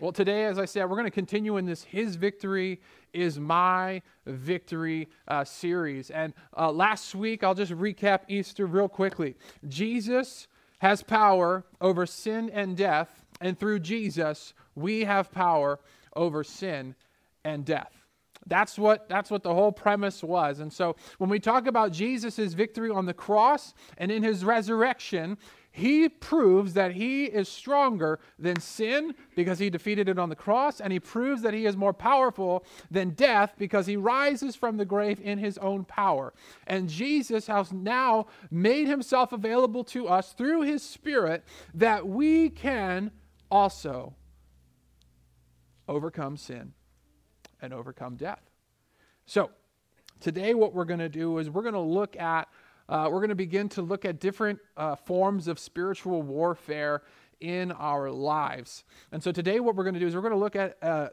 Well, 0.00 0.12
today, 0.12 0.46
as 0.46 0.58
I 0.58 0.64
said, 0.64 0.88
we're 0.88 0.96
going 0.96 1.04
to 1.04 1.10
continue 1.10 1.58
in 1.58 1.66
this 1.66 1.84
His 1.84 2.16
Victory 2.16 2.80
is 3.12 3.38
My 3.38 4.00
Victory 4.24 5.10
uh, 5.28 5.44
series. 5.44 6.08
And 6.08 6.32
uh, 6.56 6.72
last 6.72 7.14
week, 7.14 7.44
I'll 7.44 7.54
just 7.54 7.72
recap 7.72 8.20
Easter 8.26 8.64
real 8.64 8.88
quickly. 8.88 9.36
Jesus 9.68 10.48
has 10.78 11.02
power 11.02 11.66
over 11.82 12.06
sin 12.06 12.48
and 12.48 12.78
death, 12.78 13.26
and 13.42 13.58
through 13.58 13.80
Jesus, 13.80 14.54
we 14.74 15.04
have 15.04 15.30
power 15.32 15.78
over 16.16 16.44
sin 16.44 16.94
and 17.44 17.66
death. 17.66 17.92
That's 18.46 18.78
what, 18.78 19.06
that's 19.06 19.30
what 19.30 19.42
the 19.42 19.52
whole 19.52 19.70
premise 19.70 20.24
was. 20.24 20.60
And 20.60 20.72
so 20.72 20.96
when 21.18 21.28
we 21.28 21.38
talk 21.38 21.66
about 21.66 21.92
Jesus' 21.92 22.54
victory 22.54 22.90
on 22.90 23.04
the 23.04 23.12
cross 23.12 23.74
and 23.98 24.10
in 24.10 24.22
his 24.22 24.46
resurrection, 24.46 25.36
he 25.80 26.08
proves 26.08 26.74
that 26.74 26.92
he 26.92 27.24
is 27.24 27.48
stronger 27.48 28.20
than 28.38 28.60
sin 28.60 29.14
because 29.34 29.58
he 29.58 29.70
defeated 29.70 30.08
it 30.08 30.18
on 30.18 30.28
the 30.28 30.36
cross, 30.36 30.80
and 30.80 30.92
he 30.92 31.00
proves 31.00 31.40
that 31.42 31.54
he 31.54 31.64
is 31.64 31.76
more 31.76 31.94
powerful 31.94 32.64
than 32.90 33.10
death 33.10 33.54
because 33.56 33.86
he 33.86 33.96
rises 33.96 34.54
from 34.54 34.76
the 34.76 34.84
grave 34.84 35.20
in 35.22 35.38
his 35.38 35.56
own 35.58 35.84
power. 35.84 36.34
And 36.66 36.88
Jesus 36.88 37.46
has 37.46 37.72
now 37.72 38.26
made 38.50 38.88
himself 38.88 39.32
available 39.32 39.82
to 39.84 40.06
us 40.06 40.34
through 40.34 40.62
his 40.62 40.82
Spirit 40.82 41.44
that 41.72 42.06
we 42.06 42.50
can 42.50 43.10
also 43.50 44.14
overcome 45.88 46.36
sin 46.36 46.74
and 47.62 47.72
overcome 47.72 48.16
death. 48.16 48.50
So, 49.24 49.50
today, 50.20 50.52
what 50.54 50.74
we're 50.74 50.84
going 50.84 51.00
to 51.00 51.08
do 51.08 51.38
is 51.38 51.48
we're 51.48 51.62
going 51.62 51.74
to 51.74 51.80
look 51.80 52.16
at 52.16 52.48
uh, 52.90 53.08
we're 53.10 53.20
going 53.20 53.30
to 53.30 53.36
begin 53.36 53.68
to 53.70 53.82
look 53.82 54.04
at 54.04 54.18
different 54.18 54.58
uh, 54.76 54.96
forms 54.96 55.46
of 55.48 55.58
spiritual 55.58 56.22
warfare 56.22 57.02
in 57.40 57.72
our 57.72 58.10
lives. 58.10 58.84
And 59.12 59.22
so 59.22 59.32
today, 59.32 59.60
what 59.60 59.76
we're 59.76 59.84
going 59.84 59.94
to 59.94 60.00
do 60.00 60.06
is 60.06 60.14
we're 60.14 60.20
going 60.20 60.32
to 60.32 60.38
look 60.38 60.56
at, 60.56 60.76
uh, 60.82 61.08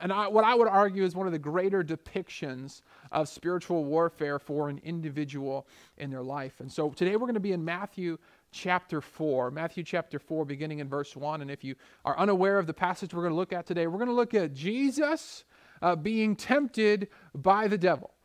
and 0.00 0.10
I, 0.10 0.26
what 0.28 0.44
I 0.44 0.54
would 0.54 0.68
argue 0.68 1.04
is 1.04 1.14
one 1.14 1.26
of 1.26 1.32
the 1.32 1.38
greater 1.38 1.84
depictions 1.84 2.80
of 3.12 3.28
spiritual 3.28 3.84
warfare 3.84 4.38
for 4.38 4.70
an 4.70 4.80
individual 4.82 5.68
in 5.98 6.10
their 6.10 6.22
life. 6.22 6.60
And 6.60 6.72
so 6.72 6.90
today, 6.90 7.12
we're 7.12 7.26
going 7.26 7.34
to 7.34 7.40
be 7.40 7.52
in 7.52 7.64
Matthew 7.64 8.16
chapter 8.50 9.02
4. 9.02 9.50
Matthew 9.50 9.84
chapter 9.84 10.18
4, 10.18 10.46
beginning 10.46 10.78
in 10.78 10.88
verse 10.88 11.14
1. 11.14 11.42
And 11.42 11.50
if 11.50 11.62
you 11.62 11.74
are 12.06 12.18
unaware 12.18 12.58
of 12.58 12.66
the 12.66 12.74
passage 12.74 13.12
we're 13.12 13.22
going 13.22 13.32
to 13.32 13.36
look 13.36 13.52
at 13.52 13.66
today, 13.66 13.86
we're 13.86 13.98
going 13.98 14.08
to 14.08 14.14
look 14.14 14.32
at 14.32 14.54
Jesus 14.54 15.44
uh, 15.82 15.94
being 15.94 16.34
tempted 16.34 17.08
by 17.34 17.68
the 17.68 17.76
devil. 17.76 18.15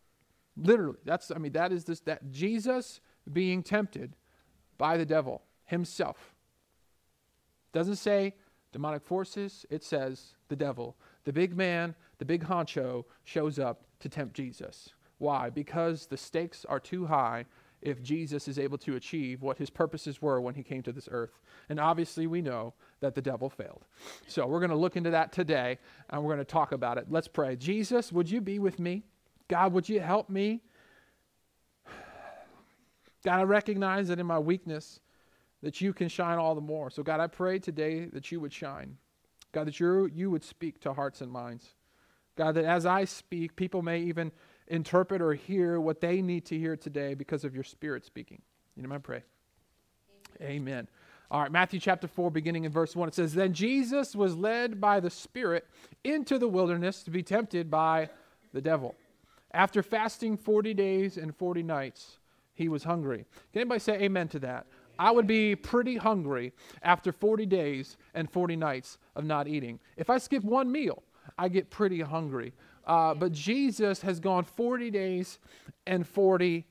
Literally, 0.58 0.98
that's 1.06 1.32
I 1.32 1.38
mean 1.38 1.54
that 1.54 1.72
is 1.72 1.86
this 1.86 2.02
that 2.02 2.32
Jesus 2.32 3.00
being 3.32 3.64
tempted 3.64 4.16
by 4.78 4.98
the 4.98 5.06
devil 5.06 5.44
himself. 5.66 6.34
Doesn't 7.74 7.96
say 7.96 8.36
demonic 8.72 9.04
forces, 9.04 9.66
it 9.70 9.84
says 9.84 10.36
the 10.50 10.56
devil. 10.56 10.98
The 11.24 11.34
big 11.34 11.56
man, 11.56 11.96
the 12.18 12.26
big 12.26 12.44
honcho 12.44 13.06
shows 13.24 13.60
up 13.60 13.86
to 14.00 14.10
tempt 14.10 14.36
Jesus. 14.36 14.90
Why? 15.20 15.50
Because 15.50 16.08
the 16.08 16.18
stakes 16.18 16.66
are 16.66 16.80
too 16.80 17.06
high 17.06 17.46
if 17.82 18.02
Jesus 18.02 18.48
is 18.48 18.60
able 18.60 18.78
to 18.80 18.96
achieve 18.96 19.42
what 19.42 19.58
his 19.58 19.70
purposes 19.70 20.22
were 20.22 20.40
when 20.40 20.56
he 20.56 20.64
came 20.64 20.84
to 20.84 20.92
this 20.92 21.10
earth. 21.12 21.40
And 21.70 21.80
obviously, 21.80 22.28
we 22.28 22.42
know 22.42 22.74
that 23.00 23.16
the 23.16 23.22
devil 23.22 23.50
failed. 23.50 23.86
So, 24.28 24.46
we're 24.48 24.60
going 24.60 24.72
to 24.72 24.76
look 24.76 24.96
into 24.96 25.12
that 25.12 25.32
today 25.32 25.80
and 26.10 26.22
we're 26.24 26.34
going 26.34 26.46
to 26.46 26.52
talk 26.52 26.72
about 26.72 26.98
it. 26.98 27.08
Let's 27.10 27.28
pray. 27.28 27.56
Jesus, 27.56 28.12
would 28.12 28.30
you 28.30 28.42
be 28.42 28.60
with 28.60 28.80
me? 28.80 29.04
God, 29.52 29.74
would 29.74 29.90
you 29.90 30.00
help 30.00 30.30
me? 30.30 30.62
God, 33.26 33.40
I 33.40 33.44
recognize 33.44 34.08
that 34.08 34.18
in 34.18 34.26
my 34.26 34.40
weakness, 34.40 35.02
that 35.62 35.82
you 35.82 35.92
can 35.92 36.08
shine 36.08 36.38
all 36.38 36.56
the 36.56 36.62
more. 36.62 36.90
So, 36.90 37.04
God, 37.04 37.20
I 37.20 37.28
pray 37.28 37.60
today 37.60 38.06
that 38.14 38.32
you 38.32 38.40
would 38.40 38.54
shine. 38.54 38.96
God, 39.52 39.68
that 39.68 39.78
you, 39.78 40.10
you 40.16 40.32
would 40.32 40.46
speak 40.46 40.80
to 40.80 40.94
hearts 40.94 41.20
and 41.20 41.30
minds. 41.30 41.68
God, 42.38 42.54
that 42.54 42.64
as 42.64 42.86
I 42.86 43.04
speak, 43.04 43.58
people 43.58 43.82
may 43.82 44.00
even 44.00 44.32
interpret 44.70 45.22
or 45.22 45.34
hear 45.34 45.82
what 45.82 46.00
they 46.00 46.22
need 46.22 46.46
to 46.46 46.58
hear 46.58 46.78
today 46.78 47.14
because 47.14 47.44
of 47.44 47.54
your 47.54 47.66
spirit 47.66 48.06
speaking. 48.06 48.42
You 48.78 48.84
know, 48.84 48.96
I 48.96 49.00
pray. 49.00 49.22
Amen. 50.40 50.50
Amen. 50.50 50.88
All 51.30 51.42
right, 51.42 51.52
Matthew 51.52 51.82
chapter 51.82 52.08
4, 52.08 52.32
beginning 52.32 52.64
in 52.64 52.72
verse 52.72 52.96
1, 52.96 53.10
it 53.10 53.16
says, 53.16 53.34
Then 53.34 53.52
Jesus 53.52 54.16
was 54.16 54.34
led 54.34 54.80
by 54.80 55.02
the 55.02 55.10
Spirit 55.10 55.68
into 56.06 56.40
the 56.40 56.48
wilderness 56.48 57.04
to 57.04 57.12
be 57.12 57.22
tempted 57.22 57.70
by 57.70 58.10
the 58.54 58.62
devil. 58.62 58.96
After 59.54 59.84
fasting 59.84 60.38
40 60.38 60.74
days 60.74 61.18
and 61.18 61.36
40 61.36 61.64
nights, 61.64 62.18
he 62.54 62.70
was 62.70 62.84
hungry. 62.84 63.26
Can 63.52 63.62
anybody 63.62 63.80
say 63.80 63.94
amen 64.02 64.28
to 64.30 64.40
that? 64.40 64.66
I 65.00 65.12
would 65.12 65.28
be 65.28 65.56
pretty 65.56 65.98
hungry 65.98 66.54
after 66.84 67.12
40 67.12 67.46
days 67.46 67.98
and 68.14 68.30
40 68.30 68.56
nights 68.56 68.98
of 69.16 69.26
not 69.26 69.48
eating. 69.48 69.80
If 69.98 70.10
I 70.10 70.18
skip 70.18 70.44
one 70.44 70.72
meal, 70.72 71.04
I 71.38 71.50
get 71.50 71.70
pretty 71.70 72.02
hungry. 72.02 72.54
Uh, 72.86 73.14
but 73.14 73.32
Jesus 73.32 74.02
has 74.02 74.20
gone 74.20 74.44
40 74.44 74.92
days 74.92 75.40
and 75.88 76.08
40 76.08 76.66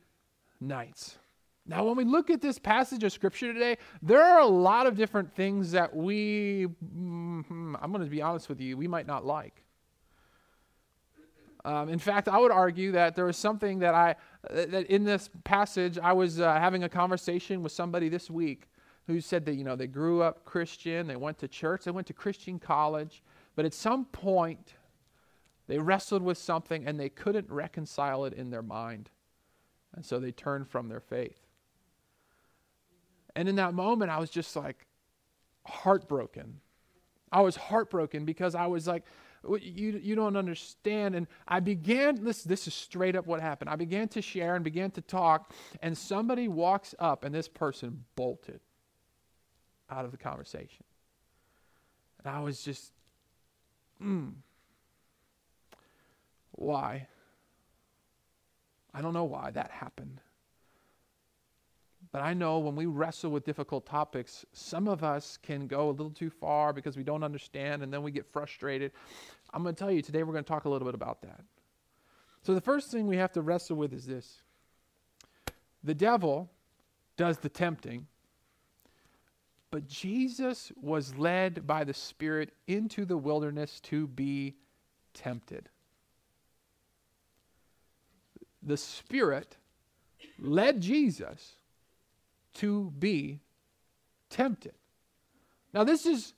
nights. 0.60 1.18
Now, 1.66 1.84
when 1.84 1.96
we 1.96 2.04
look 2.04 2.30
at 2.30 2.40
this 2.40 2.58
passage 2.58 3.04
of 3.04 3.12
scripture 3.12 3.52
today, 3.52 3.78
there 4.02 4.22
are 4.22 4.40
a 4.40 4.46
lot 4.46 4.86
of 4.86 4.96
different 4.96 5.34
things 5.34 5.72
that 5.72 5.94
we, 5.94 6.66
mm, 6.84 7.76
I'm 7.80 7.92
going 7.92 8.04
to 8.04 8.10
be 8.10 8.22
honest 8.22 8.48
with 8.48 8.60
you, 8.60 8.76
we 8.76 8.88
might 8.88 9.06
not 9.06 9.24
like. 9.24 9.62
Um, 11.64 11.88
in 11.88 11.98
fact, 11.98 12.28
I 12.28 12.38
would 12.38 12.52
argue 12.52 12.92
that 12.92 13.14
there 13.14 13.26
was 13.26 13.36
something 13.36 13.80
that 13.80 13.94
I, 13.94 14.16
that 14.50 14.86
in 14.86 15.04
this 15.04 15.28
passage, 15.44 15.98
I 15.98 16.12
was 16.12 16.40
uh, 16.40 16.58
having 16.58 16.84
a 16.84 16.88
conversation 16.88 17.62
with 17.62 17.72
somebody 17.72 18.08
this 18.08 18.30
week 18.30 18.68
who 19.06 19.20
said 19.20 19.44
that, 19.46 19.54
you 19.54 19.64
know, 19.64 19.76
they 19.76 19.86
grew 19.86 20.22
up 20.22 20.44
Christian, 20.44 21.06
they 21.06 21.16
went 21.16 21.38
to 21.38 21.48
church, 21.48 21.84
they 21.84 21.90
went 21.90 22.06
to 22.06 22.12
Christian 22.12 22.58
college, 22.58 23.22
but 23.56 23.64
at 23.64 23.74
some 23.74 24.06
point, 24.06 24.74
they 25.66 25.78
wrestled 25.78 26.22
with 26.22 26.38
something 26.38 26.86
and 26.86 26.98
they 26.98 27.08
couldn't 27.08 27.50
reconcile 27.50 28.24
it 28.24 28.32
in 28.32 28.50
their 28.50 28.62
mind. 28.62 29.10
And 29.94 30.04
so 30.04 30.18
they 30.18 30.32
turned 30.32 30.68
from 30.68 30.88
their 30.88 31.00
faith. 31.00 31.38
And 33.36 33.48
in 33.48 33.56
that 33.56 33.74
moment, 33.74 34.10
I 34.10 34.18
was 34.18 34.30
just 34.30 34.56
like 34.56 34.86
heartbroken. 35.66 36.60
I 37.32 37.42
was 37.42 37.56
heartbroken 37.56 38.24
because 38.24 38.54
I 38.54 38.66
was 38.66 38.86
like, 38.88 39.04
you, 39.42 40.00
you 40.02 40.14
don't 40.14 40.36
understand. 40.36 41.14
And 41.14 41.26
I 41.48 41.60
began, 41.60 42.22
this, 42.24 42.42
this 42.42 42.66
is 42.66 42.74
straight 42.74 43.16
up 43.16 43.26
what 43.26 43.40
happened. 43.40 43.70
I 43.70 43.76
began 43.76 44.08
to 44.08 44.22
share 44.22 44.54
and 44.54 44.64
began 44.64 44.90
to 44.92 45.00
talk, 45.00 45.52
and 45.82 45.96
somebody 45.96 46.48
walks 46.48 46.94
up, 46.98 47.24
and 47.24 47.34
this 47.34 47.48
person 47.48 48.04
bolted 48.16 48.60
out 49.90 50.04
of 50.04 50.10
the 50.10 50.18
conversation. 50.18 50.84
And 52.22 52.34
I 52.34 52.40
was 52.40 52.62
just, 52.62 52.92
hmm. 53.98 54.28
Why? 56.52 57.08
I 58.92 59.00
don't 59.00 59.14
know 59.14 59.24
why 59.24 59.50
that 59.52 59.70
happened. 59.70 60.20
But 62.12 62.22
I 62.22 62.34
know 62.34 62.58
when 62.58 62.74
we 62.74 62.86
wrestle 62.86 63.30
with 63.30 63.44
difficult 63.44 63.86
topics, 63.86 64.44
some 64.52 64.88
of 64.88 65.04
us 65.04 65.38
can 65.42 65.66
go 65.68 65.90
a 65.90 65.92
little 65.92 66.10
too 66.10 66.30
far 66.30 66.72
because 66.72 66.96
we 66.96 67.04
don't 67.04 67.22
understand 67.22 67.82
and 67.82 67.92
then 67.92 68.02
we 68.02 68.10
get 68.10 68.26
frustrated. 68.26 68.90
I'm 69.54 69.62
going 69.62 69.74
to 69.74 69.78
tell 69.78 69.92
you 69.92 70.02
today 70.02 70.24
we're 70.24 70.32
going 70.32 70.44
to 70.44 70.48
talk 70.48 70.64
a 70.64 70.68
little 70.68 70.86
bit 70.86 70.94
about 70.94 71.22
that. 71.22 71.40
So, 72.42 72.54
the 72.54 72.60
first 72.60 72.90
thing 72.90 73.06
we 73.06 73.18
have 73.18 73.32
to 73.32 73.42
wrestle 73.42 73.76
with 73.76 73.92
is 73.92 74.06
this 74.06 74.42
the 75.84 75.94
devil 75.94 76.50
does 77.16 77.38
the 77.38 77.48
tempting, 77.48 78.06
but 79.70 79.86
Jesus 79.86 80.72
was 80.80 81.16
led 81.16 81.66
by 81.66 81.84
the 81.84 81.94
Spirit 81.94 82.54
into 82.66 83.04
the 83.04 83.16
wilderness 83.16 83.78
to 83.80 84.08
be 84.08 84.56
tempted. 85.14 85.68
The 88.62 88.76
Spirit 88.76 89.56
led 90.38 90.80
Jesus 90.80 91.52
to 92.54 92.92
be 92.98 93.40
tempted. 94.28 94.74
Now 95.72 95.84
this 95.84 96.06
is 96.06 96.34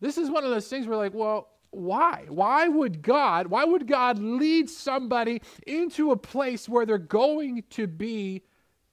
this 0.00 0.18
is 0.18 0.30
one 0.30 0.44
of 0.44 0.50
those 0.50 0.68
things 0.68 0.86
where 0.86 0.96
like, 0.96 1.14
well, 1.14 1.48
why? 1.70 2.24
Why 2.28 2.68
would 2.68 3.02
God, 3.02 3.48
why 3.48 3.64
would 3.64 3.86
God 3.86 4.18
lead 4.18 4.70
somebody 4.70 5.42
into 5.66 6.10
a 6.10 6.16
place 6.16 6.68
where 6.68 6.86
they're 6.86 6.98
going 6.98 7.64
to 7.70 7.86
be 7.86 8.42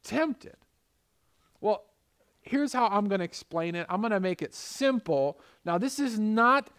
tempted? 0.04 0.56
Well, 1.62 1.84
here's 2.42 2.74
how 2.74 2.88
I'm 2.88 3.08
going 3.08 3.20
to 3.20 3.26
explain 3.26 3.76
it. 3.76 3.86
I'm 3.90 4.02
going 4.02 4.12
to 4.12 4.20
make 4.20 4.42
it 4.42 4.54
simple. 4.54 5.40
Now, 5.66 5.78
this 5.78 6.00
is 6.00 6.20
not 6.20 6.70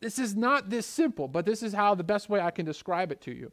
this 0.00 0.18
is 0.18 0.34
not 0.34 0.68
this 0.68 0.84
simple, 0.84 1.28
but 1.28 1.46
this 1.46 1.62
is 1.62 1.72
how 1.72 1.94
the 1.94 2.02
best 2.02 2.28
way 2.28 2.40
I 2.40 2.50
can 2.50 2.66
describe 2.66 3.12
it 3.12 3.20
to 3.20 3.30
you. 3.30 3.52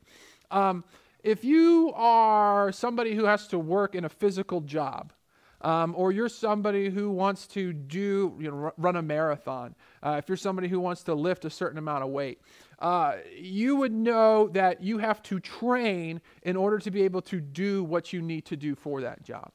Um, 0.50 0.83
if 1.24 1.44
you 1.44 1.92
are 1.95 2.71
somebody 2.71 3.16
who 3.16 3.25
has 3.25 3.48
to 3.48 3.60
work 3.60 3.95
in 3.95 4.06
a 4.06 4.10
physical 4.10 4.62
job, 4.62 5.13
um, 5.62 5.94
or 5.98 6.12
you're 6.12 6.30
somebody 6.30 6.89
who 6.89 7.12
wants 7.12 7.45
to 7.48 7.74
do, 7.74 8.38
you 8.39 8.50
know, 8.50 8.71
run 8.77 8.95
a 8.95 9.01
marathon, 9.01 9.75
uh, 10.01 10.16
if 10.18 10.30
you're 10.30 10.38
somebody 10.38 10.69
who 10.69 10.80
wants 10.80 11.04
to 11.04 11.13
lift 11.13 11.44
a 11.44 11.50
certain 11.50 11.77
amount 11.77 12.04
of 12.04 12.10
weight, 12.10 12.39
uh, 12.80 13.16
you 13.38 13.75
would 13.75 13.92
know 13.92 14.48
that 14.50 14.81
you 14.81 15.00
have 15.00 15.21
to 15.24 15.39
train 15.39 16.21
in 16.44 16.56
order 16.56 16.80
to 16.80 16.92
be 16.92 17.01
able 17.04 17.22
to 17.22 17.42
do 17.42 17.83
what 17.83 18.13
you 18.13 18.22
need 18.22 18.45
to 18.45 18.56
do 18.56 18.74
for 18.74 19.01
that 19.01 19.22
job. 19.24 19.51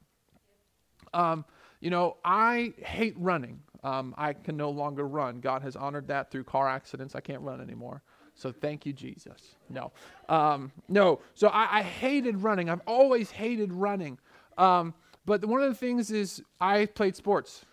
Um, 1.15 1.45
you 1.81 1.91
know, 1.91 2.17
I 2.25 2.75
hate 2.79 3.15
running. 3.17 3.61
Um, 3.83 4.15
I 4.17 4.33
can 4.33 4.57
no 4.57 4.71
longer 4.71 5.07
run. 5.07 5.41
God 5.41 5.63
has 5.63 5.77
honored 5.77 6.09
that 6.09 6.31
through 6.31 6.45
car 6.45 6.69
accidents. 6.69 7.15
I 7.15 7.21
can't 7.21 7.43
run 7.43 7.61
anymore. 7.61 8.03
So 8.35 8.53
thank 8.53 8.85
you, 8.85 8.93
Jesus. 8.93 9.55
No, 9.71 9.93
um, 10.29 10.73
no. 10.89 11.21
So 11.35 11.49
I, 11.49 11.79
I, 11.79 11.83
hated 11.83 12.43
running. 12.43 12.69
I've 12.69 12.83
always 12.87 13.31
hated 13.31 13.73
running. 13.73 14.19
Um, 14.59 14.93
but 15.25 15.45
one 15.45 15.63
of 15.63 15.69
the 15.69 15.75
things 15.75 16.11
is 16.11 16.43
I 16.61 16.87
played 16.87 17.17
sports, 17.17 17.65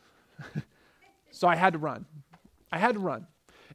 so 1.32 1.48
I 1.48 1.56
had 1.56 1.74
to 1.74 1.80
run. 1.80 2.06
I 2.72 2.78
had 2.78 2.94
to 2.94 3.00
run. 3.00 3.28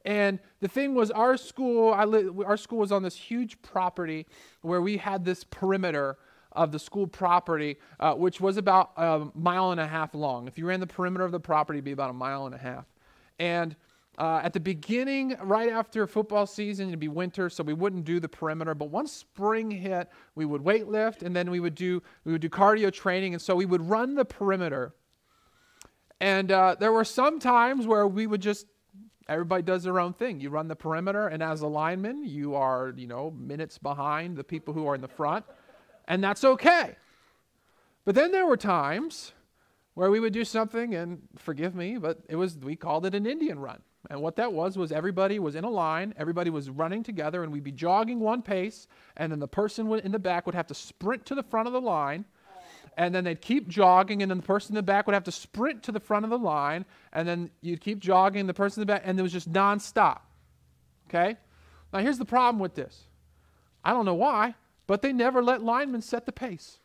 And 0.05 0.39
the 0.61 0.67
thing 0.67 0.95
was, 0.95 1.11
our 1.11 1.35
school, 1.35 1.93
I 1.93 2.05
li- 2.05 2.31
our 2.45 2.57
school 2.57 2.79
was 2.79 2.91
on 2.91 3.03
this 3.03 3.15
huge 3.15 3.61
property 3.61 4.25
where 4.61 4.81
we 4.81 4.97
had 4.97 5.25
this 5.25 5.43
perimeter 5.43 6.17
of 6.53 6.71
the 6.71 6.79
school 6.79 7.05
property, 7.05 7.77
uh, 7.99 8.13
which 8.13 8.39
was 8.39 8.57
about 8.57 8.91
a 8.97 9.27
mile 9.35 9.71
and 9.71 9.79
a 9.79 9.87
half 9.87 10.15
long. 10.15 10.47
If 10.47 10.57
you 10.57 10.65
ran 10.65 10.79
the 10.79 10.87
perimeter 10.87 11.25
of 11.25 11.31
the 11.31 11.39
property, 11.39 11.77
it'd 11.77 11.85
be 11.85 11.91
about 11.91 12.09
a 12.09 12.13
mile 12.13 12.45
and 12.45 12.55
a 12.55 12.57
half. 12.57 12.85
And 13.37 13.75
uh, 14.17 14.41
at 14.43 14.51
the 14.51 14.59
beginning, 14.59 15.35
right 15.41 15.71
after 15.71 16.07
football 16.07 16.47
season, 16.47 16.87
it'd 16.87 16.99
be 16.99 17.07
winter, 17.07 17.49
so 17.49 17.63
we 17.63 17.73
wouldn't 17.73 18.03
do 18.03 18.19
the 18.19 18.27
perimeter. 18.27 18.73
But 18.73 18.89
once 18.89 19.11
spring 19.11 19.69
hit, 19.69 20.09
we 20.33 20.43
would 20.43 20.61
weight 20.61 20.87
lift, 20.87 21.21
and 21.21 21.35
then 21.35 21.51
we 21.51 21.59
would 21.59 21.75
do 21.75 22.01
we 22.23 22.31
would 22.31 22.41
do 22.41 22.49
cardio 22.49 22.91
training, 22.91 23.33
and 23.33 23.41
so 23.41 23.55
we 23.55 23.65
would 23.65 23.87
run 23.87 24.15
the 24.15 24.25
perimeter. 24.25 24.95
And 26.19 26.51
uh, 26.51 26.77
there 26.79 26.91
were 26.91 27.03
some 27.03 27.39
times 27.39 27.85
where 27.85 28.07
we 28.07 28.25
would 28.25 28.41
just 28.41 28.65
everybody 29.29 29.61
does 29.61 29.83
their 29.83 29.99
own 29.99 30.13
thing. 30.13 30.39
You 30.39 30.49
run 30.49 30.67
the 30.67 30.75
perimeter, 30.75 31.27
and 31.27 31.43
as 31.43 31.61
a 31.61 31.67
lineman, 31.67 32.23
you 32.25 32.55
are 32.55 32.95
you 32.97 33.05
know 33.05 33.29
minutes 33.29 33.77
behind 33.77 34.35
the 34.35 34.43
people 34.43 34.73
who 34.73 34.87
are 34.87 34.95
in 34.95 35.01
the 35.01 35.07
front, 35.07 35.45
and 36.07 36.23
that's 36.23 36.43
okay. 36.43 36.95
But 38.03 38.15
then 38.15 38.31
there 38.31 38.47
were 38.47 38.57
times 38.57 39.33
where 39.93 40.09
we 40.09 40.19
would 40.19 40.33
do 40.33 40.43
something, 40.43 40.95
and 40.95 41.21
forgive 41.37 41.75
me, 41.75 41.99
but 41.99 42.19
it 42.27 42.35
was 42.35 42.57
we 42.57 42.75
called 42.75 43.05
it 43.05 43.13
an 43.13 43.27
Indian 43.27 43.59
run. 43.59 43.83
And 44.09 44.21
what 44.21 44.37
that 44.37 44.53
was 44.53 44.77
was 44.77 44.91
everybody 44.91 45.37
was 45.37 45.55
in 45.55 45.63
a 45.63 45.69
line, 45.69 46.13
everybody 46.17 46.49
was 46.49 46.69
running 46.69 47.03
together, 47.03 47.43
and 47.43 47.51
we'd 47.51 47.63
be 47.63 47.73
jogging 47.73 48.19
one 48.19 48.41
pace, 48.41 48.87
and 49.17 49.31
then 49.31 49.39
the 49.39 49.47
person 49.47 49.91
in 49.99 50.11
the 50.11 50.19
back 50.19 50.45
would 50.45 50.55
have 50.55 50.67
to 50.67 50.73
sprint 50.73 51.25
to 51.25 51.35
the 51.35 51.43
front 51.43 51.67
of 51.67 51.73
the 51.73 51.81
line, 51.81 52.23
and 52.95 53.13
then 53.13 53.25
they'd 53.25 53.41
keep 53.41 53.67
jogging, 53.67 54.21
and 54.21 54.31
then 54.31 54.37
the 54.37 54.43
person 54.43 54.71
in 54.71 54.75
the 54.75 54.83
back 54.83 55.07
would 55.07 55.13
have 55.13 55.25
to 55.25 55.31
sprint 55.31 55.83
to 55.83 55.91
the 55.91 55.99
front 55.99 56.23
of 56.23 56.31
the 56.31 56.37
line, 56.37 56.85
and 57.11 57.27
then 57.27 57.49
you'd 57.61 57.81
keep 57.81 57.99
jogging, 57.99 58.47
the 58.47 58.53
person 58.53 58.81
in 58.81 58.87
the 58.87 58.93
back, 58.93 59.01
and 59.03 59.19
it 59.19 59.23
was 59.23 59.33
just 59.33 59.51
nonstop. 59.51 60.19
Okay? 61.09 61.37
Now 61.91 61.99
here's 61.99 62.17
the 62.17 62.25
problem 62.25 62.59
with 62.59 62.75
this. 62.75 63.03
I 63.83 63.91
don't 63.91 64.05
know 64.05 64.15
why, 64.15 64.55
but 64.87 65.01
they 65.01 65.11
never 65.11 65.43
let 65.43 65.61
linemen 65.61 66.01
set 66.01 66.25
the 66.25 66.31
pace. 66.31 66.79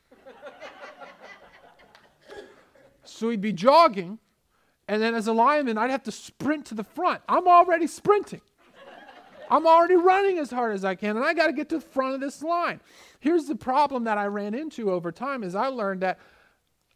so 3.05 3.31
he'd 3.31 3.41
be 3.41 3.53
jogging, 3.53 4.19
and 4.88 5.00
then 5.00 5.14
as 5.14 5.26
a 5.26 5.32
lineman, 5.32 5.79
I'd 5.79 5.90
have 5.90 6.02
to 6.05 6.12
sprint 6.12 6.67
to 6.67 6.75
the 6.75 6.84
front. 6.84 7.23
I'm 7.29 7.46
already 7.46 7.87
sprinting. 7.87 8.40
I'm 9.50 9.67
already 9.67 9.96
running 9.96 10.38
as 10.38 10.50
hard 10.50 10.75
as 10.75 10.84
I 10.84 10.94
can, 10.94 11.17
and 11.17 11.25
I 11.25 11.34
got 11.34 11.49
to 11.49 11.52
get 11.52 11.69
to 11.70 11.76
the 11.76 11.84
front 11.84 12.14
of 12.14 12.20
this 12.20 12.43
line. 12.43 12.81
Here's 13.20 13.46
the 13.46 13.55
problem 13.55 14.05
that 14.05 14.17
I 14.17 14.26
ran 14.26 14.55
into 14.55 14.90
over 14.90 15.12
time 15.12 15.44
is 15.44 15.55
I 15.55 15.67
learned 15.67 16.00
that 16.00 16.19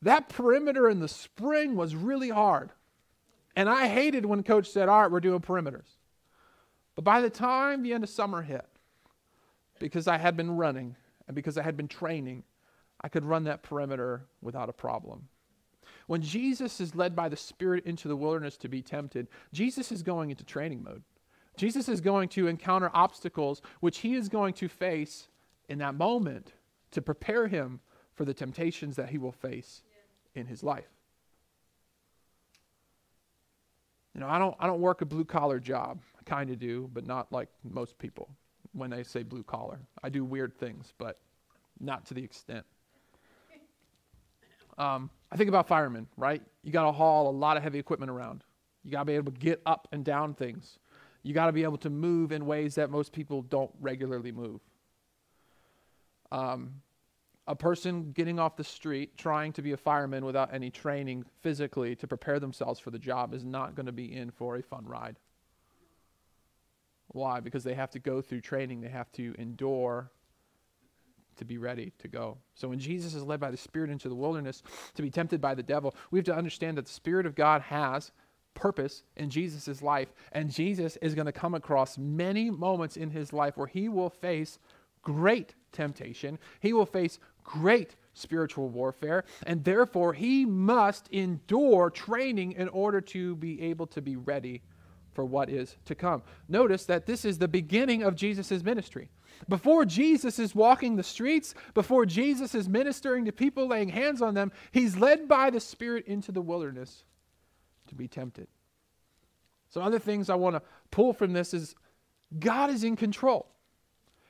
that 0.02 0.28
perimeter 0.28 0.88
in 0.88 1.00
the 1.00 1.08
spring 1.08 1.76
was 1.76 1.94
really 1.94 2.30
hard. 2.30 2.70
And 3.54 3.68
I 3.68 3.88
hated 3.88 4.26
when 4.26 4.42
coach 4.42 4.70
said, 4.70 4.88
all 4.88 5.02
right, 5.02 5.10
we're 5.10 5.20
doing 5.20 5.40
perimeters. 5.40 5.86
But 6.94 7.04
by 7.04 7.20
the 7.20 7.30
time 7.30 7.82
the 7.82 7.92
end 7.92 8.04
of 8.04 8.10
summer 8.10 8.42
hit, 8.42 8.66
because 9.78 10.08
I 10.08 10.16
had 10.16 10.36
been 10.36 10.56
running 10.56 10.96
and 11.26 11.34
because 11.34 11.58
I 11.58 11.62
had 11.62 11.76
been 11.76 11.88
training, 11.88 12.44
I 13.00 13.08
could 13.08 13.24
run 13.24 13.44
that 13.44 13.62
perimeter 13.62 14.26
without 14.40 14.68
a 14.68 14.72
problem. 14.72 15.28
When 16.06 16.22
Jesus 16.22 16.80
is 16.80 16.94
led 16.94 17.14
by 17.16 17.28
the 17.28 17.36
Spirit 17.36 17.84
into 17.84 18.08
the 18.08 18.16
wilderness 18.16 18.56
to 18.58 18.68
be 18.68 18.82
tempted, 18.82 19.28
Jesus 19.52 19.90
is 19.92 20.02
going 20.02 20.30
into 20.30 20.44
training 20.44 20.82
mode. 20.82 21.02
Jesus 21.56 21.88
is 21.88 22.00
going 22.00 22.28
to 22.30 22.48
encounter 22.48 22.90
obstacles 22.92 23.62
which 23.80 23.98
he 23.98 24.14
is 24.14 24.28
going 24.28 24.54
to 24.54 24.68
face 24.68 25.28
in 25.68 25.78
that 25.78 25.94
moment 25.94 26.52
to 26.90 27.02
prepare 27.02 27.48
him 27.48 27.80
for 28.14 28.24
the 28.24 28.34
temptations 28.34 28.96
that 28.96 29.10
he 29.10 29.18
will 29.18 29.32
face 29.32 29.82
in 30.34 30.46
his 30.46 30.62
life. 30.62 30.88
You 34.14 34.20
know, 34.20 34.28
I 34.28 34.38
don't 34.38 34.56
I 34.58 34.66
don't 34.66 34.80
work 34.80 35.02
a 35.02 35.06
blue 35.06 35.26
collar 35.26 35.60
job. 35.60 36.00
I 36.18 36.22
kind 36.24 36.50
of 36.50 36.58
do, 36.58 36.88
but 36.92 37.06
not 37.06 37.30
like 37.30 37.48
most 37.62 37.98
people 37.98 38.30
when 38.72 38.88
they 38.88 39.02
say 39.02 39.22
blue 39.22 39.42
collar. 39.42 39.78
I 40.02 40.08
do 40.08 40.24
weird 40.24 40.56
things, 40.56 40.94
but 40.96 41.18
not 41.80 42.06
to 42.06 42.14
the 42.14 42.24
extent. 42.24 42.64
Um, 44.78 45.10
I 45.30 45.36
think 45.36 45.48
about 45.48 45.66
firemen, 45.66 46.06
right? 46.16 46.42
You 46.62 46.72
got 46.72 46.84
to 46.84 46.92
haul 46.92 47.28
a 47.28 47.32
lot 47.32 47.56
of 47.56 47.62
heavy 47.62 47.78
equipment 47.78 48.10
around. 48.10 48.44
You 48.84 48.92
got 48.92 49.00
to 49.00 49.04
be 49.04 49.14
able 49.14 49.32
to 49.32 49.38
get 49.38 49.60
up 49.66 49.88
and 49.92 50.04
down 50.04 50.34
things. 50.34 50.78
You 51.22 51.34
got 51.34 51.46
to 51.46 51.52
be 51.52 51.64
able 51.64 51.78
to 51.78 51.90
move 51.90 52.30
in 52.30 52.46
ways 52.46 52.76
that 52.76 52.90
most 52.90 53.12
people 53.12 53.42
don't 53.42 53.72
regularly 53.80 54.30
move. 54.30 54.60
Um, 56.30 56.82
a 57.48 57.54
person 57.54 58.12
getting 58.12 58.38
off 58.38 58.56
the 58.56 58.64
street 58.64 59.16
trying 59.16 59.52
to 59.54 59.62
be 59.62 59.72
a 59.72 59.76
fireman 59.76 60.24
without 60.24 60.52
any 60.52 60.70
training 60.70 61.24
physically 61.42 61.94
to 61.96 62.06
prepare 62.06 62.40
themselves 62.40 62.80
for 62.80 62.90
the 62.90 62.98
job 62.98 63.34
is 63.34 63.44
not 63.44 63.74
going 63.74 63.86
to 63.86 63.92
be 63.92 64.14
in 64.14 64.30
for 64.30 64.56
a 64.56 64.62
fun 64.62 64.84
ride. 64.84 65.16
Why? 67.08 67.40
Because 67.40 67.64
they 67.64 67.74
have 67.74 67.90
to 67.90 67.98
go 67.98 68.20
through 68.20 68.40
training, 68.40 68.80
they 68.80 68.88
have 68.88 69.10
to 69.12 69.34
endure 69.38 70.10
to 71.36 71.44
be 71.44 71.58
ready 71.58 71.92
to 71.98 72.08
go. 72.08 72.38
So 72.54 72.68
when 72.68 72.78
Jesus 72.78 73.14
is 73.14 73.22
led 73.22 73.40
by 73.40 73.50
the 73.50 73.56
Spirit 73.56 73.90
into 73.90 74.08
the 74.08 74.14
wilderness 74.14 74.62
to 74.94 75.02
be 75.02 75.10
tempted 75.10 75.40
by 75.40 75.54
the 75.54 75.62
devil, 75.62 75.94
we 76.10 76.18
have 76.18 76.26
to 76.26 76.34
understand 76.36 76.78
that 76.78 76.86
the 76.86 76.92
Spirit 76.92 77.26
of 77.26 77.34
God 77.34 77.62
has 77.62 78.12
purpose 78.54 79.04
in 79.16 79.30
Jesus' 79.30 79.82
life. 79.82 80.08
And 80.32 80.52
Jesus 80.52 80.96
is 81.02 81.14
going 81.14 81.26
to 81.26 81.32
come 81.32 81.54
across 81.54 81.98
many 81.98 82.50
moments 82.50 82.96
in 82.96 83.10
his 83.10 83.32
life 83.32 83.56
where 83.56 83.66
he 83.66 83.88
will 83.88 84.10
face 84.10 84.58
great 85.02 85.54
temptation, 85.70 86.38
he 86.58 86.72
will 86.72 86.86
face 86.86 87.20
great 87.44 87.94
spiritual 88.12 88.68
warfare, 88.68 89.24
and 89.46 89.62
therefore 89.62 90.14
he 90.14 90.44
must 90.44 91.06
endure 91.12 91.90
training 91.90 92.52
in 92.52 92.68
order 92.70 93.00
to 93.00 93.36
be 93.36 93.60
able 93.62 93.86
to 93.86 94.00
be 94.00 94.16
ready 94.16 94.62
for 95.12 95.24
what 95.24 95.48
is 95.48 95.76
to 95.84 95.94
come. 95.94 96.22
Notice 96.48 96.86
that 96.86 97.06
this 97.06 97.24
is 97.24 97.38
the 97.38 97.48
beginning 97.48 98.02
of 98.02 98.16
Jesus' 98.16 98.62
ministry. 98.62 99.08
Before 99.48 99.84
Jesus 99.84 100.38
is 100.38 100.54
walking 100.54 100.96
the 100.96 101.02
streets, 101.02 101.54
before 101.74 102.06
Jesus 102.06 102.54
is 102.54 102.68
ministering 102.68 103.24
to 103.24 103.32
people, 103.32 103.66
laying 103.66 103.88
hands 103.88 104.22
on 104.22 104.34
them, 104.34 104.52
he's 104.72 104.96
led 104.96 105.28
by 105.28 105.50
the 105.50 105.60
Spirit 105.60 106.06
into 106.06 106.32
the 106.32 106.42
wilderness 106.42 107.04
to 107.88 107.94
be 107.94 108.08
tempted. 108.08 108.48
So, 109.68 109.80
other 109.80 109.98
things 109.98 110.30
I 110.30 110.34
want 110.36 110.56
to 110.56 110.62
pull 110.90 111.12
from 111.12 111.32
this 111.32 111.52
is 111.52 111.74
God 112.38 112.70
is 112.70 112.84
in 112.84 112.96
control. 112.96 113.46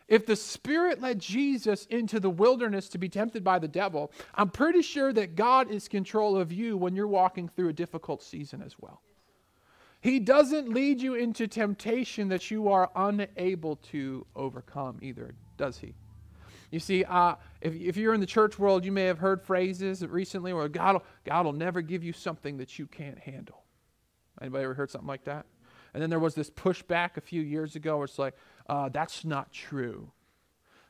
If 0.09 0.25
the 0.25 0.37
Spirit 0.37 1.00
led 1.00 1.19
Jesus 1.19 1.87
into 1.87 2.21
the 2.21 2.31
wilderness 2.31 2.88
to 2.90 2.99
be 2.99 3.09
tempted 3.09 3.42
by 3.42 3.59
the 3.59 3.69
devil, 3.69 4.12
I'm 4.35 4.50
pretty 4.50 4.83
sure 4.83 5.12
that 5.12 5.35
God 5.35 5.71
is 5.71 5.88
control 5.88 6.37
of 6.37 6.52
you 6.52 6.76
when 6.76 6.95
you're 6.95 7.09
walking 7.09 7.49
through 7.49 7.71
a 7.71 7.73
difficult 7.73 8.23
season 8.23 8.62
as 8.62 8.76
well. 8.78 9.02
He 10.00 10.21
doesn't 10.21 10.69
lead 10.69 11.00
you 11.00 11.15
into 11.15 11.49
temptation 11.49 12.29
that 12.29 12.50
you 12.50 12.69
are 12.69 12.91
unable 12.95 13.76
to 13.76 14.26
overcome 14.37 14.99
either, 15.03 15.35
does 15.57 15.79
he? 15.79 15.95
You 16.71 16.81
see, 16.81 17.05
uh, 17.05 17.37
if, 17.61 17.75
if 17.75 17.97
you're 17.97 18.15
in 18.15 18.21
the 18.21 18.26
church 18.26 18.59
world, 18.59 18.85
you 18.85 18.93
may 18.93 19.05
have 19.05 19.19
heard 19.19 19.43
phrases 19.43 20.05
recently 20.07 20.53
where 20.53 20.69
God 20.69 20.95
will, 20.95 21.05
God 21.25 21.47
will 21.47 21.53
never 21.53 21.81
give 21.81 22.05
you 22.05 22.12
something 22.12 22.59
that 22.59 22.79
you 22.79 22.87
can't 22.87 23.19
handle. 23.19 23.62
Anybody 24.41 24.65
ever 24.65 24.75
heard 24.75 24.91
something 24.91 25.09
like 25.09 25.25
that? 25.25 25.47
And 25.95 26.03
then 26.03 26.11
there 26.11 26.19
was 26.19 26.35
this 26.35 26.50
pushback 26.50 27.17
a 27.17 27.21
few 27.21 27.41
years 27.41 27.76
ago 27.76 27.97
where 27.97 28.05
it's 28.05 28.19
like, 28.19 28.37
uh, 28.69 28.91
that's 28.91 29.25
not 29.25 29.53
true. 29.53 30.11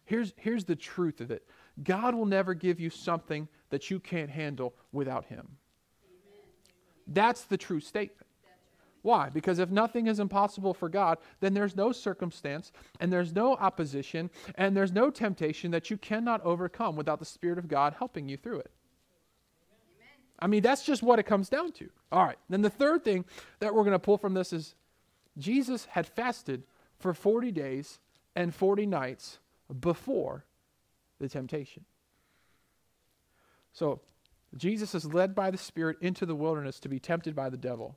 Here's, 0.05 0.33
here's 0.37 0.65
the 0.65 0.77
truth 0.77 1.21
of 1.21 1.31
it 1.31 1.47
God 1.83 2.15
will 2.15 2.27
never 2.27 2.55
give 2.55 2.81
you 2.81 2.91
something 2.91 3.49
that 3.71 3.91
you 3.91 4.01
can't 4.01 4.31
handle 4.31 4.75
without 4.93 5.27
Him. 5.27 5.59
That's 7.07 7.43
the 7.43 7.57
true 7.57 7.81
statement. 7.81 8.26
Why? 9.07 9.29
Because 9.29 9.61
if 9.61 9.71
nothing 9.71 10.09
is 10.09 10.19
impossible 10.19 10.75
for 10.75 10.89
God, 10.89 11.19
then 11.39 11.55
there's 11.55 11.77
no 11.77 11.93
circumstance 11.93 12.73
and 12.99 13.13
there's 13.13 13.33
no 13.33 13.55
opposition 13.55 14.31
and 14.57 14.77
there's 14.77 14.91
no 14.91 15.11
temptation 15.11 15.71
that 15.71 15.91
you 15.91 15.97
cannot 15.97 16.45
overcome 16.45 16.97
without 16.97 17.21
the 17.21 17.25
Spirit 17.25 17.57
of 17.57 17.69
God 17.69 17.95
helping 18.01 18.29
you 18.29 18.37
through 18.37 18.59
it. 18.59 18.73
Amen. 19.71 20.09
I 20.41 20.49
mean, 20.49 20.61
that's 20.61 20.83
just 20.85 21.05
what 21.05 21.21
it 21.21 21.23
comes 21.23 21.49
down 21.49 21.71
to. 21.75 21.89
All 22.11 22.25
right. 22.25 22.37
Then 22.49 22.63
the 22.63 22.69
third 22.69 23.05
thing 23.05 23.25
that 23.61 23.73
we're 23.73 23.85
going 23.85 23.93
to 23.93 24.01
pull 24.01 24.19
from 24.19 24.35
this 24.35 24.53
is 24.53 24.75
Jesus 25.39 25.85
had 25.85 26.09
fasted 26.09 26.65
for 26.99 27.15
40 27.15 27.53
days 27.53 28.01
and 28.35 28.53
40 28.53 28.87
nights 28.87 29.39
before 29.79 30.47
the 31.21 31.29
temptation. 31.29 31.85
So, 33.73 34.01
Jesus 34.57 34.97
is 34.97 35.15
led 35.15 35.33
by 35.33 35.53
the 35.53 35.59
Spirit 35.59 35.99
into 36.01 36.27
the 36.27 36.35
wilderness 36.35 36.81
to 36.81 36.89
be 36.89 36.99
tempted 36.99 37.37
by 37.37 37.51
the 37.51 37.57
devil. 37.57 37.97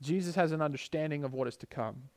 Jesus 0.00 0.34
has 0.34 0.52
an 0.52 0.60
understanding 0.60 1.24
of 1.24 1.32
what 1.32 1.48
is 1.48 1.56
to 1.58 1.66
come. 1.66 2.10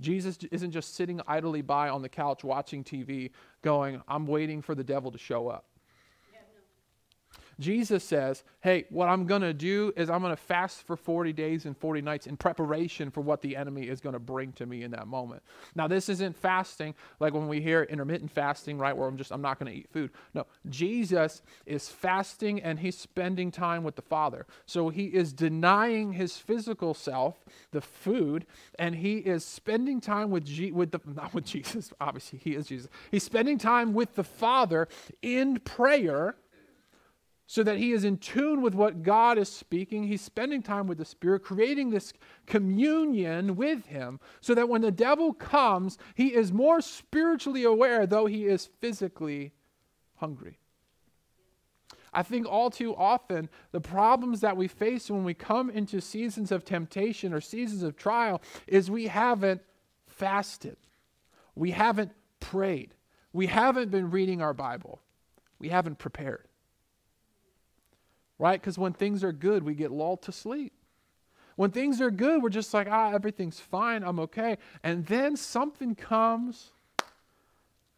Jesus 0.00 0.38
isn't 0.50 0.72
just 0.72 0.94
sitting 0.94 1.20
idly 1.26 1.62
by 1.62 1.88
on 1.88 2.02
the 2.02 2.08
couch 2.08 2.44
watching 2.44 2.84
TV 2.84 3.30
going, 3.62 4.02
I'm 4.08 4.26
waiting 4.26 4.60
for 4.60 4.74
the 4.74 4.84
devil 4.84 5.10
to 5.10 5.18
show 5.18 5.48
up. 5.48 5.66
Jesus 7.60 8.04
says, 8.04 8.44
Hey, 8.60 8.86
what 8.90 9.08
I'm 9.08 9.26
going 9.26 9.42
to 9.42 9.54
do 9.54 9.92
is 9.96 10.10
I'm 10.10 10.20
going 10.20 10.34
to 10.34 10.40
fast 10.40 10.86
for 10.86 10.96
40 10.96 11.32
days 11.32 11.64
and 11.66 11.76
40 11.76 12.02
nights 12.02 12.26
in 12.26 12.36
preparation 12.36 13.10
for 13.10 13.20
what 13.20 13.42
the 13.42 13.56
enemy 13.56 13.88
is 13.88 14.00
going 14.00 14.14
to 14.14 14.18
bring 14.18 14.52
to 14.52 14.66
me 14.66 14.82
in 14.82 14.90
that 14.92 15.06
moment. 15.06 15.42
Now, 15.74 15.86
this 15.86 16.08
isn't 16.08 16.36
fasting 16.36 16.94
like 17.20 17.34
when 17.34 17.48
we 17.48 17.60
hear 17.60 17.82
intermittent 17.84 18.30
fasting, 18.30 18.78
right, 18.78 18.96
where 18.96 19.08
I'm 19.08 19.16
just, 19.16 19.32
I'm 19.32 19.42
not 19.42 19.58
going 19.58 19.72
to 19.72 19.78
eat 19.78 19.88
food. 19.92 20.10
No, 20.32 20.46
Jesus 20.68 21.42
is 21.66 21.88
fasting 21.88 22.60
and 22.62 22.78
he's 22.78 22.96
spending 22.96 23.50
time 23.50 23.84
with 23.84 23.96
the 23.96 24.02
Father. 24.02 24.46
So 24.66 24.88
he 24.88 25.06
is 25.06 25.32
denying 25.32 26.12
his 26.12 26.36
physical 26.36 26.94
self, 26.94 27.44
the 27.70 27.80
food, 27.80 28.46
and 28.78 28.96
he 28.96 29.18
is 29.18 29.44
spending 29.44 30.00
time 30.00 30.30
with, 30.30 30.44
G- 30.44 30.72
with 30.72 30.92
the, 30.92 31.00
not 31.04 31.34
with 31.34 31.44
Jesus, 31.54 31.92
obviously, 32.00 32.38
he 32.38 32.54
is 32.54 32.66
Jesus. 32.66 32.88
He's 33.10 33.22
spending 33.22 33.58
time 33.58 33.92
with 33.94 34.14
the 34.14 34.24
Father 34.24 34.88
in 35.22 35.60
prayer 35.60 36.36
so 37.46 37.62
that 37.62 37.76
he 37.76 37.92
is 37.92 38.04
in 38.04 38.16
tune 38.16 38.62
with 38.62 38.74
what 38.74 39.02
God 39.02 39.36
is 39.38 39.50
speaking. 39.50 40.04
He's 40.04 40.22
spending 40.22 40.62
time 40.62 40.86
with 40.86 40.98
the 40.98 41.04
Spirit, 41.04 41.42
creating 41.42 41.90
this 41.90 42.12
communion 42.46 43.56
with 43.56 43.86
him, 43.86 44.18
so 44.40 44.54
that 44.54 44.68
when 44.68 44.80
the 44.80 44.90
devil 44.90 45.34
comes, 45.34 45.98
he 46.14 46.34
is 46.34 46.52
more 46.52 46.80
spiritually 46.80 47.64
aware, 47.64 48.06
though 48.06 48.26
he 48.26 48.46
is 48.46 48.70
physically 48.80 49.52
hungry. 50.16 50.58
I 52.14 52.22
think 52.22 52.46
all 52.46 52.70
too 52.70 52.94
often, 52.94 53.50
the 53.72 53.80
problems 53.80 54.40
that 54.40 54.56
we 54.56 54.68
face 54.68 55.10
when 55.10 55.24
we 55.24 55.34
come 55.34 55.68
into 55.68 56.00
seasons 56.00 56.52
of 56.52 56.64
temptation 56.64 57.34
or 57.34 57.40
seasons 57.40 57.82
of 57.82 57.96
trial 57.96 58.40
is 58.66 58.90
we 58.90 59.08
haven't 59.08 59.60
fasted, 60.06 60.76
we 61.56 61.72
haven't 61.72 62.12
prayed, 62.40 62.94
we 63.32 63.48
haven't 63.48 63.90
been 63.90 64.10
reading 64.12 64.40
our 64.40 64.54
Bible, 64.54 65.00
we 65.58 65.68
haven't 65.68 65.98
prepared 65.98 66.46
right? 68.38 68.60
Because 68.60 68.78
when 68.78 68.92
things 68.92 69.22
are 69.24 69.32
good, 69.32 69.62
we 69.62 69.74
get 69.74 69.90
lulled 69.90 70.22
to 70.22 70.32
sleep. 70.32 70.72
When 71.56 71.70
things 71.70 72.00
are 72.00 72.10
good, 72.10 72.42
we're 72.42 72.48
just 72.48 72.74
like, 72.74 72.88
ah, 72.90 73.12
everything's 73.12 73.60
fine, 73.60 74.02
I'm 74.02 74.18
okay. 74.20 74.58
And 74.82 75.06
then 75.06 75.36
something 75.36 75.94
comes, 75.94 76.72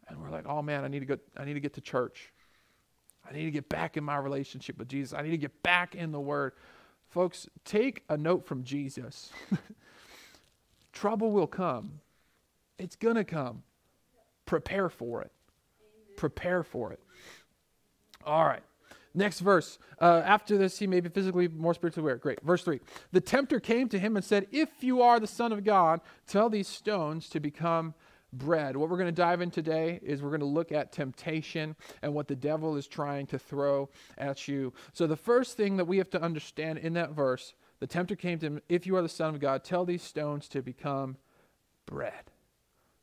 and 0.07 0.21
we're 0.21 0.29
like, 0.29 0.45
oh 0.47 0.61
man, 0.61 0.83
I 0.83 0.87
need 0.87 0.99
to 0.99 1.05
go, 1.05 1.17
I 1.35 1.45
need 1.45 1.55
to 1.55 1.59
get 1.59 1.73
to 1.73 1.81
church. 1.81 2.31
I 3.29 3.33
need 3.33 3.45
to 3.45 3.51
get 3.51 3.67
back 3.67 3.97
in 3.97 4.03
my 4.03 4.17
relationship 4.17 4.77
with 4.77 4.87
Jesus. 4.87 5.17
I 5.17 5.21
need 5.21 5.31
to 5.31 5.37
get 5.37 5.63
back 5.63 5.95
in 5.95 6.11
the 6.11 6.19
Word. 6.19 6.53
Folks, 7.09 7.47
take 7.65 8.03
a 8.09 8.17
note 8.17 8.45
from 8.45 8.63
Jesus. 8.63 9.31
Trouble 10.93 11.31
will 11.31 11.47
come. 11.47 11.99
It's 12.77 12.95
going 12.95 13.15
to 13.15 13.23
come. 13.23 13.63
Prepare 14.45 14.89
for 14.89 15.21
it. 15.23 15.31
Prepare 16.15 16.63
for 16.63 16.93
it. 16.93 16.99
All 18.25 18.45
right. 18.45 18.63
Next 19.17 19.39
verse. 19.39 19.79
Uh, 19.99 20.21
after 20.23 20.59
this, 20.59 20.77
he 20.77 20.85
may 20.85 20.99
be 20.99 21.09
physically 21.09 21.47
more 21.47 21.73
spiritually 21.73 22.05
aware. 22.05 22.17
Great. 22.17 22.39
Verse 22.43 22.63
3. 22.63 22.79
The 23.11 23.19
tempter 23.19 23.59
came 23.59 23.89
to 23.89 23.97
him 23.97 24.15
and 24.15 24.23
said, 24.23 24.45
If 24.51 24.83
you 24.83 25.01
are 25.01 25.19
the 25.19 25.25
Son 25.25 25.51
of 25.51 25.63
God, 25.63 26.01
tell 26.27 26.51
these 26.51 26.67
stones 26.67 27.27
to 27.29 27.39
become 27.39 27.95
bread. 28.31 28.77
What 28.77 28.91
we're 28.91 28.97
going 28.97 29.07
to 29.07 29.11
dive 29.11 29.41
in 29.41 29.49
today 29.49 29.99
is 30.03 30.21
we're 30.21 30.29
going 30.29 30.41
to 30.41 30.45
look 30.45 30.71
at 30.71 30.91
temptation 30.91 31.75
and 32.03 32.13
what 32.13 32.27
the 32.27 32.35
devil 32.35 32.75
is 32.75 32.85
trying 32.85 33.25
to 33.27 33.39
throw 33.39 33.89
at 34.19 34.47
you. 34.47 34.71
So, 34.93 35.07
the 35.07 35.15
first 35.15 35.57
thing 35.57 35.77
that 35.77 35.85
we 35.85 35.97
have 35.97 36.11
to 36.11 36.21
understand 36.21 36.77
in 36.77 36.93
that 36.93 37.11
verse, 37.11 37.55
the 37.79 37.87
tempter 37.87 38.15
came 38.15 38.37
to 38.37 38.45
him, 38.45 38.61
If 38.69 38.85
you 38.85 38.95
are 38.97 39.01
the 39.01 39.09
Son 39.09 39.33
of 39.33 39.41
God, 39.41 39.63
tell 39.63 39.83
these 39.83 40.03
stones 40.03 40.47
to 40.49 40.61
become 40.61 41.17
bread. 41.87 42.29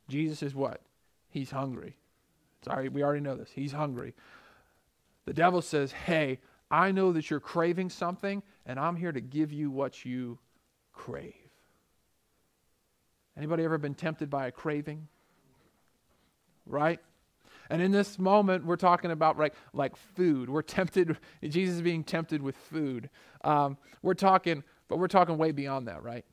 Jesus 0.09 0.45
is 0.45 0.55
what? 0.55 0.81
He's 1.29 1.51
hungry. 1.51 1.97
Sorry, 2.65 2.89
we 2.89 3.03
already 3.03 3.21
know 3.21 3.35
this. 3.35 3.51
He's 3.53 3.73
hungry. 3.73 4.15
The 5.27 5.33
devil 5.33 5.63
says, 5.63 5.93
Hey, 5.93 6.41
I 6.71 6.93
know 6.93 7.13
that 7.13 7.31
you're 7.31 7.41
craving 7.41 7.91
something, 7.91 8.43
and 8.67 8.79
I'm 8.79 8.97
here 8.97 9.13
to 9.13 9.21
give 9.21 9.53
you 9.53 9.71
what 9.71 10.05
you 10.05 10.39
crave. 10.93 11.35
Anybody 13.37 13.65
ever 13.65 13.79
been 13.79 13.95
tempted 13.95 14.31
by 14.31 14.47
a 14.47 14.53
craving? 14.53 15.09
Right? 16.67 17.01
And 17.71 17.81
in 17.81 17.93
this 17.93 18.19
moment, 18.19 18.65
we're 18.65 18.77
talking 18.77 19.11
about 19.11 19.39
like, 19.39 19.55
like 19.73 19.97
food. 19.97 20.51
We're 20.51 20.63
tempted, 20.63 21.17
Jesus 21.43 21.77
is 21.77 21.83
being 21.83 22.05
tempted 22.05 22.43
with 22.43 22.57
food. 22.57 23.11
Um, 23.43 23.79
we're 24.03 24.15
talking, 24.15 24.63
but 24.89 24.99
we're 24.99 25.09
talking 25.09 25.39
way 25.39 25.53
beyond 25.53 25.89
that, 25.89 26.03
right? 26.03 26.25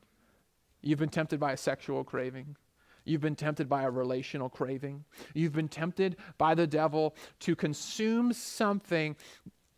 You've 0.82 0.98
been 0.98 1.08
tempted 1.08 1.40
by 1.40 1.52
a 1.52 1.56
sexual 1.56 2.04
craving. 2.04 2.56
You've 3.04 3.20
been 3.20 3.36
tempted 3.36 3.68
by 3.68 3.82
a 3.82 3.90
relational 3.90 4.48
craving. 4.48 5.04
You've 5.34 5.52
been 5.52 5.68
tempted 5.68 6.16
by 6.38 6.54
the 6.54 6.66
devil 6.66 7.14
to 7.40 7.56
consume 7.56 8.32
something 8.32 9.16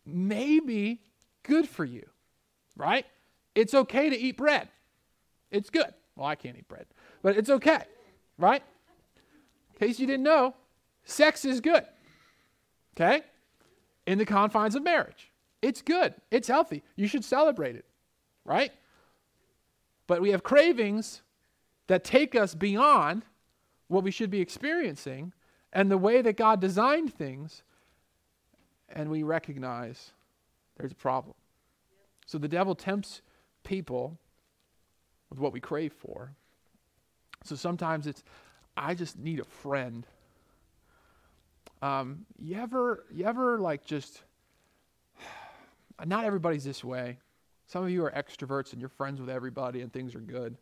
maybe 0.05 1.01
good 1.43 1.67
for 1.67 1.85
you, 1.85 2.05
right? 2.75 3.05
It's 3.55 3.73
okay 3.73 4.09
to 4.09 4.17
eat 4.17 4.37
bread. 4.37 4.69
It's 5.51 5.69
good. 5.69 5.93
Well, 6.15 6.27
I 6.27 6.35
can't 6.35 6.57
eat 6.57 6.67
bread, 6.67 6.85
but 7.21 7.35
it's 7.35 7.49
okay, 7.49 7.83
right? 8.37 8.63
In 9.73 9.87
case 9.87 9.99
you 9.99 10.07
didn't 10.07 10.23
know, 10.23 10.53
sex 11.03 11.43
is 11.45 11.59
good, 11.59 11.83
okay? 12.95 13.23
In 14.05 14.17
the 14.17 14.25
confines 14.25 14.75
of 14.75 14.83
marriage. 14.83 15.31
It's 15.61 15.81
good. 15.81 16.13
It's 16.29 16.47
healthy. 16.47 16.83
You 16.95 17.07
should 17.07 17.25
celebrate 17.25 17.75
it, 17.75 17.85
right? 18.45 18.71
But 20.07 20.21
we 20.21 20.29
have 20.29 20.43
cravings 20.43 21.21
that 21.87 22.03
take 22.03 22.35
us 22.35 22.55
beyond 22.55 23.23
what 23.87 24.03
we 24.03 24.11
should 24.11 24.29
be 24.29 24.41
experiencing 24.41 25.33
and 25.71 25.91
the 25.91 25.97
way 25.97 26.21
that 26.21 26.37
God 26.37 26.59
designed 26.61 27.13
things, 27.13 27.63
and 28.89 29.09
we 29.09 29.23
recognize 29.23 30.11
there's 30.77 30.91
a 30.91 30.95
problem. 30.95 31.35
So 32.25 32.37
the 32.37 32.47
devil 32.47 32.75
tempts 32.75 33.21
people 33.63 34.17
with 35.29 35.39
what 35.39 35.53
we 35.53 35.59
crave 35.59 35.93
for. 35.93 36.31
So 37.43 37.55
sometimes 37.55 38.07
it's, 38.07 38.23
I 38.75 38.95
just 38.95 39.17
need 39.17 39.39
a 39.39 39.45
friend. 39.45 40.05
Um, 41.81 42.25
you 42.39 42.55
ever, 42.55 43.03
you 43.11 43.25
ever 43.25 43.59
like 43.59 43.85
just, 43.85 44.23
not 46.05 46.25
everybody's 46.25 46.63
this 46.63 46.83
way. 46.83 47.19
Some 47.67 47.83
of 47.83 47.89
you 47.89 48.03
are 48.05 48.11
extroverts 48.11 48.71
and 48.71 48.79
you're 48.79 48.89
friends 48.89 49.19
with 49.19 49.29
everybody 49.29 49.81
and 49.81 49.91
things 49.91 50.15
are 50.15 50.19
good. 50.19 50.57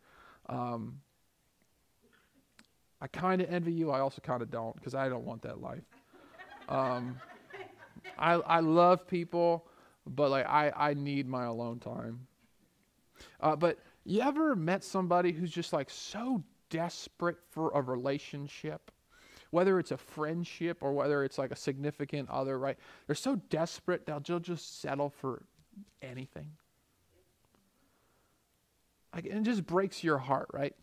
Um, 0.48 1.00
I 3.04 3.06
kind 3.08 3.42
of 3.42 3.52
envy 3.52 3.70
you. 3.70 3.90
I 3.90 4.00
also 4.00 4.22
kind 4.22 4.40
of 4.40 4.50
don't 4.50 4.74
because 4.76 4.94
I 4.94 5.10
don't 5.10 5.26
want 5.26 5.42
that 5.42 5.60
life. 5.60 5.84
Um, 6.70 7.20
I, 8.18 8.32
I 8.32 8.60
love 8.60 9.06
people, 9.06 9.66
but 10.06 10.30
like 10.30 10.48
I, 10.48 10.72
I 10.74 10.94
need 10.94 11.28
my 11.28 11.44
alone 11.44 11.80
time. 11.80 12.26
Uh, 13.42 13.56
but 13.56 13.78
you 14.06 14.22
ever 14.22 14.56
met 14.56 14.82
somebody 14.82 15.32
who's 15.32 15.50
just 15.50 15.74
like 15.74 15.90
so 15.90 16.42
desperate 16.70 17.36
for 17.50 17.70
a 17.74 17.82
relationship? 17.82 18.90
Whether 19.50 19.78
it's 19.78 19.90
a 19.90 19.98
friendship 19.98 20.78
or 20.80 20.94
whether 20.94 21.24
it's 21.24 21.36
like 21.36 21.50
a 21.50 21.56
significant 21.56 22.30
other, 22.30 22.58
right? 22.58 22.78
They're 23.06 23.14
so 23.14 23.36
desperate 23.50 24.06
they'll 24.06 24.40
just 24.40 24.80
settle 24.80 25.10
for 25.10 25.42
anything. 26.00 26.52
Like, 29.14 29.26
it 29.26 29.42
just 29.42 29.66
breaks 29.66 30.02
your 30.02 30.16
heart, 30.16 30.48
right? 30.54 30.74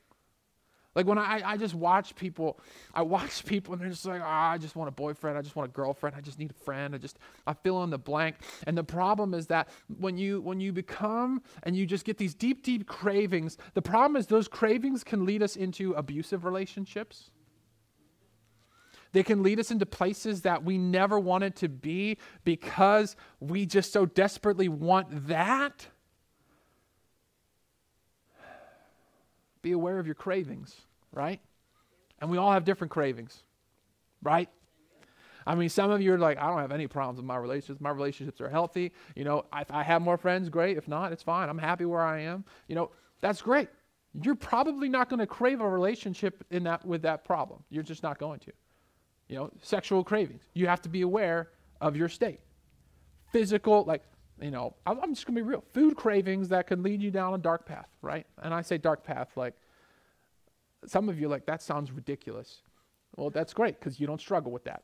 Like 0.93 1.05
when 1.05 1.17
I, 1.17 1.41
I 1.45 1.57
just 1.57 1.73
watch 1.73 2.15
people, 2.15 2.59
I 2.93 3.01
watch 3.01 3.45
people 3.51 3.73
and 3.73 3.81
they're 3.81 3.89
just 3.89 4.05
like, 4.05 4.21
oh, 4.21 4.25
I 4.25 4.57
just 4.57 4.75
want 4.75 4.89
a 4.89 4.91
boyfriend, 4.91 5.37
I 5.37 5.41
just 5.41 5.55
want 5.55 5.69
a 5.69 5.73
girlfriend, 5.73 6.15
I 6.15 6.21
just 6.21 6.37
need 6.39 6.51
a 6.51 6.65
friend, 6.65 6.93
I 6.93 6.97
just 6.97 7.17
I 7.47 7.53
fill 7.53 7.83
in 7.83 7.89
the 7.89 7.97
blank. 7.97 8.37
And 8.67 8.77
the 8.77 8.83
problem 8.83 9.33
is 9.33 9.47
that 9.47 9.69
when 9.99 10.17
you 10.17 10.41
when 10.41 10.59
you 10.59 10.73
become 10.73 11.41
and 11.63 11.75
you 11.75 11.85
just 11.85 12.05
get 12.05 12.17
these 12.17 12.33
deep, 12.33 12.63
deep 12.63 12.87
cravings, 12.87 13.57
the 13.73 13.81
problem 13.81 14.15
is 14.15 14.27
those 14.27 14.47
cravings 14.47 15.03
can 15.03 15.25
lead 15.25 15.41
us 15.41 15.55
into 15.55 15.93
abusive 15.93 16.45
relationships. 16.45 17.31
They 19.13 19.23
can 19.23 19.43
lead 19.43 19.59
us 19.59 19.71
into 19.71 19.85
places 19.85 20.41
that 20.43 20.63
we 20.63 20.77
never 20.77 21.19
wanted 21.19 21.55
to 21.57 21.69
be 21.69 22.17
because 22.45 23.15
we 23.39 23.65
just 23.65 23.91
so 23.91 24.05
desperately 24.05 24.69
want 24.69 25.27
that. 25.27 25.87
Be 29.61 29.71
aware 29.73 29.99
of 29.99 30.05
your 30.05 30.15
cravings, 30.15 30.75
right? 31.13 31.39
And 32.19 32.29
we 32.29 32.37
all 32.37 32.51
have 32.51 32.65
different 32.65 32.91
cravings, 32.91 33.43
right? 34.21 34.49
I 35.45 35.55
mean, 35.55 35.69
some 35.69 35.89
of 35.91 36.01
you 36.01 36.13
are 36.13 36.19
like, 36.19 36.37
I 36.37 36.47
don't 36.47 36.59
have 36.59 36.71
any 36.71 36.87
problems 36.87 37.17
with 37.17 37.25
my 37.25 37.37
relationships. 37.37 37.81
My 37.81 37.89
relationships 37.89 38.41
are 38.41 38.49
healthy. 38.49 38.91
You 39.15 39.23
know, 39.23 39.45
if 39.55 39.71
I 39.71 39.83
have 39.83 40.01
more 40.01 40.17
friends, 40.17 40.49
great. 40.49 40.77
If 40.77 40.87
not, 40.87 41.11
it's 41.11 41.23
fine. 41.23 41.49
I'm 41.49 41.57
happy 41.57 41.85
where 41.85 42.01
I 42.01 42.21
am. 42.21 42.45
You 42.67 42.75
know, 42.75 42.91
that's 43.21 43.41
great. 43.41 43.69
You're 44.21 44.35
probably 44.35 44.89
not 44.89 45.09
going 45.09 45.19
to 45.19 45.27
crave 45.27 45.61
a 45.61 45.67
relationship 45.67 46.43
in 46.51 46.63
that 46.65 46.85
with 46.85 47.01
that 47.03 47.23
problem. 47.23 47.63
You're 47.69 47.83
just 47.83 48.03
not 48.03 48.19
going 48.19 48.39
to. 48.41 48.51
You 49.29 49.37
know, 49.37 49.51
sexual 49.61 50.03
cravings. 50.03 50.43
You 50.53 50.67
have 50.67 50.81
to 50.83 50.89
be 50.89 51.01
aware 51.01 51.49
of 51.79 51.95
your 51.95 52.09
state. 52.09 52.41
Physical, 53.31 53.85
like 53.85 54.03
you 54.41 54.51
know, 54.51 54.75
I'm 54.85 55.13
just 55.13 55.25
going 55.25 55.35
to 55.35 55.41
be 55.41 55.47
real. 55.47 55.63
Food 55.73 55.95
cravings 55.95 56.49
that 56.49 56.67
can 56.67 56.81
lead 56.83 57.01
you 57.01 57.11
down 57.11 57.33
a 57.33 57.37
dark 57.37 57.65
path, 57.65 57.89
right? 58.01 58.25
And 58.41 58.53
I 58.53 58.61
say 58.61 58.77
dark 58.77 59.03
path 59.03 59.29
like 59.35 59.53
some 60.85 61.09
of 61.09 61.19
you 61.19 61.27
like 61.27 61.45
that 61.45 61.61
sounds 61.61 61.91
ridiculous. 61.91 62.63
Well, 63.15 63.29
that's 63.29 63.53
great 63.53 63.79
because 63.79 63.99
you 63.99 64.07
don't 64.07 64.21
struggle 64.21 64.51
with 64.51 64.63
that. 64.63 64.83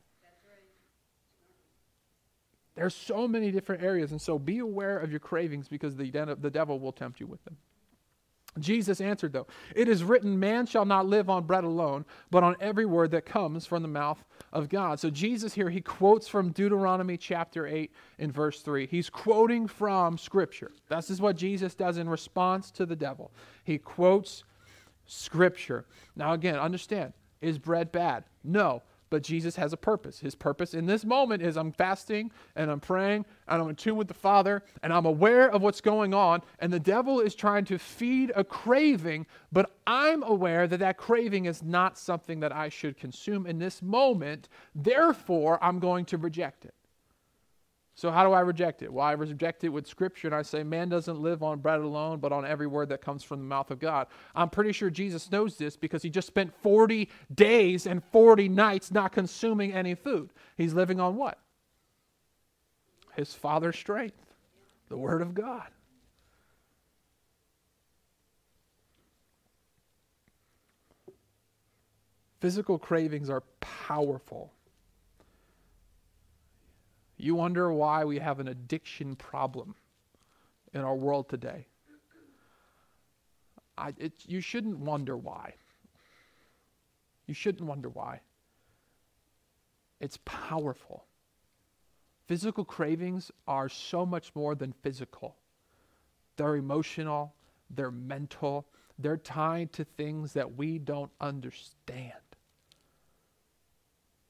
There's 2.76 2.94
so 2.94 3.28
many 3.28 3.50
different 3.50 3.82
areas, 3.82 4.12
and 4.12 4.22
so 4.22 4.38
be 4.38 4.60
aware 4.60 5.00
of 5.00 5.10
your 5.10 5.20
cravings 5.20 5.68
because 5.68 5.96
the, 5.96 6.12
the 6.40 6.52
devil 6.52 6.80
will 6.80 6.92
tempt 6.92 7.20
you 7.20 7.26
with 7.26 7.44
them. 7.44 7.58
Jesus 8.60 9.02
answered, 9.02 9.34
though, 9.34 9.48
It 9.76 9.88
is 9.88 10.04
written, 10.04 10.40
Man 10.40 10.66
shall 10.66 10.86
not 10.86 11.06
live 11.06 11.30
on 11.30 11.44
bread 11.44 11.64
alone, 11.64 12.06
but 12.32 12.44
on 12.44 12.56
every 12.60 12.86
word 12.86 13.12
that 13.12 13.26
comes 13.26 13.66
from 13.66 13.82
the 13.82 13.88
mouth 13.88 14.24
of 14.54 14.70
God. 14.70 15.00
So, 15.00 15.10
Jesus 15.10 15.54
here, 15.54 15.70
he 15.70 15.82
quotes 15.82 16.28
from 16.28 16.52
Deuteronomy 16.52 17.18
chapter 17.18 17.68
8 17.68 17.92
in 18.20 18.32
verse 18.32 18.62
3. 18.62 18.88
He's 18.88 19.10
quoting 19.10 19.68
from 19.68 20.18
Scripture. 20.18 20.72
This 20.90 21.10
is 21.10 21.22
what 21.22 21.36
Jesus 21.36 21.76
does 21.76 21.98
in 21.98 22.10
response 22.10 22.72
to 22.72 22.86
the 22.86 22.96
devil. 22.96 23.32
He 23.64 23.78
quotes 23.78 24.44
Scripture. 25.06 25.86
Now, 26.16 26.34
again, 26.34 26.58
understand, 26.58 27.14
is 27.42 27.58
bread 27.58 27.92
bad? 27.92 28.26
No. 28.44 28.82
But 29.10 29.24
Jesus 29.24 29.56
has 29.56 29.74
a 29.74 29.78
purpose. 29.78 30.20
His 30.20 30.36
purpose 30.36 30.74
in 30.74 30.86
this 30.86 31.06
moment 31.06 31.42
is 31.42 31.58
I'm 31.58 31.72
fasting 31.72 32.32
and 32.56 32.70
I'm 32.70 32.80
praying 32.80 33.26
and 33.48 33.62
I'm 33.62 33.70
in 33.70 33.76
tune 33.76 33.96
with 33.96 34.08
the 34.08 34.14
Father 34.14 34.64
and 34.84 34.92
I'm 34.92 35.06
aware 35.06 35.50
of 35.50 35.62
what's 35.62 35.82
going 35.82 36.14
on. 36.14 36.42
And 36.60 36.72
the 36.72 36.80
devil 36.80 37.20
is 37.20 37.36
trying 37.36 37.66
to 37.66 37.78
feed 37.78 38.32
a 38.36 38.44
craving, 38.44 39.26
but 39.52 39.72
I'm 39.86 40.24
aware 40.24 40.68
that 40.68 40.80
that 40.80 40.98
craving 40.98 41.46
is 41.46 41.64
not 41.64 41.98
something 41.98 42.40
that 42.42 42.52
I 42.52 42.70
should 42.70 42.98
consume 42.98 43.48
in 43.48 43.60
this 43.60 43.82
moment. 43.82 44.50
Therefore, 44.76 45.58
I'm 45.62 45.80
going 45.80 46.06
to 46.06 46.18
reject 46.18 46.66
it. 46.66 46.74
So, 47.98 48.12
how 48.12 48.24
do 48.24 48.32
I 48.32 48.42
reject 48.42 48.84
it? 48.84 48.94
Well, 48.94 49.04
I 49.04 49.14
reject 49.14 49.64
it 49.64 49.70
with 49.70 49.88
Scripture, 49.88 50.28
and 50.28 50.36
I 50.36 50.44
say, 50.44 50.62
man 50.62 50.88
doesn't 50.88 51.20
live 51.20 51.42
on 51.42 51.62
bread 51.62 51.80
alone, 51.80 52.20
but 52.20 52.32
on 52.32 52.46
every 52.46 52.68
word 52.68 52.90
that 52.90 53.02
comes 53.02 53.24
from 53.24 53.40
the 53.40 53.46
mouth 53.46 53.72
of 53.72 53.80
God. 53.80 54.06
I'm 54.36 54.52
pretty 54.52 54.72
sure 54.72 54.92
Jesus 54.92 55.32
knows 55.32 55.58
this 55.58 55.76
because 55.76 56.04
he 56.04 56.12
just 56.12 56.28
spent 56.28 56.54
40 56.62 57.10
days 57.34 57.88
and 57.88 58.04
40 58.04 58.50
nights 58.50 58.92
not 58.92 59.14
consuming 59.14 59.74
any 59.74 59.96
food. 59.96 60.30
He's 60.58 60.76
living 60.76 61.00
on 61.00 61.16
what? 61.16 61.40
His 63.16 63.34
Father's 63.34 63.76
strength, 63.76 64.24
the 64.90 64.98
Word 64.98 65.24
of 65.24 65.34
God. 65.34 65.68
Physical 72.42 72.78
cravings 72.78 73.32
are 73.32 73.42
powerful. 73.60 74.54
You 77.18 77.36
wonder 77.36 77.72
why 77.72 78.06
we 78.06 78.20
have 78.20 78.40
an 78.40 78.48
addiction 78.48 79.16
problem 79.16 79.76
in 80.74 80.82
our 80.82 80.96
world 80.96 81.30
today. 81.30 81.68
I, 83.78 83.94
it, 83.98 84.14
you 84.26 84.42
shouldn't 84.42 84.80
wonder 84.80 85.18
why. 85.18 85.56
You 87.26 87.34
shouldn't 87.34 87.68
wonder 87.68 87.90
why. 87.90 88.22
It's 90.00 90.20
powerful. 90.26 91.06
Physical 92.28 92.66
cravings 92.66 93.32
are 93.48 93.70
so 93.70 94.06
much 94.06 94.36
more 94.36 94.54
than 94.54 94.74
physical, 94.84 95.38
they're 96.36 96.56
emotional, 96.56 97.34
they're 97.70 97.92
mental, 97.92 98.68
they're 99.00 99.18
tied 99.18 99.72
to 99.74 99.84
things 99.84 100.34
that 100.34 100.56
we 100.56 100.78
don't 100.78 101.12
understand. 101.22 102.14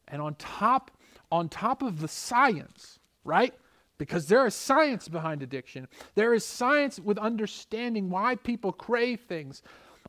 And 0.08 0.22
on 0.22 0.36
top 0.36 0.92
on 1.32 1.50
top 1.50 1.82
of 1.82 2.00
the 2.00 2.08
science, 2.08 3.00
right? 3.24 3.54
Because 3.98 4.28
there 4.28 4.46
is 4.46 4.56
science 4.56 5.08
behind 5.08 5.42
addiction. 5.42 5.88
There 6.16 6.34
is 6.34 6.46
science 6.46 7.00
with 7.00 7.18
understanding 7.18 8.10
why 8.10 8.36
people 8.36 8.72
crave 8.72 9.22
things. 9.22 9.62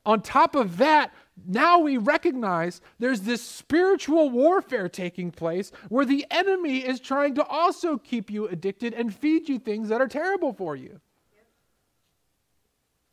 On 0.06 0.22
top 0.22 0.54
of 0.54 0.76
that, 0.78 1.12
now 1.46 1.80
we 1.80 1.96
recognize 1.96 2.80
there's 2.98 3.22
this 3.22 3.42
spiritual 3.42 4.30
warfare 4.30 4.88
taking 4.88 5.30
place 5.30 5.72
where 5.88 6.04
the 6.04 6.24
enemy 6.30 6.78
is 6.78 7.00
trying 7.00 7.34
to 7.34 7.44
also 7.44 7.98
keep 7.98 8.30
you 8.30 8.46
addicted 8.48 8.94
and 8.94 9.14
feed 9.14 9.48
you 9.48 9.58
things 9.58 9.88
that 9.88 10.00
are 10.00 10.08
terrible 10.08 10.52
for 10.52 10.76
you. 10.76 11.00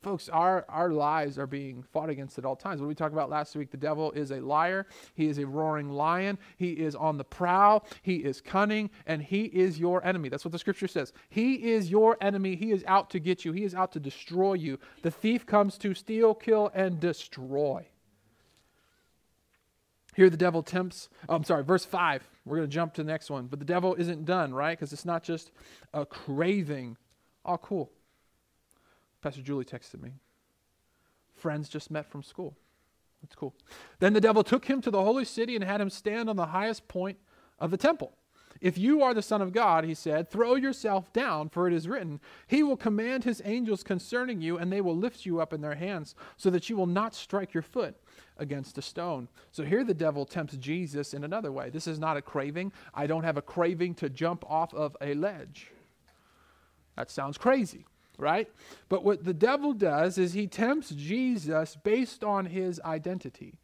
Folks, 0.06 0.30
our, 0.30 0.66
our 0.70 0.92
lives 0.92 1.40
are 1.40 1.48
being 1.48 1.82
fought 1.82 2.12
against 2.12 2.38
at 2.38 2.46
all 2.46 2.56
times. 2.56 2.80
What 2.80 2.88
we 2.88 2.94
talked 2.94 3.14
about 3.16 3.28
last 3.28 3.56
week, 3.56 3.72
the 3.72 3.78
devil 3.78 4.12
is 4.12 4.30
a 4.30 4.40
liar. 4.40 4.86
He 5.16 5.26
is 5.26 5.40
a 5.40 5.48
roaring 5.48 5.90
lion. 5.90 6.38
He 6.58 6.74
is 6.74 6.96
on 6.96 7.18
the 7.18 7.24
prowl. 7.24 7.88
He 8.04 8.18
is 8.18 8.40
cunning, 8.40 8.92
and 9.08 9.20
he 9.20 9.46
is 9.46 9.80
your 9.80 10.06
enemy. 10.06 10.30
That's 10.30 10.46
what 10.46 10.52
the 10.52 10.60
scripture 10.60 10.88
says. 10.88 11.12
He 11.28 11.72
is 11.72 11.90
your 11.90 12.18
enemy. 12.22 12.56
He 12.56 12.72
is 12.72 12.84
out 12.86 13.10
to 13.10 13.20
get 13.20 13.46
you, 13.46 13.52
he 13.52 13.64
is 13.64 13.74
out 13.74 13.94
to 13.94 14.00
destroy 14.00 14.54
you. 14.54 14.78
The 15.02 15.10
thief 15.10 15.48
comes 15.48 15.76
to 15.80 15.96
steal, 15.96 16.36
kill, 16.36 16.70
and 16.76 17.00
destroy. 17.00 17.88
Here 20.16 20.30
the 20.30 20.38
devil 20.38 20.62
tempts, 20.62 21.10
oh, 21.28 21.36
I'm 21.36 21.44
sorry, 21.44 21.64
verse 21.64 21.84
5. 21.84 22.30
We're 22.46 22.58
going 22.58 22.70
to 22.70 22.74
jump 22.74 22.94
to 22.94 23.04
the 23.04 23.12
next 23.12 23.32
one. 23.32 23.48
But 23.48 23.58
the 23.58 23.66
devil 23.66 23.96
isn't 23.96 24.26
done, 24.26 24.54
right? 24.54 24.78
Because 24.78 24.94
it's 24.94 25.04
not 25.04 25.24
just 25.24 25.50
a 25.96 26.06
craving. 26.06 26.96
Oh, 27.44 27.58
cool. 27.58 27.90
Pastor 29.26 29.42
Julie 29.42 29.66
texted 29.66 30.04
me. 30.04 30.12
Friends 31.34 31.68
just 31.68 31.90
met 31.90 32.06
from 32.06 32.22
school. 32.22 32.56
That's 33.24 33.34
cool. 33.34 33.56
Then 33.98 34.14
the 34.14 34.22
devil 34.22 34.44
took 34.44 34.66
him 34.66 34.82
to 34.82 34.92
the 34.92 35.02
holy 35.02 35.26
city 35.26 35.56
and 35.56 35.64
had 35.64 35.82
him 35.82 35.90
stand 35.90 36.30
on 36.30 36.36
the 36.36 36.46
highest 36.46 36.88
point 36.88 37.18
of 37.58 37.72
the 37.72 37.78
temple. 37.78 38.12
If 38.62 38.78
you 38.78 39.02
are 39.02 39.16
the 39.16 39.24
Son 39.24 39.42
of 39.42 39.52
God, 39.52 39.84
he 39.84 39.96
said, 39.96 40.30
throw 40.30 40.54
yourself 40.54 41.12
down, 41.12 41.50
for 41.50 41.66
it 41.66 41.74
is 41.74 41.88
written, 41.88 42.20
He 42.46 42.62
will 42.62 42.78
command 42.78 43.24
His 43.24 43.42
angels 43.44 43.82
concerning 43.82 44.42
you, 44.42 44.60
and 44.60 44.72
they 44.72 44.80
will 44.80 44.96
lift 44.96 45.26
you 45.26 45.42
up 45.42 45.54
in 45.54 45.62
their 45.62 45.74
hands, 45.74 46.14
so 46.38 46.52
that 46.52 46.70
you 46.70 46.78
will 46.78 46.86
not 46.86 47.16
strike 47.16 47.52
your 47.52 47.64
foot 47.64 47.96
against 48.38 48.78
a 48.78 48.82
stone. 48.84 49.28
So 49.52 49.64
here 49.64 49.84
the 49.84 49.96
devil 49.96 50.28
tempts 50.28 50.56
Jesus 50.58 51.16
in 51.16 51.24
another 51.24 51.52
way. 51.52 51.72
This 51.72 51.88
is 51.88 51.98
not 51.98 52.16
a 52.16 52.22
craving. 52.22 52.74
I 52.94 53.08
don't 53.08 53.24
have 53.24 53.38
a 53.38 53.42
craving 53.42 53.96
to 53.96 54.10
jump 54.10 54.46
off 54.48 54.72
of 54.76 54.96
a 55.02 55.16
ledge. 55.16 55.72
That 56.96 57.10
sounds 57.10 57.40
crazy 57.40 57.88
right? 58.18 58.50
But 58.90 59.04
what 59.04 59.24
the 59.24 59.34
devil 59.34 59.74
does 59.74 60.18
is 60.18 60.34
he 60.34 60.48
tempts 60.48 60.90
Jesus 60.90 61.76
based 61.76 62.24
on 62.24 62.46
his 62.46 62.80
identity. 62.82 63.60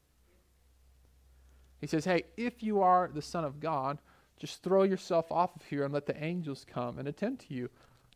He 1.80 1.88
says, 1.88 2.06
Hey, 2.06 2.24
if 2.38 2.62
you 2.62 2.82
are 2.82 3.10
the 3.14 3.22
Son 3.22 3.44
of 3.44 3.60
God, 3.60 4.00
just 4.40 4.64
throw 4.64 4.84
yourself 4.84 5.32
off 5.32 5.56
of 5.56 5.64
here 5.64 5.84
and 5.84 5.94
let 5.94 6.06
the 6.06 6.24
angels 6.24 6.66
come 6.68 6.98
and 6.98 7.08
attend 7.08 7.40
to 7.42 7.54
you. 7.54 7.70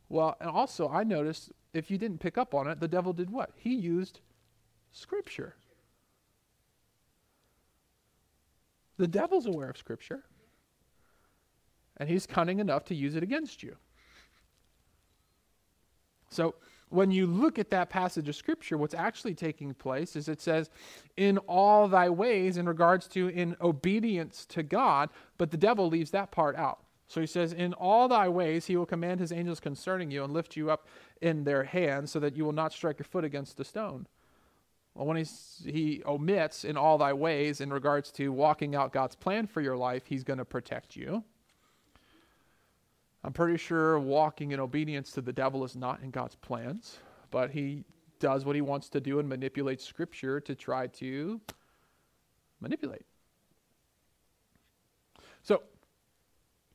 Well, 0.09 0.37
and 0.39 0.49
also, 0.49 0.89
I 0.89 1.03
noticed 1.03 1.51
if 1.73 1.91
you 1.91 1.97
didn't 1.97 2.19
pick 2.19 2.37
up 2.37 2.53
on 2.53 2.67
it, 2.67 2.79
the 2.79 2.87
devil 2.87 3.13
did 3.13 3.29
what? 3.29 3.51
He 3.55 3.75
used 3.75 4.21
Scripture. 4.91 5.55
The 8.97 9.07
devil's 9.07 9.45
aware 9.45 9.69
of 9.69 9.77
Scripture, 9.77 10.23
and 11.97 12.07
he's 12.07 12.25
cunning 12.25 12.59
enough 12.59 12.85
to 12.85 12.95
use 12.95 13.15
it 13.15 13.23
against 13.23 13.61
you. 13.61 13.75
So 16.35 16.55
when 16.89 17.11
you 17.11 17.25
look 17.25 17.57
at 17.57 17.69
that 17.71 17.89
passage 17.89 18.29
of 18.29 18.35
scripture, 18.35 18.77
what's 18.77 18.93
actually 18.93 19.33
taking 19.33 19.73
place 19.73 20.15
is 20.15 20.27
it 20.27 20.41
says, 20.41 20.69
in 21.17 21.37
all 21.39 21.87
thy 21.87 22.09
ways, 22.09 22.57
in 22.57 22.67
regards 22.67 23.07
to 23.09 23.29
in 23.29 23.55
obedience 23.61 24.45
to 24.47 24.63
God, 24.63 25.09
but 25.37 25.51
the 25.51 25.57
devil 25.57 25.89
leaves 25.89 26.11
that 26.11 26.31
part 26.31 26.55
out. 26.55 26.79
So 27.07 27.21
he 27.21 27.27
says, 27.27 27.53
In 27.53 27.73
all 27.73 28.07
thy 28.07 28.27
ways 28.27 28.65
he 28.65 28.77
will 28.77 28.85
command 28.85 29.19
his 29.19 29.31
angels 29.31 29.59
concerning 29.59 30.11
you 30.11 30.23
and 30.23 30.33
lift 30.33 30.55
you 30.55 30.71
up 30.71 30.87
in 31.21 31.43
their 31.43 31.63
hands 31.63 32.11
so 32.11 32.19
that 32.19 32.35
you 32.35 32.45
will 32.45 32.51
not 32.51 32.73
strike 32.73 32.99
your 32.99 33.05
foot 33.05 33.23
against 33.23 33.59
a 33.59 33.63
stone. 33.63 34.07
Well, 34.95 35.05
when 35.05 35.23
he 35.65 36.01
omits 36.05 36.63
in 36.63 36.77
all 36.77 36.97
thy 36.97 37.13
ways 37.13 37.61
in 37.61 37.71
regards 37.71 38.11
to 38.13 38.31
walking 38.31 38.75
out 38.75 38.93
God's 38.93 39.15
plan 39.15 39.45
for 39.45 39.61
your 39.61 39.75
life, 39.75 40.03
he's 40.05 40.23
going 40.23 40.39
to 40.39 40.45
protect 40.45 40.95
you. 40.95 41.23
I'm 43.25 43.33
pretty 43.33 43.57
sure 43.57 43.97
walking 43.99 44.51
in 44.51 44.59
obedience 44.59 45.11
to 45.13 45.21
the 45.21 45.33
devil 45.33 45.63
is 45.63 45.75
not 45.75 45.99
in 46.03 46.11
God's 46.11 46.35
plans, 46.35 46.99
but 47.31 47.49
he 47.49 47.83
does 48.19 48.45
what 48.45 48.55
he 48.55 48.61
wants 48.61 48.87
to 48.89 49.01
do 49.01 49.17
and 49.17 49.27
manipulates 49.27 49.83
scripture 49.83 50.39
to 50.41 50.53
try 50.53 50.85
to 50.87 51.41
manipulate. 52.61 53.07
So, 55.41 55.63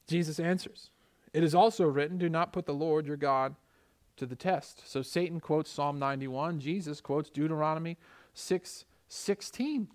Jesus 0.08 0.40
answers 0.40 0.90
It 1.32 1.44
is 1.44 1.54
also 1.54 1.84
written, 1.84 2.18
Do 2.18 2.28
not 2.28 2.52
put 2.52 2.66
the 2.66 2.74
Lord 2.74 3.06
your 3.06 3.16
God 3.16 3.54
to 4.16 4.26
the 4.26 4.34
test. 4.34 4.90
So, 4.90 5.02
Satan 5.02 5.38
quotes 5.38 5.70
Psalm 5.70 6.00
91, 6.00 6.58
Jesus 6.58 7.00
quotes 7.00 7.30
Deuteronomy 7.30 7.96
6 8.34 8.86
16. 9.08 9.86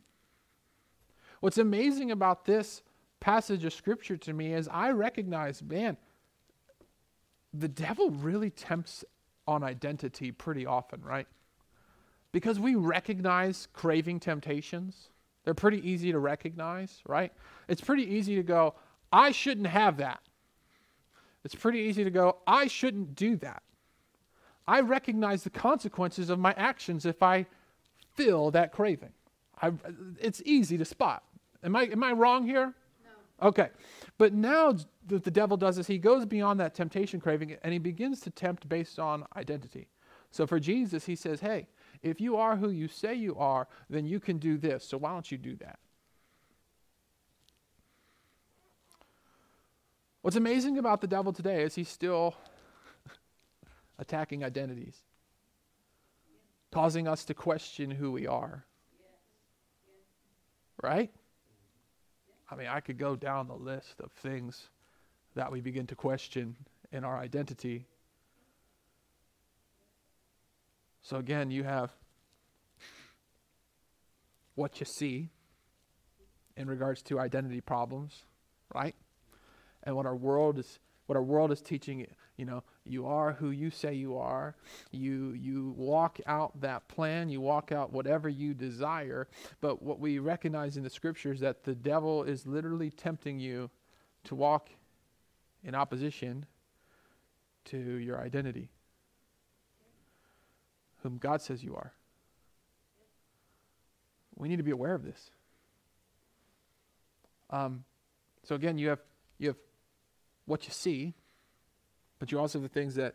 What's 1.41 1.57
amazing 1.57 2.11
about 2.11 2.45
this 2.45 2.81
passage 3.19 3.65
of 3.65 3.73
scripture 3.73 4.15
to 4.15 4.31
me 4.31 4.53
is 4.53 4.69
I 4.69 4.91
recognize, 4.91 5.61
man, 5.61 5.97
the 7.59 7.67
devil 7.67 8.09
really 8.09 8.49
tempts 8.49 9.03
on 9.47 9.63
identity 9.63 10.31
pretty 10.31 10.65
often, 10.65 11.01
right? 11.01 11.27
Because 12.31 12.59
we 12.59 12.75
recognize 12.75 13.67
craving 13.73 14.19
temptations. 14.19 15.09
They're 15.43 15.53
pretty 15.53 15.87
easy 15.87 16.11
to 16.11 16.19
recognize, 16.19 17.01
right? 17.07 17.31
It's 17.67 17.81
pretty 17.81 18.03
easy 18.03 18.35
to 18.35 18.43
go, 18.43 18.75
I 19.11 19.31
shouldn't 19.31 19.67
have 19.67 19.97
that. 19.97 20.21
It's 21.43 21.55
pretty 21.55 21.79
easy 21.79 22.03
to 22.03 22.09
go, 22.09 22.37
I 22.47 22.67
shouldn't 22.67 23.15
do 23.15 23.35
that. 23.37 23.61
I 24.67 24.81
recognize 24.81 25.43
the 25.43 25.51
consequences 25.51 26.31
of 26.31 26.39
my 26.39 26.53
actions 26.57 27.05
if 27.05 27.21
I 27.21 27.45
feel 28.15 28.49
that 28.51 28.71
craving. 28.71 29.13
I, 29.61 29.71
it's 30.19 30.41
easy 30.45 30.77
to 30.79 30.85
spot. 30.85 31.23
Am 31.63 31.75
I, 31.75 31.83
am 31.83 32.03
I 32.03 32.11
wrong 32.13 32.45
here? 32.45 32.73
Okay. 33.41 33.69
But 34.17 34.33
now 34.33 34.75
that 35.07 35.23
the 35.23 35.31
devil 35.31 35.57
does 35.57 35.75
this, 35.75 35.87
he 35.87 35.97
goes 35.97 36.25
beyond 36.25 36.59
that 36.59 36.73
temptation 36.73 37.19
craving 37.19 37.57
and 37.63 37.73
he 37.73 37.79
begins 37.79 38.21
to 38.21 38.29
tempt 38.29 38.67
based 38.69 38.99
on 38.99 39.25
identity. 39.35 39.89
So 40.31 40.47
for 40.47 40.59
Jesus, 40.59 41.05
he 41.05 41.15
says, 41.15 41.39
hey, 41.39 41.67
if 42.01 42.19
you 42.19 42.37
are 42.37 42.55
who 42.55 42.69
you 42.69 42.87
say 42.87 43.13
you 43.13 43.35
are, 43.37 43.67
then 43.89 44.05
you 44.05 44.19
can 44.19 44.37
do 44.37 44.57
this. 44.57 44.85
So 44.85 44.97
why 44.97 45.11
don't 45.11 45.31
you 45.31 45.37
do 45.37 45.55
that? 45.57 45.79
What's 50.21 50.37
amazing 50.37 50.77
about 50.77 51.01
the 51.01 51.07
devil 51.07 51.31
today 51.31 51.61
is 51.61 51.75
he's 51.75 51.87
still 51.87 52.35
attacking 53.99 54.43
identities, 54.43 54.97
causing 56.71 57.07
us 57.07 57.25
to 57.25 57.33
question 57.33 57.91
who 57.91 58.11
we 58.11 58.25
are. 58.25 58.65
Right? 60.81 61.11
I 62.55 62.57
mean, 62.57 62.67
I 62.67 62.79
could 62.79 62.97
go 62.97 63.17
down 63.17 63.49
the 63.49 63.55
list 63.55 63.99
of 63.99 64.13
things 64.13 64.69
that 65.35 65.51
we 65.51 65.59
begin 65.59 65.87
to 65.87 65.95
question 65.95 66.55
in 66.89 67.03
our 67.03 67.17
identity. 67.17 67.85
So, 71.01 71.17
again, 71.17 71.51
you 71.51 71.65
have 71.65 71.91
what 74.55 74.79
you 74.79 74.85
see 74.85 75.31
in 76.55 76.69
regards 76.69 77.01
to 77.03 77.19
identity 77.19 77.59
problems, 77.59 78.23
right? 78.73 78.95
And 79.83 79.97
what 79.97 80.05
our 80.05 80.15
world 80.15 80.57
is 80.57 80.79
what 81.07 81.17
our 81.17 81.23
world 81.23 81.51
is 81.51 81.61
teaching 81.61 82.07
you 82.37 82.45
know 82.45 82.63
you 82.85 83.05
are 83.07 83.33
who 83.33 83.49
you 83.51 83.71
say 83.71 83.93
you 83.93 84.17
are. 84.17 84.55
You 84.91 85.33
you 85.33 85.73
walk 85.77 86.19
out 86.27 86.61
that 86.61 86.87
plan. 86.87 87.29
You 87.29 87.41
walk 87.41 87.71
out 87.71 87.91
whatever 87.91 88.29
you 88.29 88.53
desire. 88.53 89.27
But 89.61 89.81
what 89.81 89.99
we 89.99 90.19
recognize 90.19 90.77
in 90.77 90.83
the 90.83 90.89
scriptures 90.89 91.39
that 91.39 91.63
the 91.63 91.75
devil 91.75 92.23
is 92.23 92.45
literally 92.45 92.91
tempting 92.91 93.39
you 93.39 93.69
to 94.25 94.35
walk 94.35 94.69
in 95.63 95.73
opposition 95.75 96.45
to 97.65 97.77
your 97.77 98.19
identity 98.19 98.69
whom 101.05 101.19
God 101.19 101.39
says 101.39 101.63
you 101.63 101.75
are. 101.75 101.93
We 104.35 104.49
need 104.49 104.55
to 104.55 104.63
be 104.63 104.71
aware 104.71 104.95
of 104.95 105.03
this. 105.03 105.29
Um, 107.51 107.83
so 108.41 108.55
again 108.55 108.79
you 108.79 108.89
have 108.89 109.01
you 109.37 109.49
have 109.49 109.57
what 110.47 110.65
you 110.65 110.73
see, 110.73 111.13
but 112.25 112.31
you 112.31 112.39
also 112.39 112.57
have 112.57 112.63
the 112.63 112.73
things 112.73 112.95
that 112.95 113.13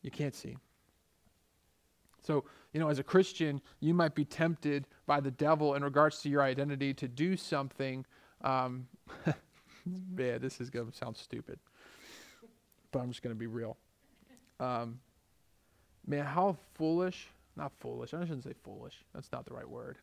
you 0.00 0.10
can't 0.10 0.34
see. 0.34 0.56
So, 2.22 2.44
you 2.72 2.80
know, 2.80 2.88
as 2.88 2.98
a 2.98 3.02
Christian, 3.02 3.60
you 3.80 3.92
might 3.92 4.14
be 4.14 4.24
tempted 4.24 4.86
by 5.06 5.20
the 5.20 5.30
devil 5.30 5.74
in 5.74 5.84
regards 5.84 6.22
to 6.22 6.30
your 6.30 6.40
identity 6.40 6.94
to 6.94 7.06
do 7.06 7.36
something. 7.36 8.06
Um, 8.40 8.88
man, 10.10 10.40
this 10.40 10.58
is 10.58 10.70
going 10.70 10.90
to 10.90 10.96
sound 10.96 11.18
stupid, 11.18 11.58
but 12.92 13.00
I'm 13.00 13.10
just 13.10 13.20
going 13.20 13.34
to 13.34 13.38
be 13.38 13.46
real. 13.46 13.76
Um, 14.58 15.00
man, 16.06 16.24
how 16.24 16.56
foolish, 16.76 17.28
not 17.56 17.72
foolish, 17.78 18.14
I 18.14 18.20
shouldn't 18.22 18.44
say 18.44 18.54
foolish, 18.64 18.94
that's 19.14 19.30
not 19.32 19.44
the 19.44 19.52
right 19.52 19.68
word. 19.68 19.98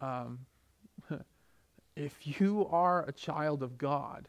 Um, 0.00 0.38
if 1.94 2.40
you 2.40 2.66
are 2.70 3.04
a 3.06 3.12
child 3.12 3.62
of 3.62 3.76
God, 3.76 4.28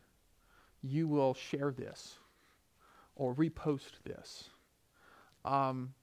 you 0.81 1.07
will 1.07 1.33
share 1.33 1.71
this 1.71 2.19
or 3.19 3.35
repost 3.35 4.01
this. 4.03 4.49
Um, 5.45 5.93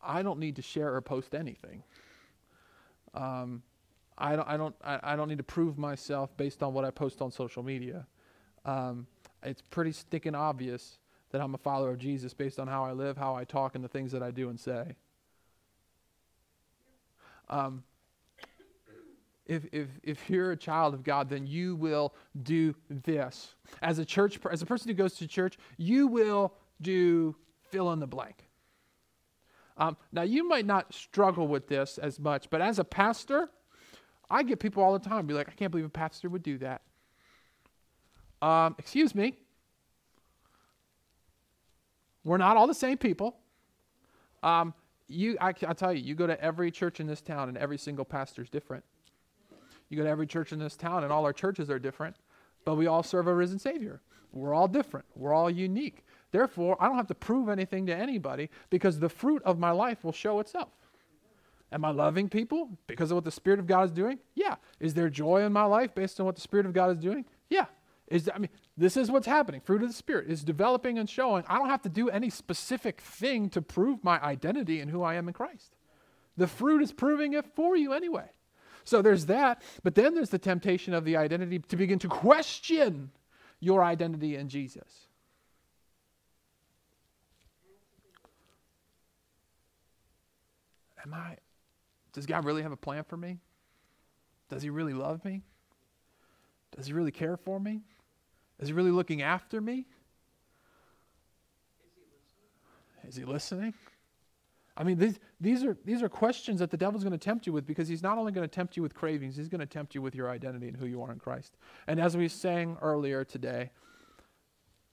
I 0.00 0.22
don't 0.22 0.38
need 0.38 0.54
to 0.56 0.62
share 0.62 0.94
or 0.94 1.00
post 1.00 1.34
anything. 1.34 1.82
Um, 3.14 3.62
I 4.16 4.36
don't. 4.36 4.48
I 4.48 4.56
don't. 4.56 4.74
I, 4.84 5.16
don't 5.16 5.28
need 5.28 5.38
to 5.38 5.44
prove 5.44 5.78
myself 5.78 6.36
based 6.36 6.62
on 6.62 6.74
what 6.74 6.84
I 6.84 6.90
post 6.90 7.22
on 7.22 7.32
social 7.32 7.62
media. 7.62 8.06
Um, 8.64 9.06
it's 9.42 9.62
pretty 9.62 9.92
sticking 9.92 10.34
obvious 10.34 10.98
that 11.30 11.40
I'm 11.40 11.54
a 11.54 11.58
follower 11.58 11.90
of 11.90 11.98
Jesus 11.98 12.34
based 12.34 12.58
on 12.58 12.68
how 12.68 12.84
I 12.84 12.92
live, 12.92 13.16
how 13.16 13.34
I 13.34 13.44
talk, 13.44 13.74
and 13.74 13.82
the 13.82 13.88
things 13.88 14.12
that 14.12 14.22
I 14.22 14.30
do 14.30 14.50
and 14.50 14.58
say. 14.58 14.96
Um, 17.48 17.82
if, 19.48 19.64
if, 19.72 19.88
if 20.02 20.30
you're 20.30 20.52
a 20.52 20.56
child 20.56 20.94
of 20.94 21.02
God, 21.02 21.28
then 21.28 21.46
you 21.46 21.74
will 21.74 22.14
do 22.42 22.74
this. 22.88 23.54
As 23.82 23.98
a 23.98 24.04
church, 24.04 24.38
as 24.50 24.62
a 24.62 24.66
person 24.66 24.88
who 24.88 24.94
goes 24.94 25.14
to 25.14 25.26
church, 25.26 25.56
you 25.78 26.06
will 26.06 26.52
do 26.80 27.34
fill 27.70 27.92
in 27.92 27.98
the 27.98 28.06
blank. 28.06 28.44
Um, 29.78 29.96
now, 30.12 30.22
you 30.22 30.46
might 30.46 30.66
not 30.66 30.92
struggle 30.92 31.48
with 31.48 31.66
this 31.66 31.98
as 31.98 32.20
much, 32.20 32.50
but 32.50 32.60
as 32.60 32.78
a 32.78 32.84
pastor, 32.84 33.48
I 34.28 34.42
get 34.42 34.60
people 34.60 34.82
all 34.82 34.92
the 34.92 35.08
time 35.08 35.26
be 35.26 35.34
like, 35.34 35.48
I 35.48 35.52
can't 35.52 35.70
believe 35.70 35.86
a 35.86 35.90
pastor 35.90 36.28
would 36.28 36.42
do 36.42 36.58
that. 36.58 36.82
Um, 38.42 38.76
excuse 38.78 39.14
me. 39.14 39.38
We're 42.24 42.36
not 42.36 42.56
all 42.56 42.66
the 42.66 42.74
same 42.74 42.98
people. 42.98 43.36
Um, 44.42 44.74
you, 45.08 45.38
I, 45.40 45.54
I'll 45.66 45.74
tell 45.74 45.94
you, 45.94 46.02
you 46.02 46.14
go 46.14 46.26
to 46.26 46.38
every 46.40 46.70
church 46.70 47.00
in 47.00 47.06
this 47.06 47.22
town, 47.22 47.48
and 47.48 47.56
every 47.56 47.78
single 47.78 48.04
pastor 48.04 48.42
is 48.42 48.50
different. 48.50 48.84
You 49.88 49.96
go 49.96 50.04
to 50.04 50.08
every 50.08 50.26
church 50.26 50.52
in 50.52 50.58
this 50.58 50.76
town, 50.76 51.04
and 51.04 51.12
all 51.12 51.24
our 51.24 51.32
churches 51.32 51.70
are 51.70 51.78
different, 51.78 52.16
but 52.64 52.74
we 52.74 52.86
all 52.86 53.02
serve 53.02 53.26
a 53.26 53.34
risen 53.34 53.58
Savior. 53.58 54.00
We're 54.32 54.54
all 54.54 54.68
different, 54.68 55.06
we're 55.14 55.32
all 55.32 55.50
unique. 55.50 56.04
Therefore, 56.30 56.76
I 56.78 56.86
don't 56.86 56.96
have 56.96 57.06
to 57.06 57.14
prove 57.14 57.48
anything 57.48 57.86
to 57.86 57.96
anybody 57.96 58.50
because 58.68 58.98
the 58.98 59.08
fruit 59.08 59.42
of 59.44 59.58
my 59.58 59.70
life 59.70 60.04
will 60.04 60.12
show 60.12 60.40
itself. 60.40 60.68
Am 61.72 61.84
I 61.84 61.90
loving 61.90 62.28
people 62.28 62.70
because 62.86 63.10
of 63.10 63.16
what 63.16 63.24
the 63.24 63.30
Spirit 63.30 63.58
of 63.58 63.66
God 63.66 63.84
is 63.84 63.92
doing? 63.92 64.18
Yeah. 64.34 64.56
Is 64.80 64.94
there 64.94 65.10
joy 65.10 65.42
in 65.42 65.52
my 65.52 65.64
life 65.64 65.94
based 65.94 66.18
on 66.18 66.26
what 66.26 66.34
the 66.34 66.40
Spirit 66.40 66.66
of 66.66 66.72
God 66.72 66.90
is 66.90 66.98
doing? 66.98 67.24
Yeah. 67.50 67.66
Is 68.08 68.24
that, 68.24 68.36
I 68.36 68.38
mean, 68.38 68.48
this 68.76 68.96
is 68.96 69.10
what's 69.10 69.26
happening. 69.26 69.60
Fruit 69.60 69.82
of 69.82 69.88
the 69.88 69.94
Spirit 69.94 70.30
is 70.30 70.42
developing 70.44 70.98
and 70.98 71.08
showing. 71.08 71.44
I 71.46 71.58
don't 71.58 71.68
have 71.68 71.82
to 71.82 71.90
do 71.90 72.08
any 72.08 72.30
specific 72.30 73.00
thing 73.02 73.50
to 73.50 73.60
prove 73.60 74.02
my 74.02 74.18
identity 74.22 74.80
and 74.80 74.90
who 74.90 75.02
I 75.02 75.14
am 75.14 75.28
in 75.28 75.34
Christ. 75.34 75.76
The 76.36 76.46
fruit 76.46 76.82
is 76.82 76.92
proving 76.92 77.34
it 77.34 77.44
for 77.54 77.76
you 77.76 77.92
anyway. 77.92 78.30
So 78.88 79.02
there's 79.02 79.26
that. 79.26 79.60
But 79.82 79.94
then 79.94 80.14
there's 80.14 80.30
the 80.30 80.38
temptation 80.38 80.94
of 80.94 81.04
the 81.04 81.18
identity 81.18 81.58
to 81.58 81.76
begin 81.76 81.98
to 81.98 82.08
question 82.08 83.10
your 83.60 83.84
identity 83.84 84.34
in 84.34 84.48
Jesus. 84.48 85.08
Am 91.04 91.12
I, 91.12 91.36
does 92.14 92.24
God 92.24 92.46
really 92.46 92.62
have 92.62 92.72
a 92.72 92.76
plan 92.76 93.04
for 93.04 93.18
me? 93.18 93.38
Does 94.48 94.62
he 94.62 94.70
really 94.70 94.94
love 94.94 95.22
me? 95.22 95.42
Does 96.74 96.86
he 96.86 96.94
really 96.94 97.10
care 97.10 97.36
for 97.36 97.60
me? 97.60 97.82
Is 98.58 98.68
he 98.68 98.74
really 98.74 98.90
looking 98.90 99.20
after 99.20 99.60
me? 99.60 99.84
Is 103.06 103.16
he 103.16 103.24
listening? 103.26 103.74
I 104.78 104.84
mean, 104.84 104.96
these, 104.96 105.18
these, 105.40 105.64
are, 105.64 105.76
these 105.84 106.02
are 106.02 106.08
questions 106.08 106.60
that 106.60 106.70
the 106.70 106.76
devil's 106.76 107.02
going 107.02 107.10
to 107.10 107.18
tempt 107.18 107.48
you 107.48 107.52
with 107.52 107.66
because 107.66 107.88
he's 107.88 108.02
not 108.02 108.16
only 108.16 108.30
going 108.30 108.48
to 108.48 108.54
tempt 108.54 108.76
you 108.76 108.82
with 108.82 108.94
cravings, 108.94 109.36
he's 109.36 109.48
going 109.48 109.58
to 109.58 109.66
tempt 109.66 109.92
you 109.92 110.00
with 110.00 110.14
your 110.14 110.30
identity 110.30 110.68
and 110.68 110.76
who 110.76 110.86
you 110.86 111.02
are 111.02 111.10
in 111.10 111.18
Christ. 111.18 111.56
And 111.88 112.00
as 112.00 112.16
we 112.16 112.28
sang 112.28 112.78
earlier 112.80 113.24
today, 113.24 113.72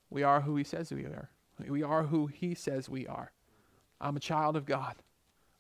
we 0.09 0.23
are 0.23 0.41
who 0.41 0.55
he 0.55 0.63
says 0.63 0.91
we 0.91 1.05
are. 1.05 1.29
We 1.67 1.83
are 1.83 2.01
who 2.01 2.25
he 2.25 2.55
says 2.55 2.89
we 2.89 3.05
are. 3.05 3.31
I'm 4.01 4.17
a 4.17 4.19
child 4.19 4.57
of 4.57 4.65
God. 4.65 4.95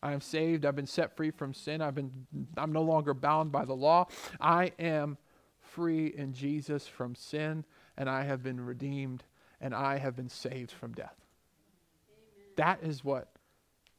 I 0.01 0.11
am 0.11 0.21
saved. 0.21 0.65
I've 0.65 0.75
been 0.75 0.87
set 0.87 1.15
free 1.15 1.29
from 1.29 1.53
sin. 1.53 1.81
I've 1.81 1.95
been, 1.95 2.11
I'm 2.57 2.73
no 2.73 2.81
longer 2.81 3.13
bound 3.13 3.51
by 3.51 3.63
the 3.63 3.75
law. 3.75 4.07
I 4.41 4.71
am 4.79 5.19
free 5.59 6.07
in 6.07 6.33
Jesus 6.33 6.87
from 6.87 7.13
sin, 7.13 7.63
and 7.95 8.09
I 8.09 8.23
have 8.23 8.41
been 8.41 8.59
redeemed, 8.59 9.23
and 9.61 9.73
I 9.73 9.97
have 9.97 10.15
been 10.15 10.29
saved 10.29 10.71
from 10.71 10.93
death. 10.93 11.15
Amen. 12.09 12.53
That 12.57 12.83
is 12.83 13.03
what 13.03 13.34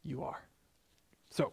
you 0.07 0.23
are. 0.23 0.43
So, 1.31 1.53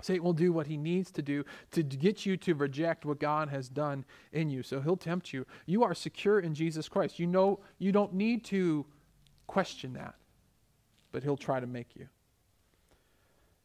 Satan 0.00 0.22
will 0.22 0.32
do 0.32 0.52
what 0.52 0.66
he 0.66 0.76
needs 0.76 1.10
to 1.12 1.22
do 1.22 1.44
to 1.72 1.82
get 1.82 2.24
you 2.24 2.36
to 2.38 2.54
reject 2.54 3.04
what 3.04 3.18
God 3.18 3.48
has 3.48 3.68
done 3.68 4.04
in 4.32 4.48
you. 4.48 4.62
So 4.62 4.80
he'll 4.80 4.96
tempt 4.96 5.32
you. 5.32 5.44
You 5.66 5.82
are 5.82 5.94
secure 5.94 6.38
in 6.38 6.54
Jesus 6.54 6.88
Christ. 6.88 7.18
You 7.18 7.26
know 7.26 7.60
you 7.78 7.90
don't 7.90 8.14
need 8.14 8.44
to 8.46 8.86
question 9.48 9.94
that, 9.94 10.14
but 11.10 11.24
he'll 11.24 11.36
try 11.36 11.58
to 11.58 11.66
make 11.66 11.96
you. 11.96 12.08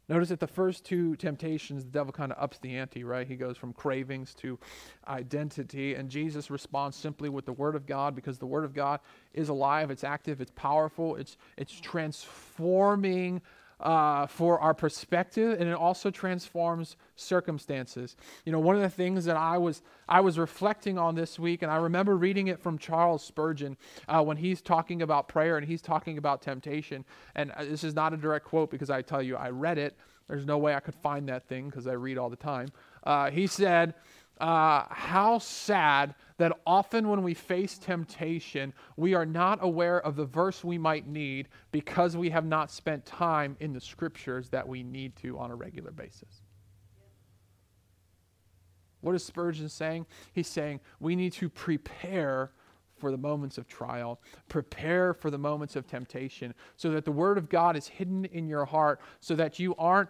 Notice 0.09 0.29
that 0.29 0.39
the 0.39 0.47
first 0.47 0.83
two 0.83 1.15
temptations, 1.15 1.85
the 1.85 1.91
devil 1.91 2.11
kind 2.11 2.31
of 2.31 2.41
ups 2.41 2.57
the 2.57 2.75
ante, 2.75 3.05
right? 3.05 3.25
He 3.25 3.37
goes 3.37 3.55
from 3.55 3.71
cravings 3.71 4.33
to 4.35 4.59
identity, 5.07 5.95
and 5.95 6.09
Jesus 6.09 6.49
responds 6.49 6.97
simply 6.97 7.29
with 7.29 7.45
the 7.45 7.53
Word 7.53 7.75
of 7.75 7.85
God 7.85 8.13
because 8.13 8.37
the 8.37 8.45
Word 8.45 8.65
of 8.65 8.73
God 8.73 8.99
is 9.33 9.47
alive, 9.47 9.91
it's 9.91 10.03
active, 10.03 10.41
it's 10.41 10.51
powerful, 10.55 11.15
it's, 11.15 11.37
it's 11.57 11.79
transforming 11.79 13.41
uh, 13.83 14.25
for 14.27 14.59
our 14.59 14.73
perspective, 14.73 15.59
and 15.59 15.69
it 15.69 15.75
also 15.75 16.09
transforms 16.09 16.95
circumstances. 17.17 18.15
You 18.45 18.53
know, 18.53 18.59
one 18.59 18.77
of 18.77 18.81
the 18.81 18.89
things 18.89 19.25
that 19.25 19.35
I 19.35 19.57
was 19.57 19.81
I 20.07 20.21
was 20.21 20.39
reflecting 20.39 20.97
on 20.97 21.15
this 21.15 21.37
week, 21.37 21.61
and 21.61 21.71
I 21.71 21.75
remember 21.75 22.15
reading 22.15 22.47
it 22.47 22.59
from 22.59 22.77
Charles 22.77 23.23
Spurgeon 23.23 23.77
uh, 24.07 24.23
when 24.23 24.37
he's 24.37 24.61
talking 24.61 25.01
about 25.01 25.27
prayer 25.27 25.57
and 25.57 25.67
he's 25.67 25.81
talking 25.81 26.17
about 26.17 26.41
temptation. 26.41 27.03
And 27.35 27.51
uh, 27.51 27.65
this 27.65 27.83
is 27.83 27.93
not 27.93 28.13
a 28.13 28.17
direct 28.17 28.45
quote 28.45 28.71
because 28.71 28.89
I 28.89 29.01
tell 29.01 29.21
you 29.21 29.35
I 29.35 29.49
read 29.49 29.77
it. 29.77 29.97
There's 30.29 30.45
no 30.45 30.57
way 30.57 30.73
I 30.73 30.79
could 30.79 30.95
find 30.95 31.27
that 31.27 31.47
thing 31.49 31.69
because 31.69 31.85
I 31.85 31.93
read 31.93 32.17
all 32.17 32.29
the 32.29 32.37
time. 32.37 32.69
Uh, 33.03 33.29
he 33.29 33.47
said 33.47 33.93
uh, 34.39 34.85
how 34.89 35.39
sad 35.39 36.15
that 36.37 36.51
often 36.65 37.09
when 37.09 37.23
we 37.23 37.33
face 37.33 37.77
temptation, 37.77 38.73
we 38.97 39.13
are 39.13 39.25
not 39.25 39.59
aware 39.61 40.01
of 40.01 40.15
the 40.15 40.25
verse 40.25 40.63
we 40.63 40.77
might 40.77 41.07
need 41.07 41.49
because 41.71 42.17
we 42.17 42.29
have 42.29 42.45
not 42.45 42.71
spent 42.71 43.05
time 43.05 43.55
in 43.59 43.73
the 43.73 43.81
scriptures 43.81 44.49
that 44.49 44.67
we 44.67 44.83
need 44.83 45.15
to 45.17 45.37
on 45.37 45.51
a 45.51 45.55
regular 45.55 45.91
basis. 45.91 46.41
What 49.01 49.15
is 49.15 49.23
Spurgeon 49.23 49.67
saying? 49.67 50.05
He's 50.31 50.47
saying 50.47 50.79
we 50.99 51.15
need 51.15 51.33
to 51.33 51.49
prepare 51.49 52.51
for 52.97 53.11
the 53.11 53.17
moments 53.17 53.57
of 53.57 53.67
trial, 53.67 54.21
prepare 54.47 55.13
for 55.13 55.29
the 55.29 55.37
moments 55.37 55.75
of 55.75 55.85
temptation, 55.85 56.53
so 56.77 56.89
that 56.91 57.03
the 57.03 57.11
Word 57.11 57.37
of 57.37 57.49
God 57.49 57.75
is 57.75 57.85
hidden 57.85 58.23
in 58.23 58.47
your 58.47 58.63
heart, 58.63 59.01
so 59.19 59.35
that 59.35 59.59
you 59.59 59.75
aren't 59.75 60.09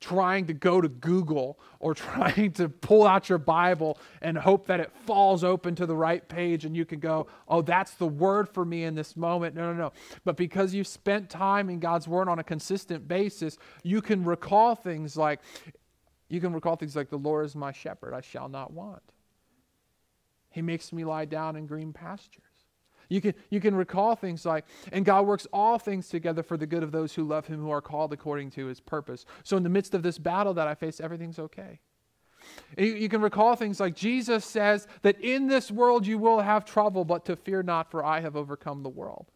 trying 0.00 0.46
to 0.46 0.54
go 0.54 0.80
to 0.80 0.88
Google 0.88 1.58
or 1.78 1.94
trying 1.94 2.52
to 2.52 2.68
pull 2.68 3.06
out 3.06 3.28
your 3.28 3.38
Bible 3.38 3.98
and 4.22 4.36
hope 4.36 4.66
that 4.66 4.80
it 4.80 4.90
falls 5.06 5.44
open 5.44 5.74
to 5.76 5.86
the 5.86 5.96
right 5.96 6.26
page 6.26 6.64
and 6.64 6.76
you 6.76 6.84
can 6.84 6.98
go, 6.98 7.26
oh, 7.48 7.62
that's 7.62 7.92
the 7.94 8.06
word 8.06 8.48
for 8.48 8.64
me 8.64 8.84
in 8.84 8.94
this 8.94 9.16
moment. 9.16 9.54
No, 9.54 9.72
no, 9.72 9.78
no. 9.78 9.92
But 10.24 10.36
because 10.36 10.74
you've 10.74 10.86
spent 10.86 11.30
time 11.30 11.68
in 11.70 11.78
God's 11.78 12.08
word 12.08 12.28
on 12.28 12.38
a 12.38 12.44
consistent 12.44 13.06
basis, 13.06 13.58
you 13.82 14.00
can 14.02 14.24
recall 14.24 14.74
things 14.74 15.16
like, 15.16 15.40
you 16.28 16.40
can 16.40 16.52
recall 16.52 16.76
things 16.76 16.96
like, 16.96 17.10
the 17.10 17.18
Lord 17.18 17.44
is 17.46 17.54
my 17.54 17.72
shepherd, 17.72 18.14
I 18.14 18.20
shall 18.20 18.48
not 18.48 18.72
want. 18.72 19.02
He 20.50 20.62
makes 20.62 20.92
me 20.92 21.04
lie 21.04 21.26
down 21.26 21.56
in 21.56 21.66
green 21.66 21.92
pastures. 21.92 22.49
You 23.10 23.20
can, 23.20 23.34
you 23.50 23.60
can 23.60 23.74
recall 23.74 24.14
things 24.14 24.46
like, 24.46 24.64
and 24.92 25.04
God 25.04 25.26
works 25.26 25.46
all 25.52 25.78
things 25.78 26.08
together 26.08 26.44
for 26.44 26.56
the 26.56 26.66
good 26.66 26.84
of 26.84 26.92
those 26.92 27.12
who 27.12 27.24
love 27.24 27.46
him, 27.46 27.60
who 27.60 27.70
are 27.70 27.82
called 27.82 28.12
according 28.12 28.52
to 28.52 28.66
his 28.66 28.80
purpose. 28.80 29.26
So 29.42 29.56
in 29.56 29.64
the 29.64 29.68
midst 29.68 29.94
of 29.94 30.04
this 30.04 30.16
battle 30.16 30.54
that 30.54 30.68
I 30.68 30.76
face, 30.76 31.00
everything's 31.00 31.40
okay. 31.40 31.80
You, 32.78 33.08
can 33.08 33.20
recall 33.20 33.56
things 33.56 33.80
like 33.80 33.94
Jesus 33.94 34.46
says 34.46 34.86
that 35.02 35.20
in 35.20 35.48
this 35.48 35.70
world 35.70 36.06
you 36.06 36.18
will 36.18 36.40
have 36.40 36.64
trouble, 36.64 37.04
but 37.04 37.24
to 37.26 37.36
fear 37.36 37.62
not, 37.62 37.90
for 37.90 38.02
I 38.02 38.20
have 38.20 38.36
overcome 38.36 38.82
the 38.82 38.88
world. 38.88 39.26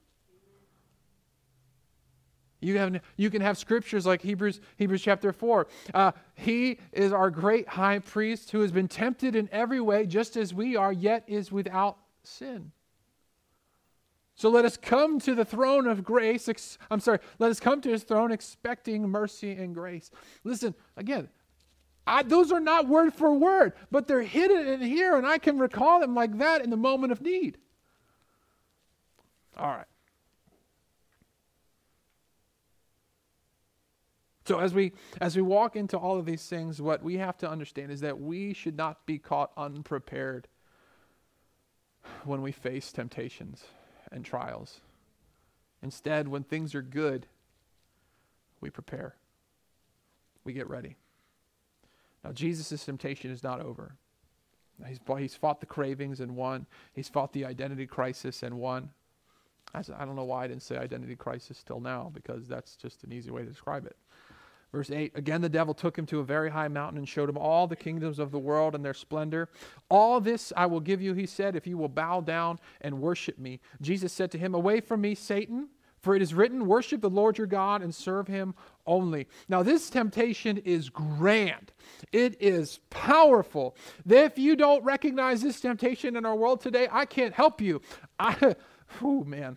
You, 2.61 2.79
have, 2.79 3.01
you 3.17 3.29
can 3.29 3.43
have 3.43 3.59
scriptures 3.59 4.07
like 4.07 4.23
Hebrews, 4.23 4.61
Hebrews 4.79 5.03
chapter 5.03 5.33
4. 5.33 5.67
Uh, 5.93 6.13
he 6.35 6.79
is 6.93 7.13
our 7.13 7.29
great 7.29 7.69
high 7.69 7.99
priest 7.99 8.53
who 8.53 8.61
has 8.61 8.73
been 8.73 8.89
tempted 8.89 9.37
in 9.37 9.51
every 9.53 9.81
way, 9.81 10.07
just 10.07 10.37
as 10.37 10.55
we 10.55 10.77
are, 10.77 10.93
yet 10.93 11.25
is 11.27 11.53
without 11.53 11.99
sin. 12.23 12.71
So 14.37 14.49
let 14.49 14.65
us 14.65 14.77
come 14.77 15.21
to 15.21 15.35
the 15.35 15.45
throne 15.45 15.87
of 15.87 16.03
grace. 16.03 16.49
Ex- 16.49 16.77
I'm 16.91 17.01
sorry, 17.01 17.21
let 17.39 17.51
us 17.51 17.61
come 17.61 17.81
to 17.83 17.91
his 17.91 18.03
throne 18.03 18.33
expecting 18.33 19.09
mercy 19.09 19.53
and 19.53 19.75
grace. 19.75 20.11
Listen, 20.43 20.75
again, 20.97 21.29
I, 22.07 22.23
those 22.23 22.51
are 22.53 22.61
not 22.61 22.89
word 22.89 23.15
for 23.15 23.33
word, 23.33 23.75
but 23.91 24.09
they're 24.09 24.23
hidden 24.23 24.67
in 24.67 24.81
here, 24.81 25.17
and 25.17 25.27
I 25.27 25.39
can 25.39 25.59
recall 25.59 26.01
them 26.01 26.15
like 26.15 26.39
that 26.39 26.63
in 26.63 26.71
the 26.71 26.77
moment 26.77 27.13
of 27.13 27.23
need. 27.23 27.59
All 29.57 29.69
right. 29.69 29.87
So 34.47 34.59
as 34.59 34.75
we 34.75 34.93
as 35.23 35.37
we 35.37 35.43
walk 35.43 35.75
into 35.75 35.97
all 35.97 36.19
of 36.19 36.27
these 36.27 36.47
things, 36.47 36.83
what 36.83 37.03
we 37.03 37.17
have 37.17 37.39
to 37.39 37.49
understand 37.49 37.91
is 37.91 38.01
that 38.01 38.21
we 38.21 38.53
should 38.53 38.77
not 38.77 39.07
be 39.07 39.19
caught 39.19 39.53
unprepared 39.57 40.49
when 42.25 42.43
we 42.43 42.53
face 42.53 42.93
temptations 42.93 43.65
and 44.13 44.25
trials. 44.25 44.81
Instead, 45.83 46.29
when 46.29 46.43
things 46.43 46.75
are 46.75 46.83
good, 46.83 47.27
we 48.61 48.71
prepare. 48.71 49.17
We 50.45 50.53
get 50.53 50.69
ready. 50.69 50.97
Now, 52.25 52.33
Jesus' 52.33 52.85
temptation 52.85 53.31
is 53.31 53.43
not 53.43 53.61
over. 53.61 53.97
He's, 54.87 54.99
he's 55.19 55.35
fought 55.35 55.61
the 55.61 55.67
cravings 55.67 56.21
and 56.21 56.37
won. 56.37 56.67
He's 56.93 57.09
fought 57.09 57.33
the 57.33 57.45
identity 57.45 57.87
crisis 57.87 58.43
and 58.43 58.59
won. 58.59 58.91
I 59.75 59.83
don't 59.83 60.17
know 60.17 60.25
why 60.25 60.45
I 60.45 60.47
didn't 60.49 60.63
say 60.63 60.77
identity 60.77 61.17
crisis 61.17 61.63
till 61.65 61.81
now, 61.81 62.11
because 62.15 62.47
that's 62.47 62.77
just 62.77 63.03
an 63.05 63.13
easy 63.13 63.31
way 63.31 63.43
to 63.43 63.49
describe 63.49 63.87
it. 63.87 63.97
Verse 64.75 64.91
8 64.91 65.13
Again, 65.15 65.41
the 65.41 65.49
devil 65.49 65.73
took 65.73 65.97
him 65.97 66.05
to 66.07 66.19
a 66.19 66.25
very 66.25 66.51
high 66.51 66.67
mountain 66.67 66.99
and 66.99 67.09
showed 67.09 67.29
him 67.29 67.39
all 67.39 67.69
the 67.69 67.77
kingdoms 67.77 68.19
of 68.19 68.33
the 68.33 68.41
world 68.41 68.75
and 68.75 68.85
their 68.85 68.93
splendor. 68.93 69.49
All 69.89 70.21
this 70.21 70.53
I 70.57 70.67
will 70.67 70.81
give 70.81 71.01
you, 71.01 71.15
he 71.15 71.27
said, 71.27 71.55
if 71.55 71.65
you 71.65 71.79
will 71.79 71.89
bow 71.89 72.21
down 72.21 72.59
and 72.81 73.01
worship 73.01 73.39
me. 73.39 73.61
Jesus 73.81 74.13
said 74.13 74.33
to 74.33 74.39
him, 74.39 74.53
Away 74.53 74.81
from 74.81 75.01
me, 75.01 75.15
Satan, 75.15 75.69
for 76.03 76.17
it 76.17 76.23
is 76.23 76.35
written, 76.35 76.67
Worship 76.67 77.03
the 77.03 77.09
Lord 77.09 77.39
your 77.39 77.47
God 77.47 77.83
and 77.83 77.95
serve 77.95 78.27
him 78.27 78.53
only. 78.85 79.29
Now, 79.49 79.63
this 79.63 79.89
temptation 79.91 80.59
is 80.59 80.91
grand, 80.91 81.73
it 82.11 82.37
is 82.43 82.81
powerful. 82.91 83.77
If 84.05 84.39
you 84.39 84.57
don't 84.57 84.83
recognize 84.83 85.41
this 85.41 85.61
temptation 85.61 86.17
in 86.17 86.27
our 86.27 86.35
world 86.35 86.61
today, 86.61 86.89
I 86.91 87.05
can't 87.05 87.33
help 87.33 87.61
you. 87.61 87.81
I, 88.19 88.57
oh 89.03 89.23
man. 89.23 89.57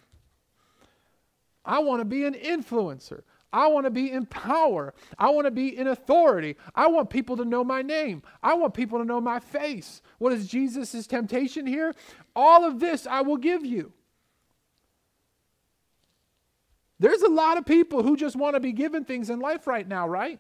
I 1.66 1.80
want 1.80 2.02
to 2.02 2.06
be 2.06 2.24
an 2.24 2.34
influencer. 2.34 3.24
I 3.54 3.68
want 3.68 3.86
to 3.86 3.92
be 3.92 4.12
in 4.12 4.26
power. 4.26 4.94
I 5.18 5.30
want 5.30 5.46
to 5.46 5.52
be 5.52 5.78
in 5.78 5.88
authority. 5.88 6.58
I 6.76 6.88
want 6.88 7.10
people 7.10 7.38
to 7.38 7.46
know 7.46 7.64
my 7.64 7.82
name. 7.82 8.24
I 8.44 8.54
want 8.56 8.74
people 8.74 9.00
to 9.00 9.06
know 9.06 9.22
my 9.22 9.40
face. 9.40 10.02
What 10.18 10.34
is 10.34 10.48
Jesus' 10.48 11.08
temptation 11.08 11.66
here? 11.66 11.96
All 12.36 12.66
of 12.66 12.80
this 12.80 13.08
I 13.08 13.22
will 13.22 13.38
give 13.38 13.66
you. 13.66 13.94
There's 17.00 17.22
a 17.22 17.30
lot 17.30 17.58
of 17.58 17.66
people 17.66 18.04
who 18.04 18.18
just 18.18 18.36
want 18.36 18.56
to 18.56 18.60
be 18.60 18.72
given 18.72 19.06
things 19.06 19.30
in 19.30 19.40
life 19.40 19.68
right 19.68 19.88
now, 19.88 20.08
right? 20.08 20.40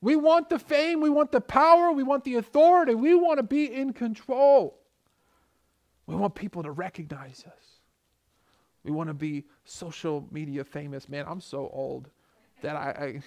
We 0.00 0.16
want 0.16 0.48
the 0.50 0.58
fame, 0.58 1.00
we 1.00 1.10
want 1.10 1.30
the 1.30 1.40
power, 1.40 1.92
we 1.92 2.02
want 2.02 2.24
the 2.24 2.34
authority, 2.34 2.94
we 2.94 3.14
want 3.14 3.38
to 3.38 3.44
be 3.44 3.72
in 3.72 3.92
control. 3.92 4.80
We 6.06 6.16
want 6.16 6.34
people 6.34 6.64
to 6.64 6.72
recognize 6.72 7.44
us. 7.46 7.71
We 8.84 8.90
want 8.90 9.08
to 9.08 9.14
be 9.14 9.44
social 9.64 10.26
media 10.30 10.64
famous. 10.64 11.08
Man, 11.08 11.24
I'm 11.28 11.40
so 11.40 11.70
old 11.72 12.10
that 12.62 12.76
I, 12.76 12.90
I. 12.90 13.20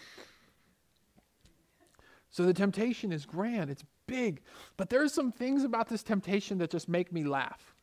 So 2.29 2.43
the 2.43 2.53
temptation 2.53 3.13
is 3.13 3.25
grand, 3.25 3.69
it's 3.69 3.85
big, 4.07 4.41
but 4.75 4.89
there's 4.89 5.13
some 5.13 5.31
things 5.31 5.63
about 5.63 5.87
this 5.87 6.03
temptation 6.03 6.57
that 6.57 6.69
just 6.69 6.89
make 6.89 7.13
me 7.13 7.23
laugh, 7.23 7.73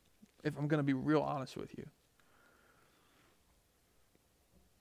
if 0.45 0.59
I'm 0.59 0.69
going 0.69 0.79
to 0.79 0.85
be 0.85 0.93
real 0.93 1.23
honest 1.23 1.57
with 1.57 1.77
you. 1.77 1.87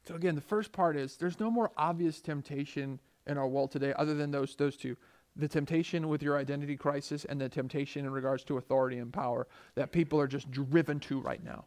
So 0.05 0.15
again, 0.15 0.35
the 0.35 0.41
first 0.41 0.71
part 0.71 0.97
is 0.97 1.15
there's 1.15 1.39
no 1.39 1.49
more 1.49 1.71
obvious 1.77 2.19
temptation 2.19 2.99
in 3.27 3.37
our 3.37 3.47
world 3.47 3.71
today 3.71 3.93
other 3.97 4.13
than 4.13 4.31
those 4.31 4.55
those 4.55 4.75
two. 4.75 4.97
The 5.37 5.47
temptation 5.47 6.09
with 6.09 6.21
your 6.21 6.37
identity 6.37 6.75
crisis 6.75 7.23
and 7.23 7.39
the 7.39 7.47
temptation 7.47 8.05
in 8.05 8.11
regards 8.11 8.43
to 8.45 8.57
authority 8.57 8.97
and 8.97 9.13
power 9.13 9.47
that 9.75 9.93
people 9.93 10.19
are 10.19 10.27
just 10.27 10.51
driven 10.51 10.99
to 11.01 11.21
right 11.21 11.41
now. 11.41 11.63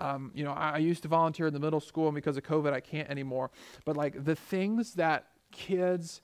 Um, 0.00 0.30
you 0.34 0.44
know, 0.44 0.52
I, 0.52 0.72
I 0.72 0.78
used 0.78 1.02
to 1.02 1.08
volunteer 1.08 1.46
in 1.46 1.52
the 1.52 1.60
middle 1.60 1.80
school, 1.80 2.06
and 2.06 2.14
because 2.14 2.36
of 2.36 2.44
COVID, 2.44 2.72
I 2.72 2.80
can't 2.80 3.10
anymore. 3.10 3.50
But 3.84 3.96
like 3.96 4.24
the 4.24 4.36
things 4.36 4.94
that 4.94 5.26
kids, 5.50 6.20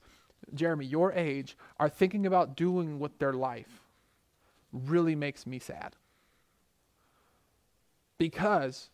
Jeremy, 0.53 0.85
your 0.85 1.11
age, 1.11 1.57
are 1.79 1.89
thinking 1.89 2.25
about 2.25 2.55
doing 2.55 2.99
with 2.99 3.17
their 3.19 3.33
life 3.33 3.81
really 4.71 5.15
makes 5.15 5.45
me 5.45 5.59
sad. 5.59 5.95
Because 8.17 8.89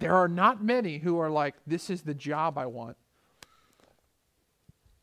there 0.00 0.14
are 0.14 0.28
not 0.28 0.62
many 0.62 0.98
who 0.98 1.18
are 1.18 1.30
like, 1.30 1.54
this 1.66 1.88
is 1.88 2.02
the 2.02 2.14
job 2.14 2.58
I 2.58 2.66
want. 2.66 2.96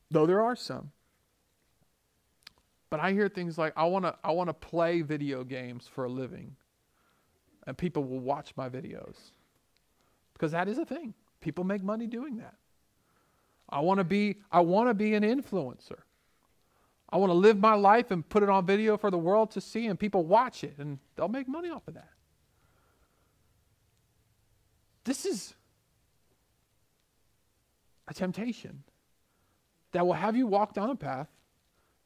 Though 0.09 0.25
there 0.25 0.41
are 0.41 0.57
some. 0.57 0.91
But 2.89 2.99
I 2.99 3.13
hear 3.13 3.29
things 3.29 3.57
like, 3.57 3.71
I 3.77 3.85
want 3.85 4.03
to 4.03 4.15
I 4.21 4.31
wanna 4.31 4.53
play 4.53 5.01
video 5.01 5.45
games 5.45 5.87
for 5.87 6.03
a 6.03 6.09
living 6.09 6.57
and 7.67 7.77
people 7.77 8.03
will 8.03 8.19
watch 8.19 8.53
my 8.55 8.69
videos 8.69 9.31
because 10.33 10.51
that 10.51 10.67
is 10.67 10.77
a 10.77 10.85
thing. 10.85 11.13
People 11.39 11.63
make 11.63 11.83
money 11.83 12.07
doing 12.07 12.37
that. 12.37 12.55
I 13.69 13.79
want 13.79 13.99
to 13.99 14.03
be 14.03 14.37
I 14.51 14.61
want 14.61 14.89
to 14.89 14.93
be 14.93 15.13
an 15.13 15.23
influencer. 15.23 15.99
I 17.09 17.17
want 17.17 17.29
to 17.29 17.35
live 17.35 17.59
my 17.59 17.73
life 17.73 18.11
and 18.11 18.27
put 18.27 18.41
it 18.41 18.49
on 18.49 18.65
video 18.65 18.97
for 18.97 19.11
the 19.11 19.17
world 19.17 19.51
to 19.51 19.61
see 19.61 19.87
and 19.87 19.99
people 19.99 20.23
watch 20.23 20.63
it 20.63 20.75
and 20.77 20.97
they'll 21.15 21.27
make 21.27 21.47
money 21.47 21.69
off 21.69 21.87
of 21.87 21.95
that. 21.95 22.09
This 25.03 25.25
is 25.25 25.53
a 28.07 28.13
temptation 28.13 28.83
that 29.91 30.05
will 30.05 30.13
have 30.13 30.35
you 30.35 30.47
walk 30.47 30.73
down 30.73 30.89
a 30.89 30.95
path 30.95 31.27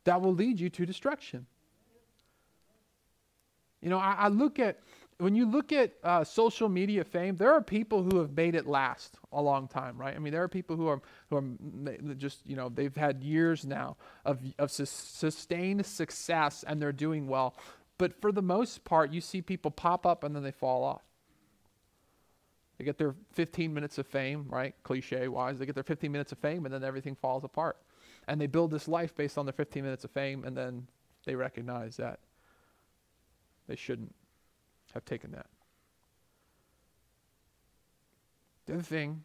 that 0.06 0.22
will 0.22 0.34
lead 0.34 0.60
you 0.60 0.70
to 0.70 0.86
destruction. 0.86 1.46
You 3.82 3.90
know, 3.90 4.00
I, 4.00 4.16
I 4.18 4.28
look 4.30 4.58
at 4.58 4.80
when 5.18 5.36
you 5.36 5.46
look 5.46 5.72
at 5.72 5.94
uh, 6.04 6.24
social 6.24 6.68
media 6.68 7.04
fame, 7.04 7.38
there 7.38 7.54
are 7.54 7.62
people 7.62 8.04
who 8.04 8.20
have 8.20 8.36
made 8.36 8.54
it 8.56 8.68
last 8.68 9.18
a 9.32 9.42
long 9.42 9.68
time, 9.68 9.98
right? 9.98 10.16
I 10.16 10.20
mean, 10.20 10.34
there 10.34 10.44
are 10.44 10.50
people 10.50 10.76
who 10.76 10.88
are 10.88 11.02
who 11.30 11.38
are 11.38 12.14
just 12.16 12.40
you 12.46 12.56
know 12.56 12.70
they've 12.70 12.96
had 12.96 13.24
years 13.24 13.66
now 13.66 13.96
of 14.26 14.40
of 14.60 14.72
sustained 14.72 15.86
success 15.86 16.64
and 16.68 16.82
they're 16.82 16.92
doing 16.92 17.28
well, 17.28 17.56
but 17.98 18.20
for 18.20 18.32
the 18.32 18.42
most 18.42 18.84
part, 18.84 19.12
you 19.12 19.22
see 19.22 19.42
people 19.42 19.72
pop 19.72 20.06
up 20.06 20.24
and 20.24 20.36
then 20.36 20.44
they 20.44 20.52
fall 20.52 20.84
off. 20.84 21.04
They 22.78 22.84
get 22.84 22.98
their 22.98 23.16
15 23.32 23.74
minutes 23.74 23.98
of 23.98 24.06
fame, 24.06 24.48
right? 24.50 24.76
Cliche 24.84 25.30
wise, 25.30 25.60
they 25.60 25.66
get 25.66 25.76
their 25.76 25.84
15 25.84 26.12
minutes 26.12 26.34
of 26.34 26.40
fame 26.40 26.66
and 26.66 26.74
then 26.74 26.84
everything 26.84 27.16
falls 27.16 27.46
apart. 27.46 27.78
and 28.28 28.42
they 28.42 28.48
build 28.48 28.72
this 28.72 28.88
life 28.88 29.16
based 29.16 29.38
on 29.38 29.46
their 29.46 29.54
15 29.54 29.84
minutes 29.84 30.04
of 30.04 30.12
fame, 30.12 30.44
and 30.44 30.58
then 30.58 30.88
they 31.26 31.36
recognize 31.36 31.98
that 31.98 32.20
they 33.68 33.76
shouldn't 33.76 34.14
have 34.96 35.06
taken 35.06 35.32
that. 35.32 35.46
The 38.66 38.74
other 38.74 38.82
thing 38.82 39.24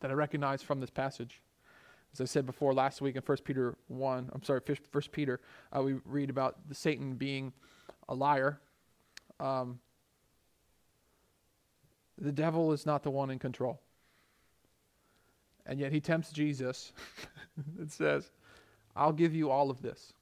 that 0.00 0.10
I 0.10 0.14
recognize 0.14 0.62
from 0.62 0.80
this 0.80 0.90
passage, 0.90 1.40
as 2.12 2.20
I 2.20 2.24
said 2.24 2.44
before 2.44 2.74
last 2.74 3.00
week 3.00 3.16
in 3.16 3.22
1 3.22 3.38
Peter 3.44 3.76
1, 3.88 4.30
I'm 4.32 4.42
sorry, 4.42 4.60
1 4.66 5.02
Peter, 5.12 5.40
uh, 5.74 5.80
we 5.82 5.94
read 6.04 6.28
about 6.28 6.68
the 6.68 6.74
Satan 6.74 7.14
being 7.14 7.52
a 8.08 8.14
liar. 8.14 8.60
Um, 9.40 9.78
the 12.18 12.32
devil 12.32 12.72
is 12.72 12.84
not 12.84 13.02
the 13.02 13.10
one 13.10 13.30
in 13.30 13.38
control. 13.38 13.80
And 15.64 15.78
yet 15.78 15.92
he 15.92 16.00
tempts 16.00 16.32
Jesus. 16.32 16.92
it 17.80 17.90
says, 17.90 18.30
I'll 18.94 19.12
give 19.12 19.34
you 19.34 19.50
all 19.50 19.70
of 19.70 19.80
this. 19.80 20.12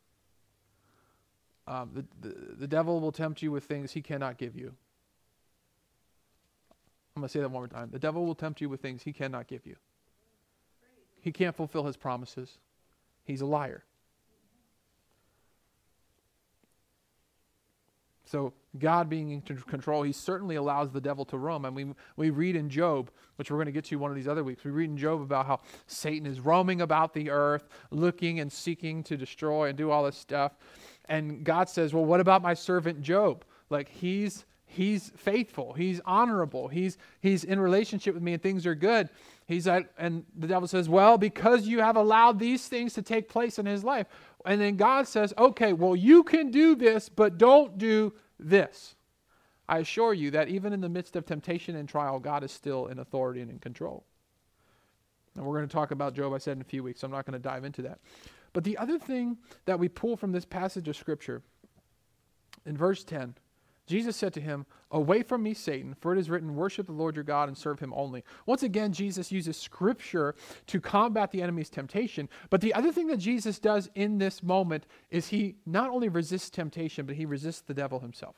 Um, 1.71 1.91
the, 1.95 2.05
the, 2.21 2.35
the 2.57 2.67
devil 2.67 2.99
will 2.99 3.13
tempt 3.13 3.43
you 3.43 3.53
with 3.53 3.63
things 3.63 3.93
he 3.93 4.03
cannot 4.03 4.39
give 4.39 4.57
you. 4.57 4.75
I'm 7.15 7.23
going 7.23 7.29
to 7.29 7.33
say 7.33 7.39
that 7.39 7.49
one 7.49 7.63
more 7.63 7.69
time. 7.69 7.91
The 7.93 7.99
devil 8.01 8.27
will 8.27 8.35
tempt 8.35 8.61
you 8.61 8.69
with 8.69 8.83
things 8.83 9.05
he 9.05 9.13
cannot 9.13 9.47
give 9.47 9.65
you. 9.65 9.77
He 11.21 11.31
can't 11.31 11.55
fulfill 11.55 11.85
his 11.85 11.97
promises. 11.97 12.59
He's 13.23 13.41
a 13.41 13.47
liar. 13.47 13.85
So 18.25 18.53
God 18.77 19.09
being 19.09 19.31
in 19.31 19.41
control, 19.41 20.03
he 20.03 20.13
certainly 20.13 20.57
allows 20.57 20.91
the 20.91 21.01
devil 21.01 21.25
to 21.27 21.39
roam. 21.39 21.65
And 21.65 21.77
we, 21.77 21.87
we 22.17 22.31
read 22.31 22.57
in 22.57 22.69
Job, 22.69 23.13
which 23.37 23.49
we're 23.49 23.59
going 23.59 23.67
to 23.67 23.73
get 23.73 23.85
to 23.87 23.97
one 23.97 24.11
of 24.11 24.17
these 24.17 24.29
other 24.29 24.43
weeks, 24.43 24.65
we 24.65 24.73
read 24.73 24.91
in 24.91 24.97
Job 24.97 25.21
about 25.21 25.47
how 25.47 25.61
Satan 25.87 26.27
is 26.27 26.41
roaming 26.41 26.81
about 26.81 27.15
the 27.15 27.31
earth, 27.31 27.69
looking 27.93 28.41
and 28.41 28.53
seeking 28.53 29.05
to 29.05 29.17
destroy 29.17 29.69
and 29.69 29.79
do 29.79 29.91
all 29.93 30.05
this 30.05 30.17
stuff. 30.17 30.53
And 31.07 31.45
God 31.45 31.69
says, 31.69 31.93
Well, 31.93 32.05
what 32.05 32.21
about 32.21 32.43
my 32.43 32.55
servant 32.55 33.03
Job? 33.03 33.45
Like 33.69 33.89
he's 33.89 34.45
he's 34.67 35.11
faithful, 35.17 35.73
he's 35.73 36.01
honorable, 36.05 36.69
he's 36.69 36.99
he's 37.21 37.45
in 37.45 37.59
relationship 37.59 38.15
with 38.15 38.23
me 38.23 38.35
and 38.35 38.43
things 38.43 38.67
are 38.67 38.75
good. 38.75 39.09
He's 39.47 39.67
at, 39.67 39.91
and 39.99 40.25
the 40.37 40.47
devil 40.47 40.69
says, 40.69 40.89
Well, 40.89 41.19
because 41.19 41.67
you 41.67 41.81
have 41.81 41.97
allowed 41.97 42.39
these 42.39 42.69
things 42.69 42.95
to 42.95 43.03
take 43.03 43.29
place 43.29 43.59
in 43.59 43.67
his 43.67 43.83
life. 43.83 44.07
And 44.47 44.61
then 44.61 44.77
God 44.77 45.09
says, 45.09 45.35
Okay, 45.37 45.73
well, 45.73 45.97
you 45.97 46.23
can 46.23 46.51
do 46.51 46.77
this, 46.77 47.09
but 47.09 47.37
don't 47.37 47.77
do 47.77 48.15
this. 48.39 48.95
I 49.69 49.79
assure 49.79 50.15
you 50.15 50.33
that 50.33 50.49
even 50.49 50.73
in 50.73 50.81
the 50.81 50.89
midst 50.89 51.15
of 51.17 51.27
temptation 51.27 51.77
and 51.77 51.89
trial, 51.89 52.19
God 52.19 52.43
is 52.43 52.51
still 52.51 52.87
in 52.87 52.99
authority 52.99 53.41
and 53.41 53.51
in 53.51 53.59
control. 53.59 54.05
And 55.37 55.45
we're 55.45 55.57
going 55.57 55.69
to 55.69 55.73
talk 55.73 55.93
about 55.93 56.15
Job, 56.15 56.33
I 56.33 56.39
said, 56.39 56.57
in 56.57 56.61
a 56.61 56.65
few 56.65 56.83
weeks, 56.83 57.01
so 57.01 57.07
I'm 57.07 57.13
not 57.13 57.25
going 57.25 57.35
to 57.35 57.39
dive 57.39 57.65
into 57.65 57.83
that. 57.83 58.01
But 58.53 58.65
the 58.65 58.79
other 58.79 58.99
thing 58.99 59.39
that 59.65 59.79
we 59.79 59.89
pull 59.89 60.17
from 60.17 60.33
this 60.33 60.45
passage 60.45 60.89
of 60.89 60.97
Scripture, 60.97 61.43
in 62.67 62.77
verse 62.77 63.05
10, 63.05 63.35
Jesus 63.87 64.17
said 64.17 64.33
to 64.35 64.41
him, 64.41 64.67
Away 64.93 65.23
from 65.23 65.43
me, 65.43 65.53
Satan, 65.53 65.97
for 66.01 66.13
it 66.13 66.19
is 66.19 66.31
written, 66.31 66.55
Worship 66.55 66.87
the 66.87 66.93
Lord 66.93 67.17
your 67.17 67.25
God 67.25 67.49
and 67.49 67.59
serve 67.59 67.81
him 67.81 67.93
only. 67.95 68.23
Once 68.47 68.63
again, 68.63 68.93
Jesus 68.93 69.33
uses 69.33 69.57
Scripture 69.57 70.37
to 70.69 70.81
combat 70.81 71.33
the 71.33 71.43
enemy's 71.43 71.71
temptation. 71.71 72.29
But 72.51 72.61
the 72.61 72.73
other 72.75 72.93
thing 72.93 73.09
that 73.09 73.17
Jesus 73.17 73.59
does 73.59 73.91
in 73.97 74.19
this 74.19 74.45
moment 74.45 74.87
is 75.11 75.29
he 75.29 75.57
not 75.67 75.91
only 75.91 76.09
resists 76.09 76.51
temptation, 76.51 77.05
but 77.05 77.17
he 77.17 77.27
resists 77.27 77.63
the 77.63 77.75
devil 77.75 77.99
himself. 77.99 78.37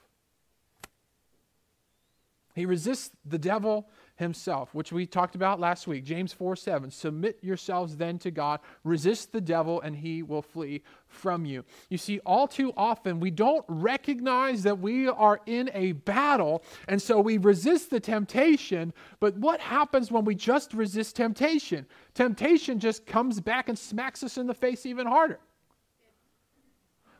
He 2.54 2.66
resists 2.66 3.10
the 3.24 3.38
devil 3.38 3.88
himself, 4.16 4.74
which 4.74 4.92
we 4.92 5.06
talked 5.06 5.34
about 5.34 5.58
last 5.58 5.86
week. 5.86 6.04
James 6.04 6.32
4 6.32 6.54
7. 6.56 6.90
Submit 6.90 7.38
yourselves 7.42 7.96
then 7.96 8.18
to 8.20 8.30
God, 8.30 8.60
resist 8.84 9.32
the 9.32 9.40
devil, 9.40 9.80
and 9.80 9.96
he 9.96 10.22
will 10.22 10.42
flee 10.42 10.82
from 11.08 11.44
you. 11.44 11.64
You 11.88 11.98
see, 11.98 12.20
all 12.20 12.46
too 12.46 12.72
often 12.76 13.20
we 13.20 13.30
don't 13.30 13.64
recognize 13.68 14.62
that 14.62 14.78
we 14.78 15.08
are 15.08 15.40
in 15.46 15.70
a 15.74 15.92
battle, 15.92 16.62
and 16.88 17.00
so 17.00 17.20
we 17.20 17.38
resist 17.38 17.90
the 17.90 18.00
temptation. 18.00 18.92
But 19.18 19.36
what 19.36 19.60
happens 19.60 20.10
when 20.10 20.24
we 20.24 20.34
just 20.34 20.74
resist 20.74 21.16
temptation? 21.16 21.86
Temptation 22.14 22.78
just 22.78 23.06
comes 23.06 23.40
back 23.40 23.68
and 23.68 23.78
smacks 23.78 24.22
us 24.22 24.38
in 24.38 24.46
the 24.46 24.54
face 24.54 24.86
even 24.86 25.06
harder. 25.06 25.40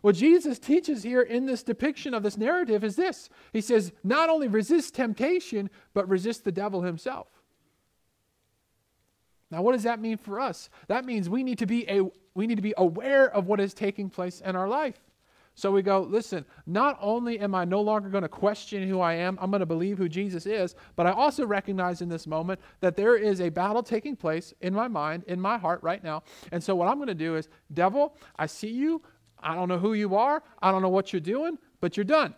What 0.02 0.16
Jesus 0.16 0.58
teaches 0.58 1.02
here 1.04 1.22
in 1.22 1.46
this 1.46 1.62
depiction 1.62 2.12
of 2.12 2.22
this 2.22 2.36
narrative 2.36 2.84
is 2.84 2.96
this 2.96 3.30
He 3.52 3.60
says, 3.60 3.92
not 4.04 4.28
only 4.28 4.48
resist 4.48 4.94
temptation, 4.94 5.70
but 5.94 6.08
resist 6.08 6.44
the 6.44 6.52
devil 6.52 6.82
himself. 6.82 7.28
Now, 9.50 9.62
what 9.62 9.72
does 9.72 9.82
that 9.82 10.00
mean 10.00 10.16
for 10.16 10.40
us? 10.40 10.70
That 10.88 11.04
means 11.04 11.28
we 11.28 11.42
need 11.42 11.58
to 11.58 11.66
be, 11.66 11.88
a, 11.88 12.02
we 12.34 12.46
need 12.46 12.56
to 12.56 12.62
be 12.62 12.74
aware 12.76 13.30
of 13.30 13.46
what 13.46 13.60
is 13.60 13.74
taking 13.74 14.08
place 14.08 14.40
in 14.40 14.56
our 14.56 14.68
life. 14.68 14.98
So 15.54 15.70
we 15.70 15.82
go, 15.82 16.00
listen, 16.00 16.46
not 16.64 16.96
only 17.00 17.38
am 17.38 17.54
I 17.54 17.66
no 17.66 17.82
longer 17.82 18.08
going 18.08 18.22
to 18.22 18.28
question 18.28 18.88
who 18.88 19.00
I 19.00 19.12
am, 19.12 19.38
I'm 19.40 19.50
going 19.50 19.60
to 19.60 19.66
believe 19.66 19.98
who 19.98 20.08
Jesus 20.08 20.46
is, 20.46 20.74
but 20.96 21.06
I 21.06 21.12
also 21.12 21.44
recognize 21.44 22.00
in 22.00 22.08
this 22.08 22.26
moment 22.26 22.58
that 22.80 22.96
there 22.96 23.16
is 23.16 23.42
a 23.42 23.50
battle 23.50 23.82
taking 23.82 24.16
place 24.16 24.54
in 24.62 24.72
my 24.72 24.88
mind, 24.88 25.24
in 25.26 25.38
my 25.38 25.58
heart 25.58 25.82
right 25.82 26.02
now. 26.02 26.22
And 26.50 26.64
so 26.64 26.74
what 26.74 26.88
I'm 26.88 26.96
going 26.96 27.08
to 27.08 27.14
do 27.14 27.36
is, 27.36 27.50
devil, 27.74 28.16
I 28.36 28.46
see 28.46 28.70
you. 28.70 29.02
I 29.42 29.54
don't 29.54 29.68
know 29.68 29.78
who 29.78 29.94
you 29.94 30.16
are. 30.16 30.42
I 30.60 30.70
don't 30.70 30.82
know 30.82 30.88
what 30.88 31.12
you're 31.12 31.20
doing, 31.20 31.58
but 31.80 31.96
you're 31.96 32.04
done. 32.04 32.34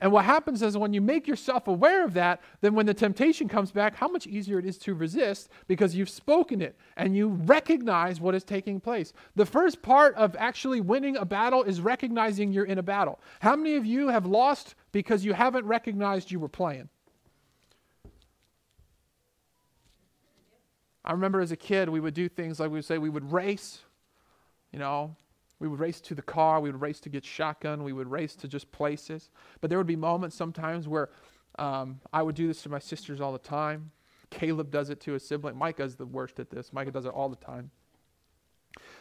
And 0.00 0.12
what 0.12 0.26
happens 0.26 0.60
is 0.60 0.76
when 0.76 0.92
you 0.92 1.00
make 1.00 1.26
yourself 1.26 1.68
aware 1.68 2.04
of 2.04 2.12
that, 2.14 2.42
then 2.60 2.74
when 2.74 2.84
the 2.84 2.92
temptation 2.92 3.48
comes 3.48 3.70
back, 3.70 3.96
how 3.96 4.08
much 4.08 4.26
easier 4.26 4.58
it 4.58 4.66
is 4.66 4.76
to 4.78 4.94
resist 4.94 5.48
because 5.68 5.94
you've 5.94 6.10
spoken 6.10 6.60
it 6.60 6.76
and 6.98 7.16
you 7.16 7.28
recognize 7.28 8.20
what 8.20 8.34
is 8.34 8.44
taking 8.44 8.78
place. 8.78 9.14
The 9.36 9.46
first 9.46 9.80
part 9.80 10.14
of 10.16 10.36
actually 10.38 10.82
winning 10.82 11.16
a 11.16 11.24
battle 11.24 11.62
is 11.62 11.80
recognizing 11.80 12.52
you're 12.52 12.66
in 12.66 12.78
a 12.78 12.82
battle. 12.82 13.20
How 13.40 13.56
many 13.56 13.76
of 13.76 13.86
you 13.86 14.08
have 14.08 14.26
lost 14.26 14.74
because 14.92 15.24
you 15.24 15.32
haven't 15.32 15.64
recognized 15.64 16.30
you 16.30 16.40
were 16.40 16.48
playing? 16.48 16.90
I 21.06 21.12
remember 21.12 21.40
as 21.40 21.52
a 21.52 21.56
kid, 21.56 21.88
we 21.88 22.00
would 22.00 22.14
do 22.14 22.28
things 22.28 22.60
like 22.60 22.68
we 22.68 22.78
would 22.78 22.84
say 22.84 22.98
we 22.98 23.08
would 23.08 23.32
race, 23.32 23.78
you 24.72 24.78
know, 24.78 25.14
we 25.58 25.68
would 25.68 25.80
race 25.80 26.00
to 26.02 26.14
the 26.14 26.22
car. 26.22 26.60
We 26.60 26.70
would 26.70 26.80
race 26.80 27.00
to 27.00 27.08
get 27.08 27.24
shotgun. 27.24 27.82
We 27.82 27.92
would 27.92 28.08
race 28.08 28.36
to 28.36 28.48
just 28.48 28.70
places. 28.72 29.30
But 29.60 29.70
there 29.70 29.78
would 29.78 29.86
be 29.86 29.96
moments 29.96 30.36
sometimes 30.36 30.86
where 30.86 31.08
um, 31.58 32.00
I 32.12 32.22
would 32.22 32.34
do 32.34 32.46
this 32.46 32.62
to 32.62 32.68
my 32.68 32.78
sisters 32.78 33.20
all 33.20 33.32
the 33.32 33.38
time. 33.38 33.90
Caleb 34.30 34.70
does 34.70 34.90
it 34.90 35.00
to 35.02 35.12
his 35.12 35.26
sibling. 35.26 35.56
Micah's 35.56 35.96
the 35.96 36.06
worst 36.06 36.38
at 36.40 36.50
this. 36.50 36.72
Micah 36.72 36.90
does 36.90 37.06
it 37.06 37.12
all 37.12 37.28
the 37.28 37.36
time. 37.36 37.70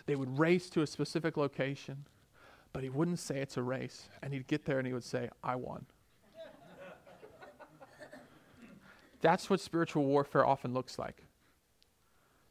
They 0.06 0.16
would 0.16 0.40
race 0.40 0.70
to 0.70 0.82
a 0.82 0.88
specific 0.88 1.36
location, 1.36 2.06
but 2.72 2.84
he 2.84 2.90
wouldn't 2.90 3.20
say 3.20 3.40
it's 3.40 3.58
a 3.58 3.64
race. 3.64 4.08
And 4.24 4.32
he'd 4.34 4.48
get 4.48 4.66
there 4.66 4.78
and 4.78 4.88
he 4.88 4.94
would 4.94 5.04
say, 5.04 5.30
I 5.44 5.56
won. 5.56 5.86
That's 9.22 9.50
what 9.50 9.60
spiritual 9.60 10.06
warfare 10.06 10.46
often 10.46 10.74
looks 10.74 11.00
like. 11.00 11.25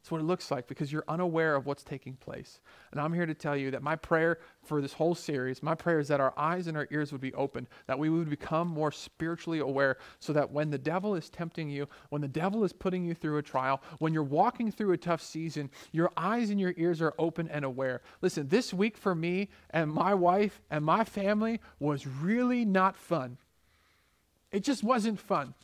That's 0.04 0.10
what 0.10 0.20
it 0.20 0.24
looks 0.24 0.50
like 0.50 0.66
because 0.66 0.92
you're 0.92 1.04
unaware 1.08 1.54
of 1.54 1.64
what's 1.64 1.82
taking 1.82 2.12
place. 2.16 2.60
And 2.92 3.00
I'm 3.00 3.14
here 3.14 3.24
to 3.24 3.32
tell 3.32 3.56
you 3.56 3.70
that 3.70 3.82
my 3.82 3.96
prayer 3.96 4.38
for 4.62 4.82
this 4.82 4.92
whole 4.92 5.14
series, 5.14 5.62
my 5.62 5.74
prayer 5.74 5.98
is 5.98 6.08
that 6.08 6.20
our 6.20 6.34
eyes 6.36 6.66
and 6.66 6.76
our 6.76 6.86
ears 6.90 7.10
would 7.10 7.22
be 7.22 7.32
opened, 7.32 7.68
that 7.86 7.98
we 7.98 8.10
would 8.10 8.28
become 8.28 8.68
more 8.68 8.92
spiritually 8.92 9.60
aware 9.60 9.96
so 10.18 10.34
that 10.34 10.50
when 10.50 10.68
the 10.68 10.76
devil 10.76 11.14
is 11.14 11.30
tempting 11.30 11.70
you, 11.70 11.88
when 12.10 12.20
the 12.20 12.28
devil 12.28 12.64
is 12.64 12.72
putting 12.74 13.06
you 13.06 13.14
through 13.14 13.38
a 13.38 13.42
trial, 13.42 13.80
when 13.98 14.12
you're 14.12 14.22
walking 14.22 14.70
through 14.70 14.92
a 14.92 14.98
tough 14.98 15.22
season, 15.22 15.70
your 15.90 16.10
eyes 16.18 16.50
and 16.50 16.60
your 16.60 16.74
ears 16.76 17.00
are 17.00 17.14
open 17.18 17.48
and 17.48 17.64
aware. 17.64 18.02
Listen, 18.20 18.48
this 18.48 18.74
week 18.74 18.98
for 18.98 19.14
me 19.14 19.48
and 19.70 19.90
my 19.90 20.12
wife 20.12 20.60
and 20.70 20.84
my 20.84 21.04
family 21.04 21.62
was 21.78 22.06
really 22.06 22.66
not 22.66 22.94
fun. 22.94 23.38
It 24.52 24.64
just 24.64 24.84
wasn't 24.84 25.18
fun. 25.18 25.54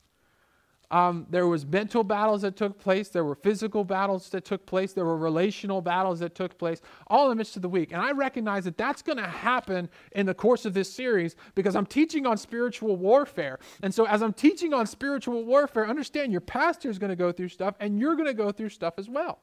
Um, 0.90 1.26
there 1.30 1.46
was 1.46 1.64
mental 1.64 2.02
battles 2.02 2.42
that 2.42 2.56
took 2.56 2.78
place. 2.78 3.08
There 3.08 3.24
were 3.24 3.36
physical 3.36 3.84
battles 3.84 4.28
that 4.30 4.44
took 4.44 4.66
place. 4.66 4.92
There 4.92 5.04
were 5.04 5.16
relational 5.16 5.80
battles 5.80 6.18
that 6.18 6.34
took 6.34 6.58
place, 6.58 6.80
all 7.06 7.26
in 7.26 7.30
the 7.30 7.36
midst 7.36 7.54
of 7.54 7.62
the 7.62 7.68
week. 7.68 7.92
And 7.92 8.02
I 8.02 8.10
recognize 8.10 8.64
that 8.64 8.76
that's 8.76 9.00
going 9.00 9.18
to 9.18 9.26
happen 9.26 9.88
in 10.12 10.26
the 10.26 10.34
course 10.34 10.64
of 10.64 10.74
this 10.74 10.92
series 10.92 11.36
because 11.54 11.76
I'm 11.76 11.86
teaching 11.86 12.26
on 12.26 12.36
spiritual 12.36 12.96
warfare. 12.96 13.60
And 13.82 13.94
so, 13.94 14.04
as 14.06 14.20
I'm 14.20 14.32
teaching 14.32 14.74
on 14.74 14.86
spiritual 14.86 15.44
warfare, 15.44 15.86
understand 15.86 16.32
your 16.32 16.40
pastor 16.40 16.90
is 16.90 16.98
going 16.98 17.10
to 17.10 17.16
go 17.16 17.30
through 17.30 17.48
stuff, 17.48 17.76
and 17.78 18.00
you're 18.00 18.16
going 18.16 18.26
to 18.26 18.34
go 18.34 18.50
through 18.50 18.70
stuff 18.70 18.94
as 18.98 19.08
well. 19.08 19.42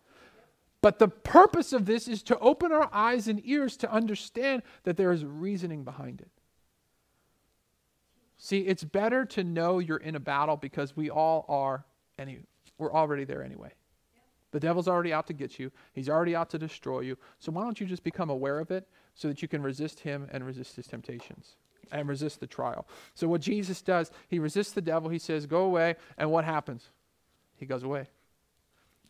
But 0.81 0.99
the 0.99 1.07
purpose 1.07 1.73
of 1.73 1.85
this 1.85 2.07
is 2.07 2.21
to 2.23 2.37
open 2.39 2.71
our 2.71 2.89
eyes 2.91 3.27
and 3.27 3.41
ears 3.45 3.77
to 3.77 3.91
understand 3.91 4.63
that 4.83 4.97
there 4.97 5.11
is 5.11 5.25
reasoning 5.25 5.83
behind 5.83 6.21
it. 6.21 6.29
See, 8.37 8.59
it's 8.59 8.83
better 8.83 9.25
to 9.25 9.43
know 9.43 9.79
you're 9.79 9.97
in 9.97 10.15
a 10.15 10.19
battle 10.19 10.57
because 10.57 10.95
we 10.95 11.09
all 11.09 11.45
are 11.47 11.85
any 12.19 12.39
we're 12.77 12.93
already 12.93 13.23
there 13.23 13.43
anyway. 13.43 13.73
The 14.51 14.59
devil's 14.59 14.87
already 14.87 15.11
out 15.11 15.27
to 15.27 15.33
get 15.33 15.59
you. 15.59 15.71
He's 15.93 16.09
already 16.09 16.35
out 16.35 16.49
to 16.51 16.59
destroy 16.59 17.01
you. 17.01 17.17
So 17.39 17.51
why 17.51 17.63
don't 17.63 17.79
you 17.79 17.87
just 17.87 18.03
become 18.03 18.29
aware 18.29 18.59
of 18.59 18.71
it 18.71 18.87
so 19.15 19.27
that 19.27 19.41
you 19.41 19.47
can 19.47 19.61
resist 19.61 19.99
him 19.99 20.27
and 20.31 20.45
resist 20.45 20.75
his 20.75 20.87
temptations 20.87 21.55
and 21.91 22.07
resist 22.07 22.39
the 22.39 22.47
trial. 22.47 22.87
So 23.13 23.27
what 23.27 23.41
Jesus 23.41 23.81
does, 23.81 24.11
he 24.27 24.39
resists 24.39 24.73
the 24.73 24.81
devil. 24.81 25.09
He 25.09 25.19
says, 25.19 25.45
"Go 25.45 25.63
away." 25.63 25.95
And 26.17 26.31
what 26.31 26.45
happens? 26.45 26.89
He 27.55 27.65
goes 27.65 27.83
away. 27.83 28.07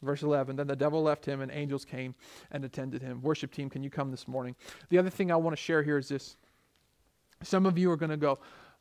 Verse 0.01 0.23
11 0.23 0.55
Then 0.55 0.67
the 0.67 0.75
devil 0.75 1.01
left 1.01 1.25
him, 1.25 1.41
and 1.41 1.51
angels 1.51 1.85
came 1.85 2.15
and 2.51 2.63
attended 2.63 3.01
him. 3.01 3.21
Worship 3.21 3.51
team, 3.51 3.69
can 3.69 3.83
you 3.83 3.89
come 3.89 4.11
this 4.11 4.27
morning? 4.27 4.55
The 4.89 4.97
other 4.97 5.09
thing 5.09 5.31
I 5.31 5.35
want 5.35 5.55
to 5.55 5.61
share 5.61 5.83
here 5.83 5.97
is 5.97 6.09
this. 6.09 6.37
Some 7.43 7.65
of 7.65 7.77
you 7.77 7.91
are 7.91 7.97
going 7.97 8.09
to 8.09 8.17
go, 8.17 8.39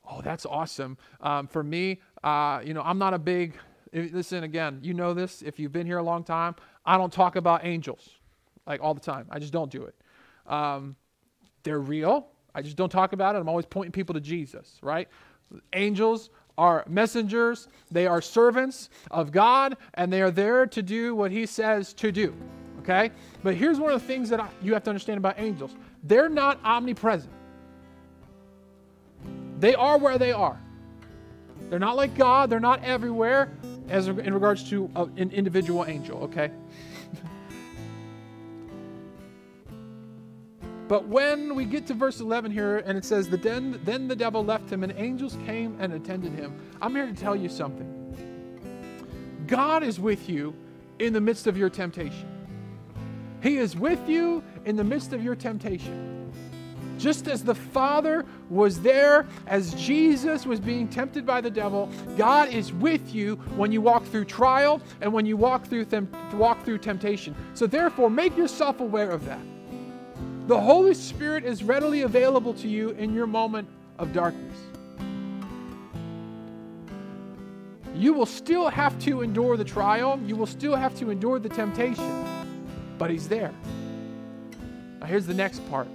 Oh, 0.08 0.20
that's 0.22 0.46
awesome. 0.46 0.96
Um, 1.20 1.46
for 1.48 1.62
me, 1.62 2.00
uh, 2.22 2.60
you 2.64 2.74
know, 2.74 2.82
I'm 2.82 2.98
not 2.98 3.14
a 3.14 3.18
big, 3.18 3.54
listen 3.92 4.44
again, 4.44 4.78
you 4.82 4.94
know 4.94 5.14
this. 5.14 5.42
If 5.42 5.58
you've 5.58 5.72
been 5.72 5.86
here 5.86 5.98
a 5.98 6.02
long 6.02 6.22
time, 6.22 6.54
I 6.84 6.96
don't 6.96 7.12
talk 7.12 7.36
about 7.36 7.64
angels 7.64 8.08
like 8.66 8.80
all 8.80 8.94
the 8.94 9.00
time. 9.00 9.26
I 9.30 9.38
just 9.38 9.52
don't 9.52 9.70
do 9.70 9.84
it. 9.84 9.94
Um, 10.46 10.96
they're 11.62 11.80
real. 11.80 12.28
I 12.54 12.62
just 12.62 12.76
don't 12.76 12.90
talk 12.90 13.12
about 13.12 13.34
it. 13.34 13.38
I'm 13.38 13.48
always 13.48 13.66
pointing 13.66 13.92
people 13.92 14.14
to 14.14 14.20
Jesus, 14.20 14.78
right? 14.82 15.08
Angels 15.72 16.30
are 16.58 16.84
messengers, 16.88 17.68
they 17.90 18.06
are 18.06 18.22
servants 18.22 18.88
of 19.10 19.30
God, 19.30 19.76
and 19.94 20.12
they 20.12 20.22
are 20.22 20.30
there 20.30 20.66
to 20.66 20.82
do 20.82 21.14
what 21.14 21.30
He 21.30 21.44
says 21.46 21.92
to 21.94 22.10
do. 22.10 22.34
Okay? 22.80 23.10
But 23.42 23.56
here's 23.56 23.78
one 23.78 23.92
of 23.92 24.00
the 24.00 24.06
things 24.06 24.28
that 24.30 24.40
I, 24.40 24.48
you 24.62 24.72
have 24.72 24.84
to 24.84 24.90
understand 24.90 25.18
about 25.18 25.38
angels 25.38 25.74
they're 26.04 26.28
not 26.28 26.60
omnipresent, 26.64 27.32
they 29.58 29.74
are 29.74 29.98
where 29.98 30.18
they 30.18 30.32
are. 30.32 30.60
They're 31.68 31.78
not 31.78 31.96
like 31.96 32.14
God, 32.14 32.50
they're 32.50 32.60
not 32.60 32.84
everywhere 32.84 33.56
as 33.88 34.08
in 34.08 34.34
regards 34.34 34.68
to 34.70 34.90
uh, 34.96 35.06
an 35.16 35.30
individual 35.30 35.84
angel, 35.84 36.24
okay? 36.24 36.50
But 40.88 41.08
when 41.08 41.56
we 41.56 41.64
get 41.64 41.88
to 41.88 41.94
verse 41.94 42.20
11 42.20 42.52
here 42.52 42.78
and 42.78 42.96
it 42.96 43.04
says, 43.04 43.28
then, 43.28 43.80
then 43.84 44.06
the 44.06 44.14
devil 44.14 44.44
left 44.44 44.70
him 44.70 44.84
and 44.84 44.92
angels 44.96 45.36
came 45.44 45.76
and 45.80 45.92
attended 45.92 46.32
him, 46.32 46.54
I'm 46.80 46.94
here 46.94 47.06
to 47.06 47.12
tell 47.12 47.34
you 47.34 47.48
something. 47.48 47.92
God 49.48 49.82
is 49.82 49.98
with 49.98 50.28
you 50.28 50.54
in 51.00 51.12
the 51.12 51.20
midst 51.20 51.48
of 51.48 51.56
your 51.56 51.70
temptation. 51.70 52.28
He 53.42 53.58
is 53.58 53.76
with 53.76 54.08
you 54.08 54.44
in 54.64 54.76
the 54.76 54.84
midst 54.84 55.12
of 55.12 55.24
your 55.24 55.34
temptation. 55.34 56.15
Just 57.06 57.28
as 57.28 57.44
the 57.44 57.54
Father 57.54 58.26
was 58.50 58.80
there 58.80 59.28
as 59.46 59.74
Jesus 59.74 60.44
was 60.44 60.58
being 60.58 60.88
tempted 60.88 61.24
by 61.24 61.40
the 61.40 61.48
devil, 61.48 61.88
God 62.16 62.52
is 62.52 62.72
with 62.72 63.14
you 63.14 63.36
when 63.54 63.70
you 63.70 63.80
walk 63.80 64.04
through 64.06 64.24
trial 64.24 64.80
and 65.00 65.12
when 65.12 65.24
you 65.24 65.36
walk 65.36 65.66
through, 65.66 65.84
them, 65.84 66.08
walk 66.34 66.64
through 66.64 66.78
temptation. 66.78 67.36
So, 67.54 67.68
therefore, 67.68 68.10
make 68.10 68.36
yourself 68.36 68.80
aware 68.80 69.12
of 69.12 69.24
that. 69.24 69.38
The 70.48 70.60
Holy 70.60 70.94
Spirit 70.94 71.44
is 71.44 71.62
readily 71.62 72.00
available 72.00 72.52
to 72.54 72.66
you 72.66 72.90
in 72.90 73.14
your 73.14 73.28
moment 73.28 73.68
of 74.00 74.12
darkness. 74.12 74.56
You 77.94 78.14
will 78.14 78.26
still 78.26 78.68
have 78.68 78.98
to 79.04 79.22
endure 79.22 79.56
the 79.56 79.64
trial, 79.64 80.18
you 80.26 80.34
will 80.34 80.44
still 80.44 80.74
have 80.74 80.98
to 80.98 81.10
endure 81.10 81.38
the 81.38 81.50
temptation, 81.50 82.24
but 82.98 83.10
He's 83.10 83.28
there. 83.28 83.54
Now, 84.98 85.06
here's 85.06 85.26
the 85.26 85.34
next 85.34 85.60
part 85.70 85.86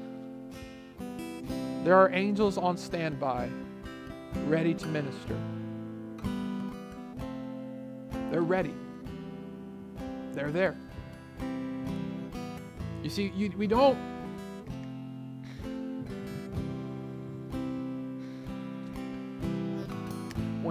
there 1.84 1.96
are 1.96 2.12
angels 2.14 2.58
on 2.58 2.78
standby, 2.78 3.50
ready 4.48 4.74
to 4.76 4.88
minister. 4.88 5.36
They're 8.30 8.42
ready, 8.42 8.74
they're 10.34 10.52
there. 10.52 10.78
You 13.02 13.10
see, 13.10 13.32
you, 13.36 13.52
we 13.58 13.66
don't 13.66 13.98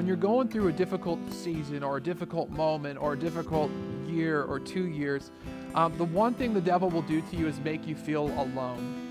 when 0.00 0.06
you're 0.06 0.16
going 0.16 0.48
through 0.48 0.68
a 0.68 0.72
difficult 0.72 1.18
season 1.30 1.82
or 1.82 1.96
a 1.96 2.02
difficult 2.02 2.48
moment 2.50 2.98
or 2.98 3.14
a 3.14 3.18
difficult 3.18 3.70
year 4.06 4.44
or 4.44 4.60
two 4.60 4.86
years, 4.86 5.30
um, 5.74 5.94
the 5.98 6.04
one 6.04 6.34
thing 6.34 6.54
the 6.54 6.60
devil 6.60 6.88
will 6.88 7.02
do 7.02 7.20
to 7.20 7.36
you 7.36 7.46
is 7.48 7.58
make 7.60 7.86
you 7.86 7.94
feel 7.94 8.28
alone. 8.40 9.09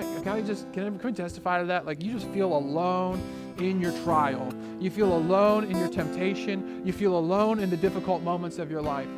Can 0.00 0.28
I, 0.28 0.40
just 0.40 0.72
can 0.72 0.94
I, 0.94 0.98
can 0.98 1.14
testify 1.14 1.60
to 1.60 1.66
that? 1.66 1.84
Like 1.84 2.02
you 2.02 2.12
just 2.12 2.26
feel 2.28 2.56
alone 2.56 3.20
in 3.58 3.80
your 3.80 3.92
trial. 4.04 4.52
You 4.80 4.90
feel 4.90 5.12
alone 5.12 5.64
in 5.64 5.76
your 5.76 5.88
temptation. 5.88 6.82
You 6.84 6.92
feel 6.92 7.18
alone 7.18 7.58
in 7.58 7.68
the 7.68 7.76
difficult 7.76 8.22
moments 8.22 8.58
of 8.58 8.70
your 8.70 8.80
life. 8.80 9.08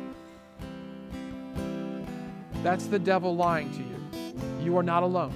That's 2.61 2.87
the 2.87 2.99
devil 2.99 3.35
lying 3.35 3.71
to 3.71 3.77
you. 3.77 4.65
You 4.65 4.77
are 4.77 4.83
not 4.83 5.03
alone. 5.03 5.33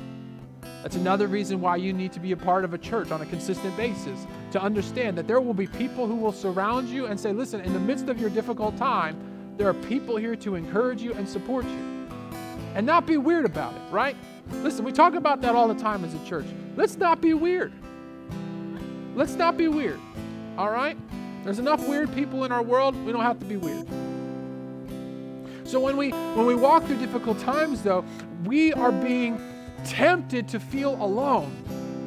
That's 0.82 0.96
another 0.96 1.28
reason 1.28 1.62
why 1.62 1.78
you 1.78 1.94
need 1.94 2.12
to 2.14 2.20
be 2.20 2.32
a 2.34 2.38
part 2.38 2.66
of 2.66 2.74
a 2.74 2.78
church 2.78 3.12
on 3.12 3.22
a 3.22 3.26
consistent 3.26 3.78
basis 3.78 4.26
to 4.52 4.62
understand 4.62 5.18
that 5.18 5.28
there 5.28 5.40
will 5.40 5.54
be 5.54 5.68
people 5.68 6.08
who 6.08 6.16
will 6.16 6.32
surround 6.34 6.90
you 6.90 7.06
and 7.06 7.20
say, 7.20 7.32
listen, 7.32 7.62
in 7.62 7.72
the 7.74 7.80
midst 7.80 8.10
of 8.10 8.20
your 8.20 8.30
difficult 8.30 8.76
time, 8.78 9.18
there 9.58 9.70
are 9.70 9.74
people 9.74 10.18
here 10.18 10.36
to 10.38 10.56
encourage 10.56 11.02
you 11.02 11.14
and 11.14 11.28
support 11.28 11.66
you. 11.66 12.10
And 12.76 12.86
not 12.86 13.06
be 13.06 13.18
weird 13.18 13.46
about 13.46 13.74
it, 13.74 13.82
right? 13.92 14.16
Listen, 14.64 14.84
we 14.84 14.92
talk 14.92 15.14
about 15.14 15.42
that 15.42 15.56
all 15.56 15.68
the 15.68 15.80
time 15.80 16.04
as 16.04 16.14
a 16.14 16.26
church. 16.26 16.46
Let's 16.76 16.98
not 16.98 17.22
be 17.22 17.34
weird. 17.34 17.72
Let's 19.16 19.36
not 19.36 19.58
be 19.58 19.68
weird, 19.68 20.00
all 20.58 20.70
right? 20.70 20.98
There's 21.44 21.60
enough 21.60 21.88
weird 21.88 22.14
people 22.14 22.44
in 22.44 22.52
our 22.52 22.62
world. 22.62 22.96
We 23.06 23.12
don't 23.12 23.24
have 23.24 23.40
to 23.40 23.46
be 23.46 23.58
weird. 23.58 23.88
So 25.66 25.80
when 25.80 25.98
we 25.98 26.10
when 26.10 26.46
we 26.46 26.56
walk 26.56 26.86
through 26.86 26.98
difficult 26.98 27.40
times 27.40 27.84
though, 27.84 28.04
we 28.46 28.74
are 28.74 28.92
being 28.92 29.40
tempted 29.86 30.48
to 30.50 30.60
feel 30.60 30.96
alone. 30.96 31.52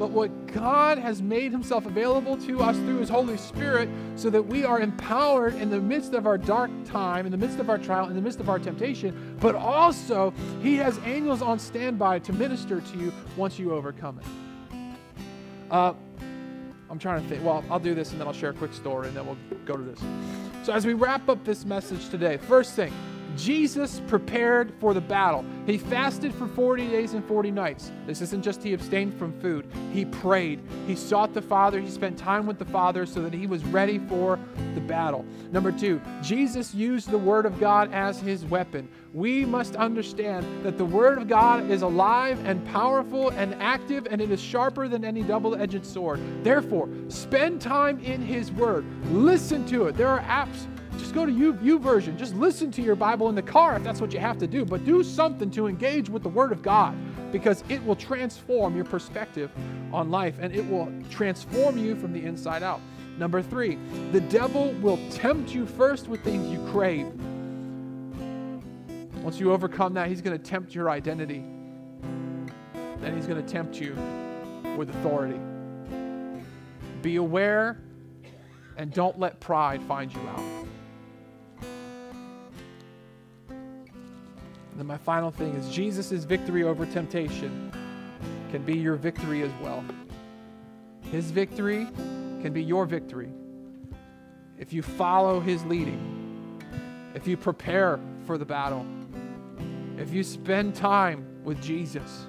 But 0.03 0.11
what 0.11 0.49
God 0.49 0.99
has 0.99 1.23
made 1.23 1.53
himself 1.53 1.87
available 1.87 2.37
to 2.39 2.61
us 2.61 2.77
through 2.79 2.99
his 2.99 3.09
Holy 3.09 3.37
Spirit 3.37 3.89
so 4.17 4.31
that 4.31 4.43
we 4.43 4.65
are 4.65 4.81
empowered 4.81 5.55
in 5.55 5.71
the 5.71 5.81
midst 5.81 6.13
of 6.15 6.27
our 6.27 6.37
dark 6.37 6.73
time, 6.85 7.25
in 7.25 7.31
the 7.31 7.39
midst 7.39 7.61
of 7.61 7.71
our 7.71 7.79
trial, 7.79 8.09
in 8.09 8.17
the 8.17 8.21
midst 8.21 8.41
of 8.41 8.49
our 8.49 8.59
temptation, 8.59 9.37
but 9.39 9.55
also 9.55 10.35
he 10.61 10.75
has 10.75 10.99
angels 11.05 11.41
on 11.41 11.57
standby 11.57 12.19
to 12.19 12.33
minister 12.33 12.81
to 12.81 12.99
you 12.99 13.13
once 13.37 13.61
you 13.61 13.73
overcome 13.73 14.19
it. 14.19 14.75
Uh, 15.71 15.95
I'm 16.91 16.99
trying 16.99 17.23
to 17.23 17.29
think. 17.29 17.45
Well, 17.45 17.65
I'll 17.71 17.79
do 17.79 17.95
this 17.95 18.11
and 18.11 18.21
then 18.21 18.27
I'll 18.27 18.35
share 18.35 18.51
a 18.51 18.55
quick 18.55 18.73
story 18.73 19.07
and 19.07 19.17
then 19.17 19.25
we'll 19.25 19.39
go 19.67 19.77
to 19.77 19.85
this. 19.85 20.01
So, 20.65 20.73
as 20.73 20.85
we 20.85 20.95
wrap 20.95 21.29
up 21.29 21.45
this 21.45 21.65
message 21.65 22.09
today, 22.09 22.39
first 22.39 22.75
thing, 22.75 22.93
Jesus 23.37 24.01
prepared 24.07 24.73
for 24.81 24.95
the 24.95 25.01
battle. 25.01 25.45
He 25.67 25.79
fasted 25.79 26.35
for 26.35 26.47
40 26.47 26.89
days 26.89 27.15
and 27.15 27.25
40 27.25 27.51
nights. 27.51 27.93
This 28.07 28.21
isn't 28.21 28.43
just 28.43 28.63
he 28.63 28.73
abstained 28.73 29.19
from 29.19 29.33
food. 29.41 29.67
He 29.93 30.05
prayed. 30.05 30.61
He 30.87 30.97
sought 30.97 31.35
the 31.35 31.43
Father. 31.43 31.81
He 31.81 31.91
spent 31.91 32.19
time 32.19 32.47
with 32.47 32.59
the 32.59 32.65
Father 32.65 33.07
so 33.07 33.23
that 33.23 33.33
he 33.33 33.47
was 33.47 33.65
ready 33.65 33.99
for 33.99 34.39
the 34.75 34.81
battle. 34.81 35.25
Number 35.51 35.73
two, 35.73 36.01
Jesus 36.23 36.75
used 36.75 37.11
the 37.11 37.19
Word 37.19 37.47
of 37.47 37.59
God 37.59 37.93
as 37.93 38.21
his 38.21 38.45
weapon. 38.45 38.89
We 39.13 39.45
must 39.45 39.77
understand 39.77 40.65
that 40.65 40.79
the 40.79 40.85
Word 40.85 41.19
of 41.19 41.29
God 41.29 41.71
is 41.71 41.83
alive 41.83 42.43
and 42.47 42.65
powerful 42.69 43.29
and 43.31 43.55
active, 43.57 44.09
and 44.11 44.21
it 44.21 44.31
is 44.31 44.41
sharper 44.41 44.89
than 44.89 45.05
any 45.05 45.23
double 45.23 45.55
edged 45.55 45.85
sword. 45.85 46.19
Therefore, 46.43 46.89
spend 47.09 47.61
time 47.61 47.99
in 48.01 48.23
his 48.23 48.51
Word. 48.53 48.87
Listen 49.11 49.67
to 49.67 49.87
it. 49.87 49.97
There 49.97 50.09
are 50.09 50.21
apps 50.21 50.67
just 50.99 51.15
go 51.15 51.27
to 51.27 51.33
you, 51.33 51.55
YouVersion. 51.55 52.17
Just 52.17 52.35
listen 52.35 52.71
to 52.73 52.83
your 52.83 52.95
Bible 52.95 53.29
in 53.29 53.35
the 53.35 53.43
car 53.43 53.77
if 53.77 53.83
that's 53.83 54.01
what 54.01 54.13
you 54.13 54.21
have 54.21 54.39
to 54.39 54.47
do. 54.47 54.65
But 54.65 54.85
do 54.85 55.03
something 55.03 55.51
to 55.53 55.67
engage 55.67 56.09
with 56.09 56.23
the 56.23 56.29
Word 56.29 56.53
of 56.53 56.63
God 56.63 56.97
because 57.33 57.65
it 57.69 57.85
will 57.85 57.97
transform 57.97 58.77
your 58.77 58.85
perspective 58.85 59.51
on 59.93 60.11
life 60.11 60.37
and 60.41 60.55
it 60.55 60.69
will 60.69 60.93
transform 61.11 61.79
you 61.79 61.97
from 61.97 62.13
the 62.13 62.23
inside 62.25 62.63
out. 62.63 62.81
Number 63.19 63.43
three, 63.43 63.79
the 64.11 64.21
devil 64.21 64.73
will 64.81 64.99
tempt 65.11 65.55
you 65.55 65.67
first 65.67 66.09
with 66.09 66.23
things 66.23 66.49
you 66.49 66.65
crave. 66.71 67.07
Once 69.23 69.39
you 69.39 69.53
overcome 69.53 69.95
that, 69.95 70.09
he's 70.09 70.21
going 70.21 70.37
to 70.37 70.43
tempt 70.43 70.75
your 70.75 70.91
identity. 70.91 71.45
Then 73.01 73.15
he's 73.17 73.27
going 73.27 73.45
to 73.45 73.49
tempt 73.49 73.81
you 73.81 73.95
with 74.77 74.91
authority. 74.91 75.39
Be 77.03 77.17
aware 77.17 77.81
and 78.77 78.93
don't 78.93 79.19
let 79.19 79.41
pride 79.41 79.83
find 79.83 80.13
you 80.13 80.21
out. 80.21 80.62
And 84.73 84.81
then 84.81 84.87
my 84.87 84.97
final 84.97 85.31
thing 85.31 85.55
is 85.55 85.73
Jesus' 85.73 86.25
victory 86.25 86.65
over 86.65 86.87
temptation 86.87 87.71
can 88.51 88.63
be 88.63 88.77
your 88.77 88.97
victory 88.97 89.43
as 89.43 89.53
well. 89.63 89.85
His 91.11 91.31
victory 91.31 91.87
can 92.41 92.53
be 92.53 92.63
your 92.63 92.87
victory 92.87 93.31
if 94.59 94.73
you 94.73 94.81
follow 94.81 95.41
his 95.41 95.65
leading, 95.65 96.63
if 97.15 97.27
you 97.27 97.37
prepare 97.37 98.01
for 98.25 98.39
the 98.39 98.45
battle, 98.45 98.87
if 99.99 100.13
you 100.13 100.23
spend 100.23 100.75
time 100.75 101.27
with 101.45 101.61
Jesus, 101.61 102.27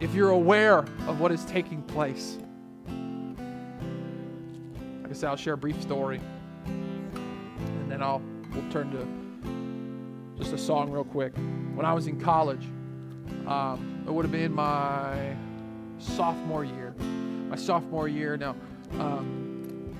if 0.00 0.14
you're 0.14 0.30
aware 0.30 0.78
of 1.06 1.20
what 1.20 1.30
is 1.30 1.44
taking 1.44 1.82
place. 1.82 2.38
I 5.08 5.12
said, 5.12 5.28
I'll 5.28 5.36
share 5.36 5.54
a 5.54 5.58
brief 5.58 5.80
story, 5.82 6.20
and 6.64 7.90
then 7.90 8.02
I'll 8.02 8.22
we'll 8.54 8.70
turn 8.70 8.90
to 8.92 9.19
just 10.40 10.54
a 10.54 10.58
song 10.58 10.90
real 10.90 11.04
quick. 11.04 11.34
When 11.74 11.84
I 11.84 11.92
was 11.92 12.06
in 12.06 12.18
college, 12.18 12.64
um, 13.46 14.04
it 14.06 14.10
would 14.10 14.24
have 14.24 14.32
been 14.32 14.54
my 14.54 15.36
sophomore 15.98 16.64
year. 16.64 16.94
My 17.48 17.56
sophomore 17.56 18.08
year. 18.08 18.38
Now, 18.38 18.56
um, 18.98 19.94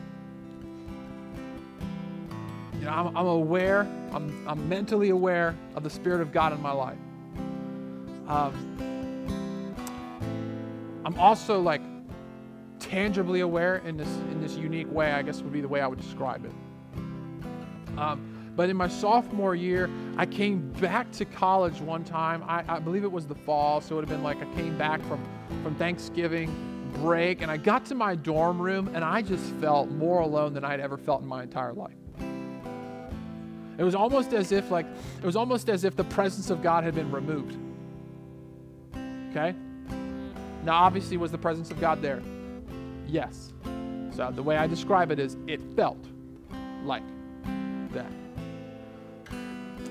you 2.78 2.86
know, 2.86 2.90
I'm, 2.90 3.14
I'm 3.14 3.26
aware, 3.26 3.80
I'm, 4.12 4.48
I'm 4.48 4.66
mentally 4.66 5.10
aware 5.10 5.54
of 5.74 5.82
the 5.82 5.90
Spirit 5.90 6.22
of 6.22 6.32
God 6.32 6.54
in 6.54 6.62
my 6.62 6.72
life. 6.72 6.98
Um, 8.26 8.66
I'm 11.04 11.18
also 11.18 11.60
like 11.60 11.82
tangibly 12.78 13.40
aware 13.40 13.78
in 13.78 13.98
this 13.98 14.08
in 14.08 14.40
this 14.40 14.54
unique 14.54 14.90
way. 14.90 15.12
I 15.12 15.20
guess 15.22 15.42
would 15.42 15.52
be 15.52 15.60
the 15.60 15.68
way 15.68 15.82
I 15.82 15.86
would 15.86 16.00
describe 16.00 16.46
it. 16.46 16.52
Um, 17.98 18.29
but 18.56 18.68
in 18.68 18.76
my 18.76 18.88
sophomore 18.88 19.54
year, 19.54 19.88
I 20.16 20.26
came 20.26 20.70
back 20.72 21.10
to 21.12 21.24
college 21.24 21.80
one 21.80 22.04
time. 22.04 22.42
I, 22.46 22.64
I 22.68 22.78
believe 22.78 23.04
it 23.04 23.12
was 23.12 23.26
the 23.26 23.34
fall, 23.34 23.80
so 23.80 23.94
it 23.94 23.96
would 23.96 24.08
have 24.08 24.16
been 24.16 24.24
like 24.24 24.38
I 24.42 24.54
came 24.54 24.76
back 24.76 25.02
from 25.02 25.22
from 25.62 25.74
Thanksgiving 25.76 26.54
break, 26.94 27.42
and 27.42 27.50
I 27.50 27.56
got 27.56 27.84
to 27.86 27.94
my 27.94 28.14
dorm 28.14 28.60
room, 28.60 28.90
and 28.94 29.04
I 29.04 29.22
just 29.22 29.44
felt 29.54 29.90
more 29.90 30.20
alone 30.20 30.54
than 30.54 30.64
I'd 30.64 30.80
ever 30.80 30.96
felt 30.96 31.22
in 31.22 31.28
my 31.28 31.42
entire 31.42 31.72
life. 31.72 31.94
It 33.78 33.84
was 33.84 33.94
almost 33.94 34.34
as 34.34 34.52
if 34.52 34.70
like 34.70 34.84
it 35.18 35.24
was 35.24 35.36
almost 35.36 35.70
as 35.70 35.84
if 35.84 35.96
the 35.96 36.04
presence 36.04 36.50
of 36.50 36.62
God 36.62 36.84
had 36.84 36.94
been 36.94 37.10
removed. 37.10 37.56
Okay? 39.30 39.54
Now 40.64 40.74
obviously 40.74 41.16
was 41.16 41.32
the 41.32 41.38
presence 41.38 41.70
of 41.70 41.80
God 41.80 42.02
there? 42.02 42.20
Yes. 43.06 43.54
So 44.14 44.30
the 44.34 44.42
way 44.42 44.58
I 44.58 44.66
describe 44.66 45.10
it 45.10 45.18
is 45.18 45.38
it 45.46 45.62
felt 45.74 46.04
like 46.84 47.02
that. 47.92 48.12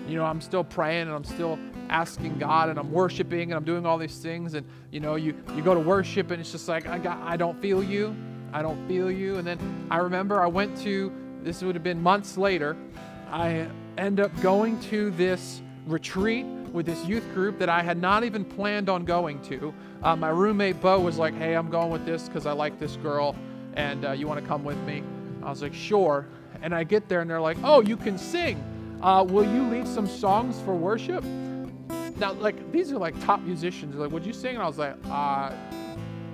You 0.10 0.18
know, 0.18 0.26
I'm 0.26 0.41
still 0.41 0.64
praying 0.64 1.03
and 1.03 1.12
I'm 1.12 1.24
still 1.24 1.60
asking 1.89 2.39
God 2.39 2.70
and 2.70 2.80
I'm 2.80 2.91
worshiping 2.91 3.51
and 3.51 3.53
I'm 3.53 3.64
doing 3.64 3.86
all 3.86 3.99
these 3.99 4.18
things 4.18 4.55
and 4.55 4.66
you 4.91 4.99
know, 4.99 5.16
you 5.16 5.36
you 5.55 5.62
go 5.62 5.76
to 5.76 5.80
worship 5.80 6.32
and 6.32 6.41
it's 6.41 6.51
just 6.51 6.68
like 6.68 6.88
I 6.88 6.97
got 6.97 7.20
I 7.22 7.38
don't 7.38 7.62
feel 7.62 7.84
you. 7.84 8.16
I 8.51 8.64
don't 8.64 8.88
feel 8.88 9.12
you. 9.12 9.38
And 9.38 9.45
then 9.45 9.88
I 9.91 9.97
remember 9.97 10.41
I 10.41 10.47
went 10.47 10.76
to 10.82 11.12
this 11.43 11.62
would 11.62 11.76
have 11.76 11.84
been 11.84 12.01
months 12.01 12.38
later. 12.38 12.76
I 13.30 13.68
end 13.99 14.20
up 14.20 14.32
going 14.41 14.80
to 14.82 15.12
this 15.12 15.62
retreat 15.86 16.45
with 16.74 16.88
this 16.88 17.05
youth 17.05 17.26
group 17.36 17.60
that 17.60 17.70
I 17.70 17.84
had 17.84 17.97
not 17.97 18.24
even 18.24 18.43
planned 18.43 18.89
on 18.89 19.05
going 19.05 19.41
to. 19.43 19.74
Uh, 20.01 20.16
my 20.16 20.30
roommate 20.30 20.82
Bo 20.82 20.99
was 20.99 21.18
like, 21.18 21.36
"Hey, 21.36 21.55
I'm 21.55 21.70
going 21.70 21.91
with 21.91 22.05
this 22.05 22.28
because 22.28 22.45
I 22.45 22.51
like 22.51 22.80
this 22.80 22.95
girl, 22.97 23.36
and 23.76 24.05
uh, 24.05 24.12
you 24.12 24.28
want 24.28 24.39
to 24.39 24.45
come 24.45 24.64
with 24.64 24.78
me?" 24.80 25.03
I 25.43 25.49
was 25.49 25.62
like, 25.62 25.74
"Sure." 25.74 26.28
And 26.62 26.74
I 26.74 26.84
get 26.84 27.07
there, 27.07 27.22
and 27.22 27.30
they're 27.30 27.41
like, 27.41 27.57
"Oh, 27.64 27.82
you 27.82 27.97
can 27.97 28.18
sing. 28.18 28.64
Uh, 29.02 29.26
will 29.28 29.45
you 29.45 29.64
lead 29.64 29.88
some 29.88 30.08
songs 30.08 30.60
for 30.62 30.76
worship?" 30.76 31.24
Now, 32.18 32.34
like 32.34 32.72
these 32.72 32.91
are 32.91 32.97
like 32.97 33.20
top 33.24 33.41
musicians. 33.41 33.93
They're 33.93 34.04
like, 34.04 34.12
"Would 34.12 34.26
you 34.26 34.34
sing?" 34.34 34.56
And 34.56 34.64
I 34.64 34.68
was 34.68 34.78
like, 34.78 34.95
"Uh." 35.10 35.52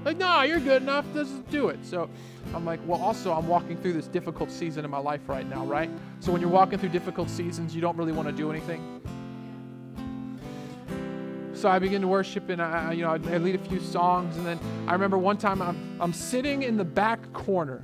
Like, 0.06 0.18
no, 0.18 0.44
you're 0.44 0.60
good 0.60 0.84
enough. 0.84 1.04
Just 1.16 1.50
do 1.50 1.70
it. 1.70 1.84
So 1.84 2.08
I'm 2.54 2.64
like, 2.64 2.80
well, 2.86 3.02
also, 3.02 3.34
I'm 3.34 3.48
walking 3.48 3.76
through 3.76 3.94
this 3.94 4.08
difficult 4.08 4.52
season 4.52 4.86
in 4.86 4.92
my 4.92 5.00
life 5.00 5.28
right 5.28 5.50
now, 5.50 5.66
right? 5.66 5.90
So 6.20 6.32
when 6.32 6.42
you're 6.42 6.50
walking 6.52 6.78
through 6.78 6.90
difficult 6.90 7.28
seasons, 7.28 7.74
you 7.74 7.82
don't 7.82 7.98
really 7.98 8.12
want 8.12 8.28
to 8.28 8.32
do 8.32 8.52
anything. 8.52 9.02
So 11.56 11.70
I 11.70 11.80
begin 11.80 12.04
to 12.04 12.08
worship, 12.08 12.50
and 12.50 12.62
I, 12.62 12.92
you 12.92 13.02
know, 13.02 13.10
I, 13.10 13.34
I 13.34 13.38
lead 13.38 13.56
a 13.56 13.58
few 13.68 13.80
songs, 13.80 14.38
and 14.38 14.46
then 14.46 14.60
I 14.88 14.94
remember 14.94 15.18
one 15.18 15.38
time 15.38 15.60
I'm, 15.60 15.98
I'm 16.00 16.14
sitting 16.14 16.62
in 16.62 16.78
the 16.78 16.86
back 16.86 17.34
corner. 17.34 17.82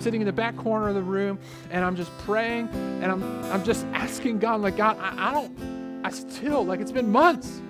I'm 0.00 0.04
sitting 0.04 0.22
in 0.22 0.26
the 0.26 0.32
back 0.32 0.56
corner 0.56 0.88
of 0.88 0.94
the 0.94 1.02
room, 1.02 1.38
and 1.70 1.84
I'm 1.84 1.94
just 1.94 2.10
praying, 2.20 2.70
and 3.02 3.12
I'm, 3.12 3.22
I'm 3.52 3.62
just 3.62 3.84
asking 3.92 4.38
God, 4.38 4.62
like, 4.62 4.78
God, 4.78 4.96
I, 4.98 5.28
I 5.28 5.32
don't, 5.34 6.02
I 6.02 6.10
still, 6.10 6.64
like, 6.64 6.80
it's 6.80 6.90
been 6.90 7.12
months 7.12 7.60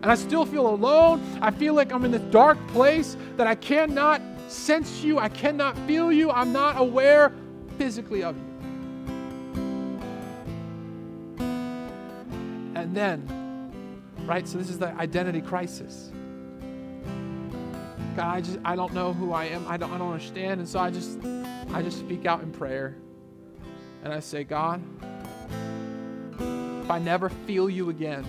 and 0.00 0.06
I 0.06 0.14
still 0.14 0.46
feel 0.46 0.66
alone. 0.66 1.20
I 1.42 1.50
feel 1.50 1.74
like 1.74 1.92
I'm 1.92 2.06
in 2.06 2.10
this 2.10 2.22
dark 2.30 2.56
place 2.68 3.18
that 3.36 3.46
I 3.46 3.54
cannot 3.54 4.22
sense 4.46 5.04
you, 5.04 5.18
I 5.18 5.28
cannot 5.28 5.76
feel 5.80 6.10
you, 6.10 6.30
I'm 6.30 6.54
not 6.54 6.80
aware 6.80 7.34
physically 7.76 8.22
of 8.22 8.34
you. 8.34 8.44
And 12.76 12.96
then, 12.96 13.70
right, 14.24 14.48
so 14.48 14.56
this 14.56 14.70
is 14.70 14.78
the 14.78 14.88
identity 14.94 15.42
crisis. 15.42 16.12
God, 18.16 18.36
I 18.36 18.40
just 18.40 18.58
I 18.64 18.76
don't 18.76 18.94
know 18.94 19.12
who 19.12 19.32
I 19.32 19.44
am. 19.46 19.66
I 19.68 19.76
don't 19.76 19.92
I 19.92 19.98
don't 19.98 20.12
understand. 20.12 20.60
And 20.60 20.68
so 20.68 20.78
I 20.78 20.90
just 20.90 21.18
I 21.72 21.82
just 21.82 21.98
speak 21.98 22.26
out 22.26 22.42
in 22.42 22.50
prayer. 22.50 22.96
And 24.04 24.12
I 24.12 24.20
say, 24.20 24.44
God, 24.44 24.82
if 26.88 26.90
I 26.90 26.98
never 26.98 27.28
feel 27.28 27.68
you 27.68 27.90
again 27.90 28.24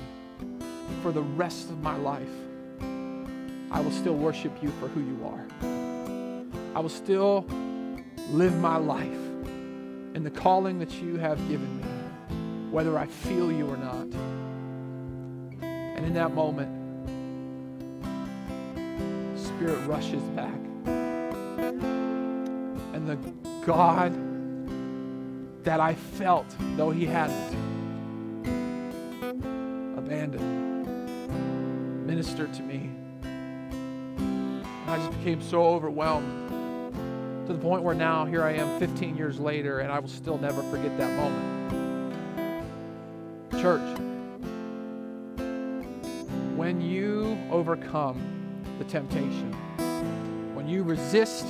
for 1.01 1.11
the 1.11 1.21
rest 1.21 1.69
of 1.69 1.81
my 1.81 1.95
life, 1.95 2.27
I 3.71 3.79
will 3.81 3.91
still 3.91 4.15
worship 4.15 4.51
you 4.63 4.69
for 4.79 4.87
who 4.87 5.01
you 5.01 5.25
are. 5.25 5.45
I 6.75 6.79
will 6.79 6.89
still 6.89 7.45
live 8.31 8.55
my 8.59 8.77
life 8.77 9.13
in 10.15 10.23
the 10.23 10.31
calling 10.31 10.79
that 10.79 10.91
you 11.01 11.17
have 11.17 11.37
given 11.47 11.77
me, 11.77 11.83
whether 12.71 12.97
I 12.97 13.05
feel 13.05 13.51
you 13.51 13.67
or 13.67 13.77
not. 13.77 14.07
And 15.61 16.05
in 16.05 16.13
that 16.15 16.33
moment, 16.33 16.78
Spirit 19.59 19.85
rushes 19.87 20.23
back. 20.37 20.55
And 22.93 23.05
the 23.05 23.17
God 23.65 24.13
that 25.65 25.81
I 25.81 25.95
felt, 25.95 26.45
though 26.77 26.91
He 26.91 27.05
hadn't, 27.05 27.57
abandoned, 29.97 30.87
ministered 32.07 32.53
to 32.53 32.63
me. 32.63 32.89
And 33.21 34.63
I 34.87 34.95
just 34.95 35.11
became 35.17 35.41
so 35.41 35.61
overwhelmed 35.61 37.47
to 37.47 37.51
the 37.51 37.59
point 37.59 37.83
where 37.83 37.95
now, 37.95 38.23
here 38.23 38.43
I 38.43 38.53
am 38.53 38.79
15 38.79 39.17
years 39.17 39.41
later, 39.41 39.79
and 39.79 39.91
I 39.91 39.99
will 39.99 40.07
still 40.07 40.37
never 40.37 40.63
forget 40.71 40.97
that 40.97 41.11
moment. 41.17 41.59
Church, 43.61 43.99
when 46.55 46.79
you 46.79 47.37
overcome 47.51 48.38
the 48.79 48.85
temptation, 48.85 49.51
when 50.55 50.67
you 50.67 50.83
resist 50.83 51.45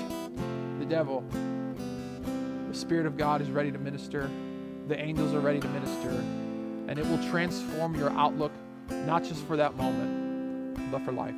the 0.79 0.85
devil, 0.85 1.23
the 2.67 2.75
Spirit 2.75 3.05
of 3.05 3.17
God 3.17 3.39
is 3.39 3.51
ready 3.51 3.71
to 3.71 3.77
minister, 3.77 4.27
the 4.87 4.99
angels 4.99 5.35
are 5.35 5.39
ready 5.39 5.59
to 5.59 5.67
minister, 5.67 6.09
and 6.87 6.97
it 6.97 7.05
will 7.05 7.23
transform 7.29 7.93
your 7.95 8.09
outlook, 8.13 8.51
not 8.89 9.23
just 9.23 9.45
for 9.45 9.55
that 9.55 9.77
moment, 9.77 10.91
but 10.91 11.05
for 11.05 11.11
life. 11.11 11.35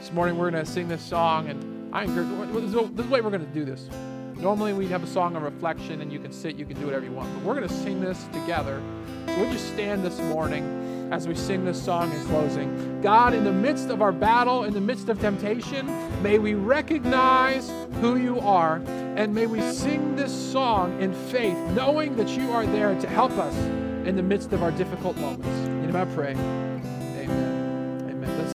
This 0.00 0.10
morning 0.12 0.36
we're 0.36 0.50
going 0.50 0.64
to 0.64 0.70
sing 0.70 0.88
this 0.88 1.02
song, 1.02 1.48
and 1.48 1.94
I 1.94 2.02
encourage, 2.02 2.52
this 2.52 2.64
is 2.64 2.72
the 2.72 3.04
way 3.04 3.20
we're 3.20 3.30
going 3.30 3.46
to 3.46 3.54
do 3.54 3.64
this. 3.64 3.88
Normally 4.34 4.72
we'd 4.72 4.90
have 4.90 5.04
a 5.04 5.06
song 5.06 5.36
of 5.36 5.42
reflection, 5.42 6.00
and 6.00 6.12
you 6.12 6.18
can 6.18 6.32
sit, 6.32 6.56
you 6.56 6.66
can 6.66 6.80
do 6.80 6.86
whatever 6.86 7.04
you 7.04 7.12
want, 7.12 7.32
but 7.34 7.44
we're 7.44 7.54
going 7.54 7.68
to 7.68 7.74
sing 7.74 8.00
this 8.00 8.24
together. 8.32 8.82
So 9.26 9.38
would 9.38 9.52
you 9.52 9.58
stand 9.58 10.04
this 10.04 10.18
morning 10.18 10.79
as 11.10 11.26
we 11.26 11.34
sing 11.34 11.64
this 11.64 11.82
song 11.82 12.12
in 12.12 12.24
closing? 12.26 13.00
God, 13.00 13.34
in 13.34 13.44
the 13.44 13.52
midst 13.52 13.88
of 13.88 14.02
our 14.02 14.12
battle, 14.12 14.64
in 14.64 14.72
the 14.72 14.80
midst 14.80 15.08
of 15.08 15.20
temptation, 15.20 15.86
may 16.22 16.38
we 16.38 16.54
recognize 16.54 17.70
who 18.00 18.16
you 18.16 18.38
are, 18.40 18.76
and 19.16 19.34
may 19.34 19.46
we 19.46 19.60
sing 19.72 20.16
this 20.16 20.32
song 20.52 21.00
in 21.00 21.12
faith, 21.12 21.56
knowing 21.70 22.16
that 22.16 22.28
you 22.28 22.52
are 22.52 22.66
there 22.66 22.98
to 23.00 23.08
help 23.08 23.32
us 23.32 23.56
in 24.06 24.16
the 24.16 24.22
midst 24.22 24.52
of 24.52 24.62
our 24.62 24.70
difficult 24.70 25.16
moments. 25.16 25.48
In 25.48 25.92
my 25.92 26.04
prayer. 26.04 26.69